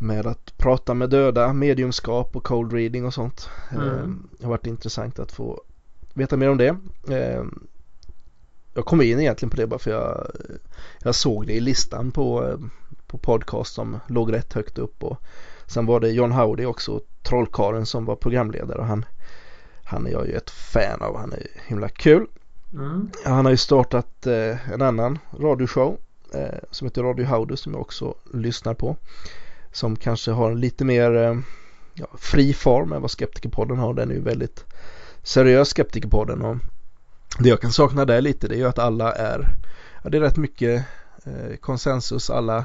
med 0.00 0.26
att 0.26 0.58
prata 0.58 0.94
med 0.94 1.10
döda, 1.10 1.52
mediumskap 1.52 2.36
och 2.36 2.44
cold 2.44 2.72
reading 2.72 3.04
och 3.04 3.14
sånt. 3.14 3.50
Mm. 3.70 3.88
Eh, 3.88 4.08
det 4.38 4.44
har 4.44 4.50
varit 4.50 4.66
intressant 4.66 5.18
att 5.18 5.32
få 5.32 5.62
veta 6.14 6.36
mer 6.36 6.50
om 6.50 6.58
det. 6.58 6.76
Eh, 7.08 7.44
jag 8.78 8.84
kom 8.84 9.02
in 9.02 9.20
egentligen 9.20 9.50
på 9.50 9.56
det 9.56 9.66
bara 9.66 9.78
för 9.78 9.90
jag, 9.90 10.30
jag 11.02 11.14
såg 11.14 11.46
det 11.46 11.52
i 11.52 11.60
listan 11.60 12.10
på, 12.10 12.58
på 13.06 13.18
podcast 13.18 13.74
som 13.74 14.00
låg 14.06 14.32
rätt 14.32 14.52
högt 14.52 14.78
upp 14.78 15.02
och 15.02 15.18
sen 15.66 15.86
var 15.86 16.00
det 16.00 16.10
John 16.10 16.32
Howdy 16.32 16.64
också, 16.64 17.00
trollkaren 17.22 17.86
som 17.86 18.04
var 18.04 18.16
programledare 18.16 18.78
och 18.78 18.86
han, 18.86 19.04
han 19.84 20.06
är 20.06 20.10
jag 20.10 20.26
ju 20.26 20.32
ett 20.32 20.50
fan 20.50 21.02
av, 21.02 21.16
han 21.16 21.32
är 21.32 21.46
himla 21.66 21.88
kul. 21.88 22.26
Mm. 22.72 23.10
Han 23.24 23.44
har 23.44 23.50
ju 23.50 23.56
startat 23.56 24.26
eh, 24.26 24.72
en 24.72 24.82
annan 24.82 25.18
radioshow 25.38 25.96
eh, 26.34 26.58
som 26.70 26.86
heter 26.86 27.02
Radio 27.02 27.26
Howdy 27.26 27.56
som 27.56 27.72
jag 27.72 27.80
också 27.80 28.14
lyssnar 28.34 28.74
på. 28.74 28.96
Som 29.72 29.96
kanske 29.96 30.30
har 30.30 30.54
lite 30.54 30.84
mer 30.84 31.16
eh, 31.16 31.38
ja, 31.94 32.06
fri 32.18 32.52
form 32.52 32.92
än 32.92 33.02
vad 33.02 33.10
Skeptikerpodden 33.10 33.78
har. 33.78 33.94
Den 33.94 34.10
är 34.10 34.14
ju 34.14 34.20
väldigt 34.20 34.64
seriös 35.22 35.68
Skeptikerpodden 35.68 36.42
och 36.42 36.56
det 37.38 37.48
jag 37.48 37.60
kan 37.60 37.72
sakna 37.72 38.04
där 38.04 38.20
lite 38.20 38.48
det 38.48 38.54
är 38.54 38.58
ju 38.58 38.68
att 38.68 38.78
alla 38.78 39.12
är, 39.12 39.48
ja, 40.02 40.10
det 40.10 40.16
är 40.16 40.20
rätt 40.20 40.36
mycket 40.36 40.84
eh, 41.24 41.56
konsensus, 41.60 42.30
alla 42.30 42.64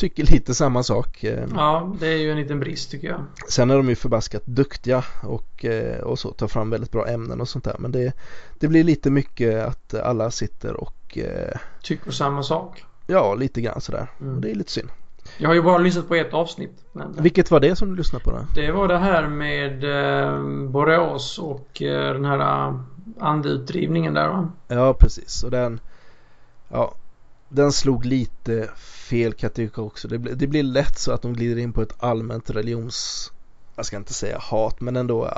tycker 0.00 0.32
lite 0.32 0.54
samma 0.54 0.82
sak. 0.82 1.24
Eh. 1.24 1.44
Ja, 1.54 1.96
det 2.00 2.06
är 2.06 2.16
ju 2.16 2.30
en 2.30 2.36
liten 2.36 2.60
brist 2.60 2.90
tycker 2.90 3.08
jag. 3.08 3.24
Sen 3.48 3.70
är 3.70 3.76
de 3.76 3.88
ju 3.88 3.94
förbaskat 3.94 4.42
duktiga 4.46 5.04
och, 5.22 5.64
eh, 5.64 6.00
och 6.00 6.18
så 6.18 6.30
tar 6.30 6.48
fram 6.48 6.70
väldigt 6.70 6.92
bra 6.92 7.08
ämnen 7.08 7.40
och 7.40 7.48
sånt 7.48 7.64
där. 7.64 7.76
Men 7.78 7.92
det, 7.92 8.12
det 8.58 8.68
blir 8.68 8.84
lite 8.84 9.10
mycket 9.10 9.66
att 9.66 9.94
alla 9.94 10.30
sitter 10.30 10.80
och 10.80 11.18
eh, 11.18 11.58
tycker 11.82 12.10
samma 12.10 12.42
sak. 12.42 12.84
Ja, 13.06 13.34
lite 13.34 13.60
grann 13.60 13.80
sådär. 13.80 14.06
Mm. 14.20 14.40
Det 14.40 14.50
är 14.50 14.54
lite 14.54 14.70
synd. 14.70 14.88
Jag 15.38 15.48
har 15.48 15.54
ju 15.54 15.62
bara 15.62 15.78
lyssnat 15.78 16.08
på 16.08 16.14
ett 16.14 16.34
avsnitt. 16.34 16.84
Men... 16.92 17.16
Vilket 17.18 17.50
var 17.50 17.60
det 17.60 17.76
som 17.76 17.90
du 17.90 17.96
lyssnade 17.96 18.24
på 18.24 18.30
då? 18.30 18.46
Det 18.54 18.72
var 18.72 18.88
det 18.88 18.98
här 18.98 19.28
med 19.28 19.84
eh, 19.84 20.42
Borås 20.70 21.38
och 21.38 21.82
eh, 21.82 22.12
den 22.12 22.24
här 22.24 22.72
andeutdrivningen 23.18 24.14
där 24.14 24.28
va? 24.28 24.48
Ja 24.68 24.94
precis 24.94 25.44
och 25.44 25.50
den 25.50 25.80
Ja 26.68 26.94
Den 27.48 27.72
slog 27.72 28.04
lite 28.04 28.70
fel 28.76 29.32
kan 29.32 29.46
jag 29.46 29.54
tycka 29.54 29.82
också. 29.82 30.08
Det, 30.08 30.18
det 30.18 30.46
blir 30.46 30.62
lätt 30.62 30.98
så 30.98 31.12
att 31.12 31.22
de 31.22 31.32
glider 31.32 31.62
in 31.62 31.72
på 31.72 31.82
ett 31.82 31.94
allmänt 31.98 32.50
religions 32.50 33.32
Jag 33.76 33.86
ska 33.86 33.96
inte 33.96 34.14
säga 34.14 34.38
hat 34.38 34.80
men 34.80 34.96
ändå 34.96 35.26
äh, 35.26 35.32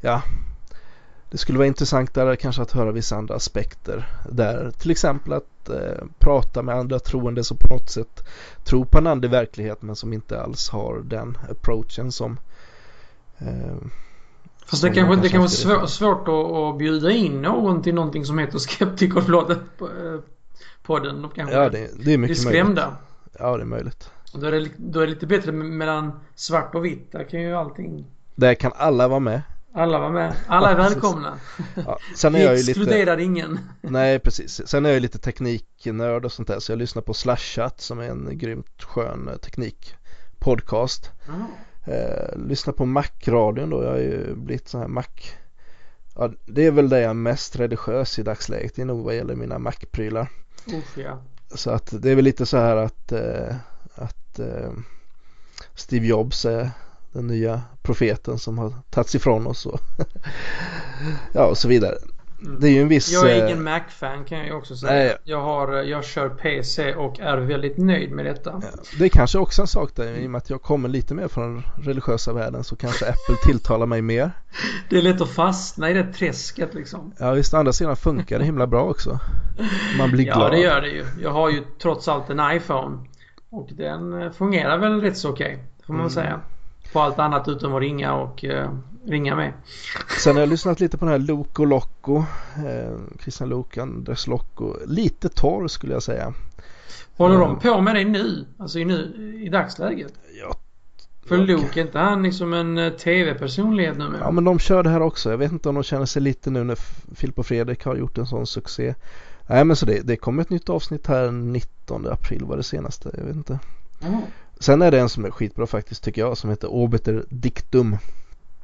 Ja 0.00 0.22
Det 1.30 1.38
skulle 1.38 1.58
vara 1.58 1.68
intressant 1.68 2.14
där 2.14 2.36
kanske 2.36 2.62
att 2.62 2.72
höra 2.72 2.92
vissa 2.92 3.16
andra 3.16 3.34
aspekter 3.34 4.08
där 4.30 4.70
till 4.70 4.90
exempel 4.90 5.32
att 5.32 5.68
eh, 5.68 6.04
prata 6.18 6.62
med 6.62 6.74
andra 6.74 6.98
troende 6.98 7.44
som 7.44 7.56
på 7.56 7.68
något 7.68 7.90
sätt 7.90 8.24
tror 8.64 8.84
på 8.84 8.98
en 8.98 9.06
andlig 9.06 9.30
verklighet 9.30 9.82
men 9.82 9.96
som 9.96 10.12
inte 10.12 10.42
alls 10.42 10.68
har 10.68 11.02
den 11.04 11.38
approachen 11.50 12.12
som 12.12 12.40
eh, 13.38 13.76
Fast 14.70 14.82
det 14.82 14.90
kanske, 14.90 15.22
det 15.22 15.28
kan 15.28 15.38
vara 15.38 15.48
svår, 15.48 15.86
svårt 15.86 16.28
att, 16.28 16.34
att 16.34 16.78
bjuda 16.78 17.10
in 17.10 17.42
någon 17.42 17.82
till 17.82 17.94
någonting 17.94 18.24
som 18.24 18.38
heter 18.38 18.58
Skeptikerpodden. 18.58 19.58
Eh, 19.80 21.30
kanske 21.34 21.56
ja, 21.56 21.68
det, 21.68 21.90
det 22.04 22.12
är 22.12 22.18
mycket 22.18 22.38
skrämda. 22.38 22.82
Möjligt. 22.82 23.36
Ja, 23.38 23.56
det 23.56 23.62
är 23.62 23.66
möjligt. 23.66 24.10
Då 24.32 24.46
är 24.46 24.52
det, 24.52 24.68
då 24.76 25.00
är 25.00 25.06
det 25.06 25.12
lite 25.12 25.26
bättre 25.26 25.52
mellan 25.52 26.20
svart 26.34 26.74
och 26.74 26.84
vitt. 26.84 27.12
Där 27.12 27.24
kan 27.24 27.40
ju 27.40 27.54
allting... 27.54 28.06
Där 28.34 28.54
kan 28.54 28.72
alla 28.76 29.08
vara 29.08 29.20
med. 29.20 29.42
Alla 29.74 29.98
var 29.98 30.10
med. 30.10 30.34
Alla 30.46 30.70
är 30.70 30.76
välkomna. 30.76 31.38
Ja, 31.74 31.98
sen 32.16 32.34
är 32.34 32.44
jag 32.44 32.54
ju 32.56 32.60
exkluderar 32.60 33.16
lite... 33.16 33.24
ingen. 33.24 33.58
Nej, 33.80 34.18
precis. 34.18 34.68
Sen 34.68 34.84
är 34.84 34.88
jag 34.88 34.94
ju 34.94 35.00
lite 35.00 35.18
tekniknörd 35.18 36.24
och 36.24 36.32
sånt 36.32 36.48
där. 36.48 36.58
Så 36.60 36.72
jag 36.72 36.78
lyssnar 36.78 37.02
på 37.02 37.14
Slashat 37.14 37.80
som 37.80 37.98
är 37.98 38.08
en 38.08 38.38
grymt 38.38 38.82
skön 38.82 39.30
teknikpodcast. 39.42 41.10
Mm. 41.28 41.46
Eh, 41.88 42.38
lyssna 42.38 42.72
på 42.72 42.86
Mac-radion 42.86 43.70
då. 43.70 43.82
Jag 43.82 43.90
har 43.90 43.98
ju 43.98 44.34
blivit 44.34 44.68
sån 44.68 44.80
här 44.80 44.88
Mac. 44.88 45.04
Ja, 46.14 46.30
det 46.46 46.66
är 46.66 46.70
väl 46.70 46.88
det 46.88 47.00
jag 47.00 47.10
är 47.10 47.14
mest 47.14 47.56
religiös 47.56 48.18
i 48.18 48.22
dagsläget. 48.22 48.74
Det 48.74 48.82
är 48.82 48.86
nog 48.86 49.04
vad 49.04 49.16
gäller 49.16 49.34
mina 49.34 49.58
Mac-prylar. 49.58 50.28
ja. 50.96 51.22
Så 51.54 51.70
att 51.70 52.02
det 52.02 52.10
är 52.10 52.14
väl 52.14 52.24
lite 52.24 52.46
så 52.46 52.56
här 52.56 52.76
att, 52.76 53.12
eh, 53.12 53.56
att 53.94 54.38
eh, 54.38 54.72
Steve 55.74 56.06
Jobs 56.06 56.44
är 56.44 56.70
den 57.12 57.26
nya 57.26 57.62
profeten 57.82 58.38
som 58.38 58.58
har 58.58 58.72
tagits 58.90 59.14
ifrån 59.14 59.46
oss 59.46 59.66
och 59.66 59.80
ja 61.32 61.46
och 61.46 61.58
så 61.58 61.68
vidare. 61.68 61.96
Det 62.60 62.66
är 62.66 62.70
ju 62.70 62.82
en 62.82 62.88
viss... 62.88 63.12
Jag 63.12 63.30
är 63.30 63.38
eh, 63.44 63.44
ingen 63.46 63.62
Mac-fan 63.62 64.24
kan 64.24 64.38
jag 64.38 64.46
ju 64.46 64.52
också 64.52 64.76
säga. 64.76 64.92
Nej. 64.92 65.16
Jag, 65.24 65.40
har, 65.40 65.72
jag 65.72 66.04
kör 66.04 66.28
PC 66.28 66.94
och 66.94 67.20
är 67.20 67.36
väldigt 67.36 67.78
nöjd 67.78 68.10
med 68.12 68.24
detta. 68.24 68.62
Det 68.98 69.04
är 69.04 69.08
kanske 69.08 69.38
också 69.38 69.62
en 69.62 69.68
sak 69.68 69.90
där 69.94 70.16
i 70.16 70.26
och 70.26 70.30
med 70.30 70.38
att 70.38 70.50
jag 70.50 70.62
kommer 70.62 70.88
lite 70.88 71.14
mer 71.14 71.28
från 71.28 71.54
den 71.54 71.62
religiösa 71.84 72.32
världen 72.32 72.64
så 72.64 72.76
kanske 72.76 73.04
Apple 73.08 73.36
tilltalar 73.44 73.86
mig 73.86 74.02
mer. 74.02 74.30
Det 74.90 74.98
är 74.98 75.02
lätt 75.02 75.20
att 75.20 75.30
fastna 75.30 75.90
i 75.90 75.94
det 75.94 76.12
träsket 76.12 76.74
liksom. 76.74 77.12
Ja 77.18 77.30
visst, 77.32 77.54
å 77.54 77.56
andra 77.56 77.72
sidan 77.72 77.96
funkar 77.96 78.38
det 78.38 78.44
himla 78.44 78.66
bra 78.66 78.82
också. 78.82 79.18
Man 79.98 80.10
blir 80.10 80.26
Ja 80.26 80.34
glad. 80.34 80.52
det 80.52 80.58
gör 80.60 80.80
det 80.80 80.88
ju. 80.88 81.04
Jag 81.22 81.30
har 81.30 81.50
ju 81.50 81.62
trots 81.82 82.08
allt 82.08 82.30
en 82.30 82.40
iPhone. 82.56 82.98
Och 83.50 83.68
den 83.72 84.22
eh, 84.22 84.30
fungerar 84.32 84.78
väl 84.78 85.00
rätt 85.00 85.16
så 85.18 85.30
okej. 85.30 85.64
Får 85.86 85.92
man 85.92 86.00
Mm. 86.00 86.10
säga. 86.10 86.40
På 86.92 87.00
allt 87.00 87.18
annat 87.18 87.48
utom 87.48 87.74
att 87.74 87.80
ringa 87.80 88.14
och 88.14 88.44
ringa 89.08 89.36
med. 89.36 89.52
Sen 90.22 90.36
har 90.36 90.40
jag 90.42 90.48
lyssnat 90.48 90.80
lite 90.80 90.98
på 90.98 91.04
den 91.04 91.12
här 91.12 91.18
Loco 91.28 91.64
Locco. 91.64 92.16
Eh, 92.56 92.98
Christian 93.22 93.48
Lok, 93.48 93.78
Anders 93.78 94.26
Locco. 94.26 94.74
Lite 94.86 95.28
torr 95.28 95.68
skulle 95.68 95.92
jag 95.92 96.02
säga. 96.02 96.32
Håller 97.16 97.34
Mm. 97.36 97.48
de 97.48 97.58
på 97.60 97.80
med 97.80 97.94
det 97.94 98.04
nu? 98.04 98.46
Alltså 98.58 98.78
i, 98.78 98.84
nu, 98.84 99.34
i 99.44 99.48
dagsläget? 99.48 100.12
Ja, 100.40 100.56
För 101.26 101.36
Luke, 101.38 101.80
är 101.80 101.84
inte 101.84 101.98
han 101.98 102.22
liksom 102.22 102.52
en 102.52 102.78
eh, 102.78 102.92
TV-personlighet 102.92 103.98
numera? 103.98 104.20
Ja 104.20 104.30
men 104.30 104.44
de 104.44 104.58
kör 104.58 104.82
det 104.82 104.90
här 104.90 105.02
också. 105.02 105.30
Jag 105.30 105.38
vet 105.38 105.52
inte 105.52 105.68
om 105.68 105.74
de 105.74 105.84
känner 105.84 106.06
sig 106.06 106.22
lite 106.22 106.50
nu 106.50 106.64
när 106.64 106.78
Filip 107.14 107.38
och 107.38 107.46
Fredrik 107.46 107.84
har 107.84 107.96
gjort 107.96 108.18
en 108.18 108.26
sån 108.26 108.46
succé. 108.46 108.94
Nej 109.48 109.64
men 109.64 109.76
så 109.76 109.86
det, 109.86 110.00
det 110.00 110.16
kommer 110.16 110.42
ett 110.42 110.50
nytt 110.50 110.68
avsnitt 110.68 111.06
här 111.06 111.30
19 111.30 112.06
april 112.08 112.44
var 112.44 112.56
det 112.56 112.62
senaste. 112.62 113.10
Jag 113.18 113.24
vet 113.24 113.36
inte. 113.36 113.58
Ja. 114.00 114.20
Sen 114.60 114.82
är 114.82 114.90
det 114.90 115.00
en 115.00 115.08
som 115.08 115.24
är 115.24 115.30
skitbra 115.30 115.66
faktiskt 115.66 116.02
tycker 116.04 116.20
jag 116.20 116.38
som 116.38 116.50
heter 116.50 116.68
Obiter 116.68 117.24
Dictum. 117.28 117.96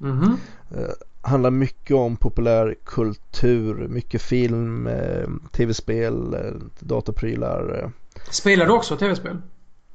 Mhm. 0.05 0.37
Eh, 0.71 0.91
handlar 1.23 1.51
mycket 1.51 1.97
om 1.97 2.17
populärkultur, 2.17 3.89
mycket 3.89 4.23
film, 4.23 4.87
eh, 4.87 5.29
tv-spel, 5.53 6.35
eh, 6.35 6.53
datorprylar. 6.79 7.81
Eh. 7.83 7.91
Spelar 8.31 8.67
du 8.67 8.73
också 8.73 8.97
tv-spel? 8.97 9.37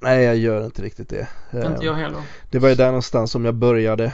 Nej 0.02 0.24
jag 0.24 0.38
gör 0.38 0.66
inte 0.66 0.82
riktigt 0.82 1.10
det. 1.10 1.28
Inte 1.54 1.86
jag 1.86 1.94
heller. 1.94 2.22
Det 2.50 2.60
var 2.60 2.70
ju 2.70 2.76
där 2.76 2.86
någonstans 2.86 3.32
som 3.32 3.46
jag 3.46 3.56
började 3.56 4.14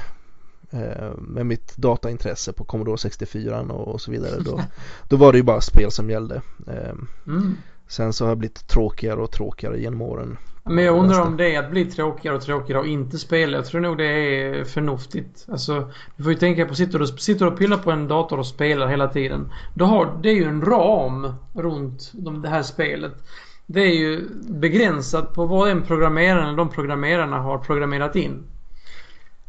med 1.18 1.46
mitt 1.46 1.78
dataintresse 1.78 2.54
på 2.54 2.64
Commodore 2.64 2.98
64 2.98 3.62
och, 3.62 4.02
så 4.02 4.12
vidare. 4.12 4.40
Då, 4.40 4.62
då 5.10 5.16
var 5.16 5.32
det 5.32 5.38
ju 5.38 5.44
bara 5.44 5.62
spel 5.62 5.92
som 5.92 6.10
gällde. 6.10 6.42
Mm. 7.28 7.58
sen 7.88 8.14
så 8.14 8.26
har 8.26 8.30
jag 8.30 8.38
blivit 8.38 8.68
tråkigare 8.68 9.22
och 9.22 9.32
tråkigare 9.32 9.80
genom 9.80 10.02
åren. 10.02 10.38
Men 10.70 10.84
jag 10.84 10.98
undrar 10.98 11.22
om 11.22 11.38
det 11.38 11.56
är 11.56 11.60
att 11.60 11.72
bli 11.72 11.86
tråkigare 11.86 12.36
och 12.36 12.42
tråkigare 12.42 12.80
och 12.80 12.88
inte 12.88 13.18
spela. 13.18 13.58
Jag 13.58 13.66
tror 13.66 13.82
nog 13.82 13.98
det 13.98 14.06
är 14.06 14.64
förnuftigt. 14.64 15.46
Alltså, 15.52 15.92
du 16.16 16.24
får 16.24 16.32
ju 16.32 16.38
tänka 16.40 16.66
på, 16.66 16.76
sitter 16.76 17.00
du, 17.00 17.08
sitter 17.08 17.48
och 17.48 17.58
pillar 17.58 17.78
på 17.78 17.92
en 17.92 18.08
dator 18.08 18.40
och 18.40 18.48
spelar 18.48 18.88
hela 18.88 19.08
tiden. 19.08 19.52
Då 19.74 19.86
har, 19.86 20.18
det 20.22 20.30
är 20.30 20.34
ju 20.34 20.44
en 20.44 20.62
ram 20.62 21.34
runt 21.54 22.12
de, 22.14 22.42
det 22.42 22.50
här 22.50 22.64
spelet. 22.64 23.14
Det 23.66 23.82
är 23.82 23.96
ju 23.96 24.30
begränsat 24.50 25.34
på 25.34 25.46
vad 25.46 25.70
en 25.70 25.82
programmerare 25.82 26.44
eller 26.44 26.58
de 26.58 26.70
programmerarna 26.70 27.40
har 27.40 27.58
programmerat 27.58 28.16
in. 28.16 28.44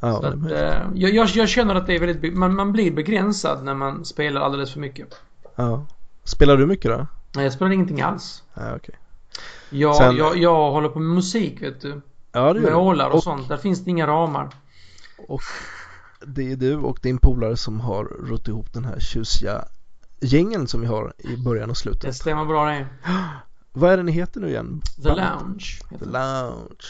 Ja, 0.01 0.21
Så 0.21 0.27
att, 0.27 0.51
eh, 0.51 0.83
jag, 0.95 1.29
jag, 1.35 1.49
känner 1.49 1.75
att 1.75 1.87
det 1.87 1.95
är 1.95 2.01
väldigt, 2.01 2.37
man, 2.37 2.55
man 2.55 2.73
blir 2.73 2.91
begränsad 2.91 3.65
när 3.65 3.75
man 3.75 4.05
spelar 4.05 4.41
alldeles 4.41 4.73
för 4.73 4.81
mycket. 4.81 5.09
ja. 5.57 5.87
Spelar 6.25 6.57
du 6.57 6.67
mycket 6.67 6.91
då? 6.91 7.07
Nej, 7.35 7.45
jag 7.45 7.53
spelar 7.53 7.73
ingenting 7.73 8.01
alls. 8.01 8.43
Ja, 8.55 8.63
okej. 8.77 8.95
Jag, 9.71 9.97
Sen- 9.97 10.17
jag, 10.17 10.37
jag 10.37 10.71
håller 10.71 10.89
på 10.89 10.99
med 10.99 11.15
musik 11.15 11.63
vet 11.63 11.81
du. 11.81 12.01
Ja, 12.33 12.53
det 12.53 12.61
Med 12.61 12.75
ålar 12.75 13.09
och, 13.09 13.15
och 13.15 13.23
sånt. 13.23 13.49
Där 13.49 13.57
finns 13.57 13.85
det 13.85 13.91
inga 13.91 14.07
ramar. 14.07 14.51
Och 15.29 15.43
det 16.27 16.53
är 16.53 16.57
du 16.57 16.77
och 16.77 16.99
din 17.03 17.19
polare 17.19 17.57
som 17.57 17.81
har 17.81 18.05
rott 18.05 18.49
ihop 18.49 18.73
den 18.73 18.85
här 18.85 19.01
tjusiga 19.01 19.65
gängen 20.21 20.67
som 20.69 20.81
vi 20.81 20.87
har 20.87 21.13
i 21.19 21.37
början 21.37 21.71
och 21.71 21.75
Det 21.75 21.81
slutet. 21.81 22.15
stämmer 22.17 22.45
bra 22.45 22.67
det. 22.67 22.87
Vad 23.73 23.93
är 23.93 23.97
det 23.97 24.03
ni 24.03 24.13
heter 24.13 24.41
nu 24.41 24.49
igen? 24.49 24.83
The 25.03 25.09
Lounge. 25.09 25.65
The 25.91 25.97
det. 25.99 26.05
Lounge. 26.05 26.87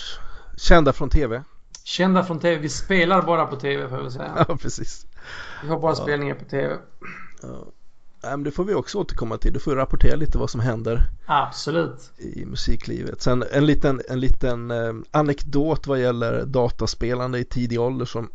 Kända 0.57 0.93
från 0.93 1.11
tv? 1.11 1.43
Kända 1.85 2.25
från 2.25 2.39
TV. 2.41 2.57
Vi 2.57 2.69
spelar 2.69 3.23
bara 3.23 3.47
på 3.47 3.57
TV 3.57 3.89
får 3.89 3.99
jag 4.03 4.13
säga. 4.13 4.33
Ja, 4.49 4.57
precis. 4.57 5.07
Vi 5.63 5.69
har 5.69 5.81
bara 5.81 5.93
Ja. 5.93 5.97
spelningar 5.97 6.35
på 6.35 6.45
TV. 6.45 6.75
Ja. 7.43 7.65
Men 8.23 8.43
det 8.43 8.51
får 8.51 8.65
vi 8.65 8.75
också 8.75 8.99
återkomma 8.99 9.39
till. 9.39 9.53
Du 9.53 9.61
får 9.61 9.77
rapportera 9.77 10.17
lite 10.17 10.39
vad 10.39 10.51
som 10.51 10.61
händer 10.61 11.03
Absolut. 11.27 12.11
i 12.19 12.45
musiklivet. 12.45 13.23
Sen 13.23 13.45
en 13.53 13.67
liten, 13.67 14.03
en 14.09 14.21
liten 14.21 14.71
eh, 14.71 14.95
anekdot 15.11 15.87
vad 15.87 16.01
gäller 16.01 16.45
dataspelande 16.45 17.39
i 17.39 17.45
tidig 17.45 17.81
ålder 17.81 18.05
som 18.05 18.31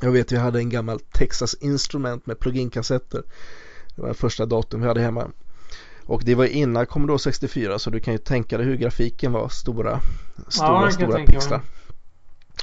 jag 0.00 0.12
vet 0.12 0.32
vi 0.32 0.36
hade 0.36 0.58
en 0.58 0.70
gammal 0.70 1.00
Texas 1.00 1.54
Instrument 1.54 2.26
med 2.26 2.38
plug-in-kassetter. 2.38 3.22
Det 3.94 4.02
var 4.02 4.08
den 4.08 4.14
första 4.14 4.46
datorn 4.46 4.80
vi 4.80 4.86
hade 4.86 5.00
hemma. 5.00 5.30
Och 6.06 6.22
det 6.24 6.34
var 6.34 6.44
innan 6.44 6.86
Commodore 6.86 7.18
64 7.18 7.78
så 7.78 7.90
du 7.90 8.00
kan 8.00 8.14
ju 8.14 8.18
tänka 8.18 8.56
dig 8.56 8.66
hur 8.66 8.76
grafiken 8.76 9.32
var. 9.32 9.48
Stora, 9.48 10.00
stora, 10.48 10.82
jag 10.82 10.92
stora 10.92 11.26
pixlar. 11.26 11.62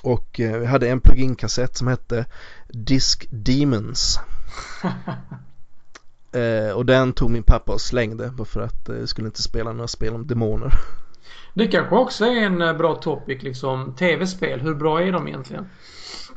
Och 0.02 0.40
eh, 0.40 0.60
vi 0.60 0.66
hade 0.66 0.90
en 0.90 1.02
plug-in-kassett 1.02 1.78
som 1.78 1.88
hette 1.88 2.26
Disc 2.68 3.20
Demons. 3.30 4.20
Eh, 6.32 6.72
och 6.76 6.86
den 6.86 7.14
tog 7.14 7.32
min 7.32 7.44
pappa 7.44 7.74
och 7.74 7.82
slängde 7.82 8.30
bara 8.30 8.46
för 8.46 8.62
att 8.62 8.90
eh, 8.90 8.98
jag 8.98 9.10
skulle 9.10 9.28
inte 9.28 9.42
spela 9.42 9.72
några 9.72 9.88
spel 9.88 10.16
om 10.16 10.28
demoner. 10.28 10.74
Det 11.54 11.68
kanske 11.68 11.96
också 11.96 12.26
är 12.26 12.46
en 12.46 12.62
eh, 12.62 12.78
bra 12.78 12.96
topic 12.96 13.44
liksom. 13.44 13.96
TV-spel. 13.96 14.60
Hur 14.60 14.76
bra 14.76 15.02
är 15.02 15.12
de 15.12 15.28
egentligen? 15.28 15.66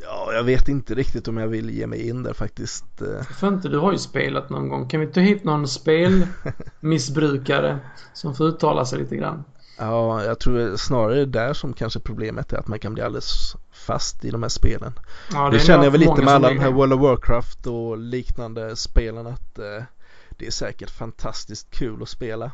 Ja, 0.02 0.32
jag 0.32 0.44
vet 0.44 0.68
inte 0.68 0.94
riktigt 0.94 1.28
om 1.28 1.36
jag 1.36 1.48
vill 1.48 1.70
ge 1.70 1.86
mig 1.86 2.08
in 2.08 2.22
där 2.22 2.32
faktiskt. 2.32 3.02
Eh, 3.02 3.22
För 3.22 3.48
inte 3.48 3.68
du 3.68 3.78
har 3.78 3.92
ju 3.92 3.98
spelat 3.98 4.50
någon 4.50 4.68
gång. 4.68 4.88
Kan 4.88 5.00
vi 5.00 5.06
ta 5.06 5.20
hit 5.20 5.44
någon 5.44 5.68
spelmissbrukare 5.68 7.78
som 8.12 8.34
får 8.34 8.46
uttala 8.46 8.84
sig 8.84 8.98
lite 8.98 9.16
grann? 9.16 9.44
Ja, 9.78 10.24
jag 10.24 10.40
tror 10.40 10.76
snarare 10.76 11.14
det 11.14 11.20
är 11.20 11.26
där 11.26 11.52
som 11.52 11.72
kanske 11.72 12.00
problemet 12.00 12.52
är 12.52 12.56
att 12.56 12.68
man 12.68 12.78
kan 12.78 12.94
bli 12.94 13.02
alldeles 13.02 13.56
fast 13.72 14.24
i 14.24 14.30
de 14.30 14.42
här 14.42 14.50
spelen. 14.50 14.92
Ja, 15.32 15.50
det 15.50 15.56
är 15.56 15.60
känner 15.60 15.84
jag 15.84 15.90
väl 15.90 16.00
lite 16.00 16.22
med 16.22 16.34
alla 16.34 16.48
de 16.48 16.58
här 16.58 16.68
det. 16.68 16.74
World 16.74 16.92
of 16.92 17.00
Warcraft 17.00 17.66
och 17.66 17.98
liknande 17.98 18.76
spelen 18.76 19.26
att 19.26 19.58
eh, 19.58 19.82
det 20.30 20.46
är 20.46 20.50
säkert 20.50 20.90
fantastiskt 20.90 21.70
kul 21.70 22.02
att 22.02 22.08
spela. 22.08 22.50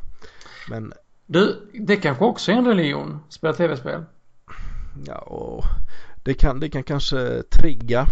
Men 0.71 0.93
Du, 1.27 1.71
det 1.73 1.97
kanske 1.97 2.25
också 2.25 2.53
är 2.53 2.57
en 2.57 2.67
religion. 2.67 3.21
Spela 3.29 3.53
TV-spel. 3.53 4.05
ja, 5.07 5.19
och 5.19 5.65
det 6.25 6.35
kan, 6.35 6.61
det 6.61 6.69
kan 6.69 6.83
kanske 6.83 7.43
trigga 7.43 8.07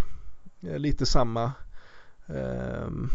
eh, 0.61 0.79
lite 0.79 1.07
samma 1.07 1.53
ehm, 2.27 3.11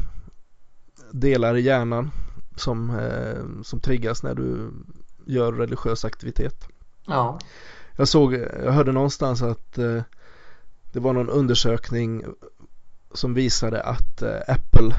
delar 1.11 1.57
i 1.57 1.61
hjärnan 1.61 2.11
som, 2.55 2.89
eh, 2.89 3.61
som 3.63 3.79
triggas 3.79 4.23
när 4.23 4.35
du 4.35 4.71
gör 5.31 5.51
religiös 5.51 6.05
aktivitet. 6.05 6.67
Ja. 7.07 7.39
Jag 7.95 8.07
såg, 8.07 8.33
jag 8.33 8.71
hörde 8.71 8.91
någonstans 8.91 9.41
att 9.41 9.77
eh, 9.77 10.01
det 10.91 10.99
var 10.99 11.13
någon 11.13 11.29
undersökning 11.29 12.23
som 13.13 13.33
visade 13.33 13.83
att 13.83 14.21
eh, 14.21 14.39
Apple 14.47 14.95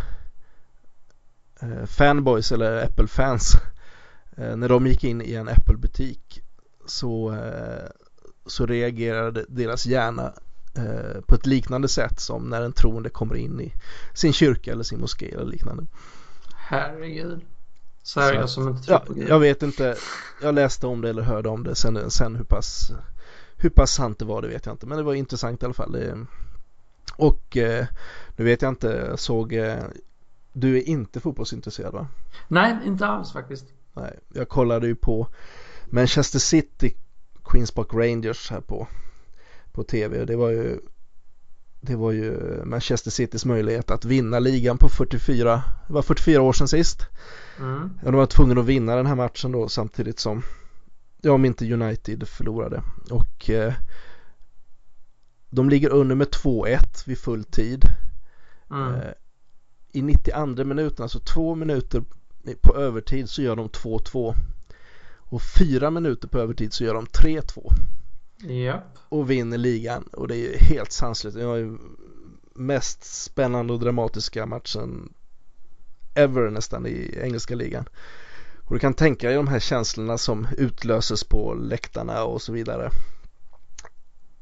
eh, 1.60 1.86
fanboys 1.86 2.52
eller 2.52 2.84
Apple 2.84 3.06
fans 3.06 3.54
eh, 4.36 4.56
när 4.56 4.68
de 4.68 4.86
gick 4.86 5.04
in 5.04 5.22
i 5.22 5.34
en 5.34 5.48
Apple 5.48 5.76
butik 5.76 6.42
så, 6.86 7.32
eh, 7.32 7.90
så 8.46 8.66
reagerade 8.66 9.44
deras 9.48 9.86
hjärna 9.86 10.32
eh, 10.76 11.20
på 11.26 11.34
ett 11.34 11.46
liknande 11.46 11.88
sätt 11.88 12.20
som 12.20 12.50
när 12.50 12.62
en 12.62 12.72
troende 12.72 13.10
kommer 13.10 13.34
in 13.34 13.60
i 13.60 13.72
sin 14.14 14.32
kyrka 14.32 14.72
eller 14.72 14.84
sin 14.84 15.00
moské 15.00 15.34
eller 15.34 15.44
liknande. 15.44 15.86
Herregud. 16.54 17.40
Säger 18.02 18.28
Så- 18.28 18.34
jag 18.34 18.50
som 18.50 18.68
inte 18.68 18.82
tror 18.82 19.00
Ja, 19.00 19.14
på 19.14 19.18
jag 19.28 19.38
vet 19.40 19.62
inte, 19.62 19.96
jag 20.42 20.54
läste 20.54 20.86
om 20.86 21.00
det 21.00 21.10
eller 21.10 21.22
hörde 21.22 21.48
om 21.48 21.62
det 21.64 21.74
sen, 21.74 22.10
sen 22.10 22.36
hur 22.36 22.44
pass 22.44 22.92
hur 23.56 23.70
pass 23.70 23.92
sant 23.92 24.18
det 24.18 24.24
var 24.24 24.42
det 24.42 24.48
vet 24.48 24.66
jag 24.66 24.74
inte 24.74 24.86
men 24.86 24.98
det 24.98 25.04
var 25.04 25.14
intressant 25.14 25.62
i 25.62 25.64
alla 25.64 25.74
fall. 25.74 25.92
Det, 25.92 26.26
och 27.16 27.56
eh, 27.56 27.86
nu 28.36 28.44
vet 28.44 28.62
jag 28.62 28.68
inte, 28.68 28.86
jag 29.08 29.18
såg 29.18 29.52
eh, 29.52 29.76
du 30.52 30.76
är 30.78 30.88
inte 30.88 31.20
fotbollsintresserad 31.20 31.92
va? 31.92 32.06
Nej, 32.48 32.76
inte 32.86 33.06
alls 33.06 33.32
faktiskt. 33.32 33.64
Nej, 33.92 34.18
jag 34.28 34.48
kollade 34.48 34.86
ju 34.86 34.94
på 34.94 35.28
Manchester 35.86 36.38
City 36.38 36.96
Queens 37.44 37.70
Park 37.70 37.88
Rangers 37.92 38.50
här 38.50 38.60
på, 38.60 38.86
på 39.72 39.84
tv 39.84 40.20
och 40.20 40.26
det 40.26 40.36
var 40.36 40.50
ju 40.50 40.80
det 41.84 41.96
var 41.96 42.12
ju 42.12 42.38
Manchester 42.64 43.10
Citys 43.10 43.44
möjlighet 43.44 43.90
att 43.90 44.04
vinna 44.04 44.38
ligan 44.38 44.78
på 44.78 44.88
44, 44.88 45.62
det 45.86 45.92
var 45.92 46.02
44 46.02 46.42
år 46.42 46.52
sedan 46.52 46.68
sist. 46.68 47.06
Mm. 47.58 47.90
Ja, 48.04 48.10
de 48.10 48.14
var 48.16 48.26
tvungna 48.26 48.60
att 48.60 48.66
vinna 48.66 48.96
den 48.96 49.06
här 49.06 49.14
matchen 49.14 49.52
då 49.52 49.68
samtidigt 49.68 50.18
som 50.18 50.42
Ja 51.22 51.32
om 51.32 51.44
inte 51.44 51.72
United 51.72 52.28
förlorade 52.28 52.82
och 53.10 53.50
eh, 53.50 53.74
De 55.50 55.70
ligger 55.70 55.88
under 55.90 56.14
med 56.14 56.28
2-1 56.28 56.78
vid 57.06 57.18
full 57.18 57.44
tid 57.44 57.84
Mm. 58.70 58.94
eh, 58.94 59.12
I 59.92 60.02
92 60.02 60.64
minuten, 60.64 61.02
alltså 61.02 61.18
två 61.18 61.54
minuter 61.54 62.02
på 62.60 62.76
övertid 62.76 63.28
så 63.28 63.42
gör 63.42 63.56
de 63.56 63.68
2-2 63.68 64.34
Och 65.18 65.42
fyra 65.58 65.90
minuter 65.90 66.28
på 66.28 66.38
övertid 66.38 66.72
så 66.72 66.84
gör 66.84 66.94
de 66.94 67.06
3-2 67.06 67.72
Japp. 68.42 68.98
och 69.08 69.30
vinner 69.30 69.58
ligan 69.58 70.02
och 70.02 70.28
det 70.28 70.36
är 70.36 70.38
ju 70.38 70.56
helt 70.56 70.92
sanslöst. 70.92 71.36
Det 71.36 71.46
var 71.46 71.56
ju 71.56 71.78
mest 72.54 73.04
spännande 73.04 73.72
och 73.72 73.80
dramatiska 73.80 74.46
matchen 74.46 75.12
ever 76.14 76.50
nästan 76.50 76.86
i 76.86 77.18
engelska 77.22 77.54
ligan. 77.54 77.84
Och 78.64 78.74
du 78.74 78.78
kan 78.78 78.94
tänka 78.94 79.26
dig 79.26 79.36
de 79.36 79.48
här 79.48 79.60
känslorna 79.60 80.18
som 80.18 80.46
utlöses 80.58 81.24
på 81.24 81.54
läktarna 81.54 82.24
och 82.24 82.42
så 82.42 82.52
vidare. 82.52 82.90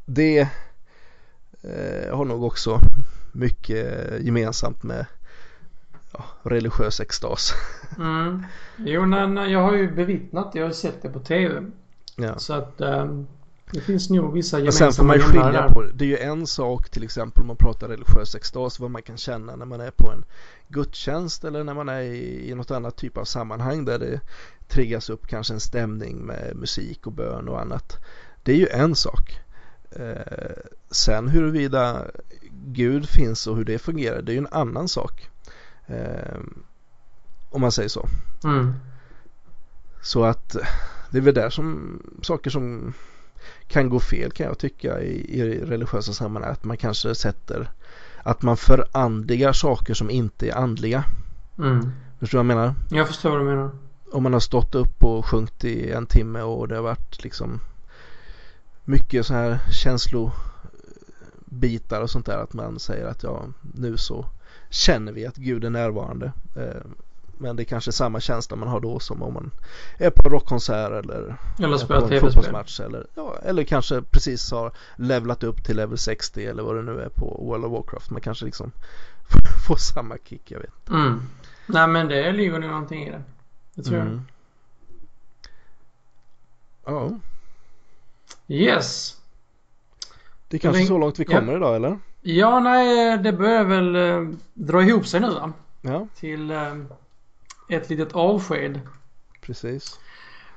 Det 0.05 0.40
eh, 1.62 2.16
har 2.16 2.24
nog 2.24 2.44
också 2.44 2.80
mycket 3.32 4.11
gemensamt 4.20 4.82
med 4.82 5.07
ja, 6.12 6.24
religiös 6.42 7.01
extas. 7.01 7.53
Mm. 7.98 8.44
Jo, 8.76 9.07
nej, 9.07 9.28
nej, 9.28 9.53
jag 9.53 9.62
har 9.62 9.76
ju 9.76 9.94
bevittnat 9.94 10.53
det. 10.53 10.59
Jag 10.59 10.66
har 10.66 10.72
sett 10.72 11.03
det 11.03 11.09
på 11.09 11.20
TV. 11.20 11.62
Ja. 12.16 12.38
Så 12.38 12.55
att 12.55 12.80
um, 12.80 13.26
det 13.72 13.80
finns 13.80 14.10
nog 14.10 14.34
vissa 14.34 14.56
Men 14.56 14.64
gemensamma 14.64 14.92
sen 14.92 14.96
får 14.96 15.04
man 15.04 15.16
ju 15.16 15.22
skilja 15.22 15.70
på 15.70 15.82
det. 15.82 15.92
Det 15.92 16.04
är 16.04 16.08
ju 16.08 16.16
en 16.16 16.46
sak 16.46 16.90
till 16.90 17.04
exempel 17.04 17.40
om 17.40 17.46
man 17.46 17.56
pratar 17.56 17.88
religiös 17.88 18.34
extas 18.34 18.80
vad 18.80 18.90
man 18.90 19.02
kan 19.02 19.16
känna 19.16 19.56
när 19.56 19.66
man 19.66 19.80
är 19.80 19.90
på 19.90 20.10
en 20.12 20.24
gudstjänst 20.68 21.44
eller 21.44 21.64
när 21.64 21.74
man 21.74 21.88
är 21.88 22.00
i, 22.00 22.50
i 22.50 22.54
något 22.54 22.70
annat 22.70 22.96
typ 22.96 23.16
av 23.16 23.24
sammanhang 23.24 23.84
där 23.84 23.98
det 23.98 24.20
triggas 24.68 25.10
upp 25.10 25.26
kanske 25.26 25.54
en 25.54 25.60
stämning 25.60 26.16
med 26.16 26.56
musik 26.56 27.06
och 27.06 27.12
bön 27.12 27.48
och 27.48 27.60
annat. 27.60 27.96
Det 28.42 28.52
är 28.52 28.56
ju 28.56 28.68
en 28.68 28.94
sak. 28.94 29.40
Eh, 29.90 30.62
sen 30.90 31.28
huruvida 31.28 32.06
Gud 32.50 33.08
finns 33.08 33.46
och 33.46 33.56
hur 33.56 33.64
det 33.64 33.78
fungerar 33.78 34.22
det 34.22 34.32
är 34.32 34.34
ju 34.34 34.38
en 34.38 34.48
annan 34.50 34.88
sak. 34.88 35.28
Eh, 35.86 36.40
om 37.50 37.60
man 37.60 37.72
säger 37.72 37.88
så. 37.88 38.08
Mm. 38.44 38.74
Så 40.02 40.24
att 40.24 40.56
det 41.10 41.18
är 41.18 41.22
väl 41.22 41.34
där 41.34 41.50
som 41.50 41.98
saker 42.22 42.50
som 42.50 42.94
kan 43.70 43.88
gå 43.88 44.00
fel 44.00 44.30
kan 44.30 44.46
jag 44.46 44.58
tycka 44.58 45.00
i, 45.00 45.40
i 45.40 45.64
religiösa 45.64 46.12
sammanhang. 46.12 46.52
Att 46.52 46.64
man 46.64 46.76
kanske 46.76 47.14
sätter 47.14 47.70
att 48.22 48.42
man 48.42 48.56
förandligar 48.56 49.52
saker 49.52 49.94
som 49.94 50.10
inte 50.10 50.48
är 50.48 50.54
andliga. 50.54 51.04
Mm. 51.58 51.92
Förstår 52.20 52.38
du 52.38 52.44
vad 52.44 52.50
jag 52.50 52.58
menar? 52.58 52.74
Jag 52.90 53.06
förstår 53.06 53.30
vad 53.30 53.40
du 53.40 53.44
menar. 53.44 53.70
Om 54.12 54.22
man 54.22 54.32
har 54.32 54.40
stått 54.40 54.74
upp 54.74 55.04
och 55.04 55.26
sjungit 55.26 55.64
i 55.64 55.90
en 55.90 56.06
timme 56.06 56.42
och 56.42 56.68
det 56.68 56.74
har 56.74 56.82
varit 56.82 57.24
liksom 57.24 57.60
mycket 58.84 59.26
så 59.26 59.34
här 59.34 59.58
känslobitar 59.70 60.32
och 62.02 62.10
sånt 62.10 62.26
där 62.26 62.38
att 62.38 62.52
man 62.52 62.78
säger 62.78 63.06
att 63.06 63.22
ja 63.22 63.44
nu 63.74 63.96
så 63.96 64.26
känner 64.70 65.12
vi 65.12 65.26
att 65.26 65.36
Gud 65.36 65.64
är 65.64 65.70
närvarande. 65.70 66.32
Eh, 66.56 66.82
Men 67.43 67.57
det 67.57 67.62
är 67.62 67.64
kanske 67.64 67.93
samma 67.93 68.20
känsla 68.20 68.57
man 68.57 68.68
har 68.68 68.80
då 68.80 68.99
som 69.01 69.22
om 69.22 69.34
man 69.34 69.51
är 69.99 70.11
på 70.11 70.22
en 70.28 70.32
rockkonsert 70.32 70.91
eller 71.05 71.36
Eller 71.59 71.74
är 71.74 71.78
spela 71.78 72.01
på 72.01 72.05
en 72.05 72.11
tv-spel. 72.11 72.20
fotbollsmatch 72.32 72.80
eller, 72.80 73.07
ja, 73.14 73.36
eller 73.43 73.64
kanske 73.64 74.03
precis 74.03 74.51
har 74.51 74.72
levlat 74.97 75.43
upp 75.43 75.64
till 75.64 75.76
level 75.76 75.99
60 75.99 76.47
eller 76.47 76.62
vad 76.62 76.76
det 76.76 76.82
nu 76.82 77.01
är 77.01 77.09
på 77.09 77.26
World 77.45 77.64
of 77.64 77.72
Warcraft. 77.72 78.11
Man 78.11 78.20
kanske 78.20 78.45
liksom 78.45 78.72
får 79.66 79.76
samma 79.76 80.16
kick, 80.24 80.51
jag 80.51 80.59
vet 80.61 80.88
Mm. 80.91 81.22
Nej 81.66 81.86
men 81.88 82.09
det 82.09 82.32
ligger 82.32 82.59
nog 82.59 82.70
någonting 82.70 83.07
i 83.07 83.11
det. 83.11 83.22
Det 83.74 83.82
tror 83.82 83.99
Mm. 84.01 84.22
Ja, 86.84 87.11
jag. 88.47 88.59
Yes. 88.59 89.16
det 90.49 90.57
är 90.57 90.59
kanske 90.59 90.80
Ring- 90.80 90.88
så 90.88 90.99
långt 90.99 91.18
vi 91.18 91.24
ja. 91.28 91.38
kommer 91.38 91.57
idag 91.57 91.76
eller? 91.76 91.99
Ja, 92.22 92.61
nej, 92.61 93.18
det 93.18 93.32
börjar 93.32 93.64
väl 93.64 93.97
eh, 93.97 94.28
dra 94.55 94.82
ihop 94.82 95.07
sig 95.07 95.20
nu 95.20 95.30
va? 95.30 95.53
Ja, 95.82 96.07
Till 96.16 96.51
eh, 96.51 96.74
ett 97.70 97.90
litet 97.90 98.12
avsked. 98.12 98.80
precis. 99.40 99.98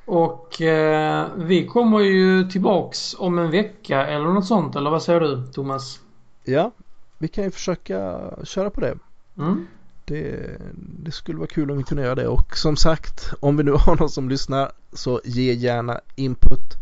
Och 0.05 0.61
eh, 0.61 1.27
vi 1.35 1.67
kommer 1.67 1.99
ju 1.99 2.49
tillbaks 2.49 3.15
om 3.19 3.39
en 3.39 3.51
vecka 3.51 4.05
eller 4.05 4.25
något 4.25 4.45
sånt. 4.45 4.75
Eller 4.75 4.89
vad 4.89 5.03
säger 5.03 5.19
du 5.19 5.47
Thomas? 5.47 5.99
Ja, 6.43 6.71
vi 7.17 7.27
kan 7.27 7.43
ju 7.43 7.51
försöka 7.51 8.29
köra 8.43 8.69
på 8.69 8.81
det. 8.81 8.97
Mm? 9.37 9.67
Det, 10.05 10.57
det 10.75 11.11
skulle 11.11 11.37
vara 11.37 11.47
kul 11.47 11.71
om 11.71 11.77
vi 11.77 11.83
kunde 11.83 12.03
göra 12.03 12.15
det 12.15 12.27
och 12.27 12.57
som 12.57 12.75
sagt 12.75 13.33
om 13.39 13.57
vi 13.57 13.63
nu 13.63 13.71
har 13.71 13.95
någon 13.95 14.09
som 14.09 14.29
lyssnar 14.29 14.71
så 14.93 15.21
ge 15.23 15.53
gärna 15.53 15.99
input. 16.15 16.73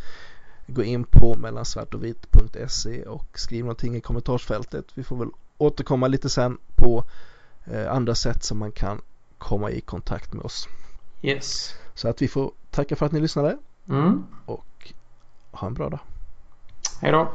Gå 0.68 0.84
in 0.84 1.04
på 1.04 1.36
mellansvartochvit.se 1.38 3.04
och 3.04 3.40
skriv 3.40 3.64
någonting 3.64 3.96
i 3.96 4.02
kommentarsfältet. 4.02 4.86
Vi 4.94 5.04
får 5.04 5.16
väl 5.16 5.30
återkomma 5.58 6.08
lite 6.08 6.30
sen 6.30 6.58
på 6.76 7.04
eh, 7.66 7.92
andra 7.92 8.16
sätt 8.16 8.44
som 8.44 8.58
man 8.58 8.72
kan 8.72 9.02
komma 9.42 9.72
i 9.72 9.82
kontakt 9.82 10.34
med 10.34 10.46
oss. 10.46 10.68
Yes. 11.22 11.76
Så 11.94 12.08
att 12.08 12.22
vi 12.22 12.28
får 12.28 12.52
tacka 12.72 12.96
för 12.96 13.06
att 13.06 13.12
ni 13.12 13.20
lyssnade 13.20 13.58
Mm. 13.90 14.26
och 14.46 14.92
ha 15.52 15.68
en 15.68 15.74
bra 15.74 15.90
dag. 15.90 16.00
Hej 17.02 17.12
då. 17.12 17.32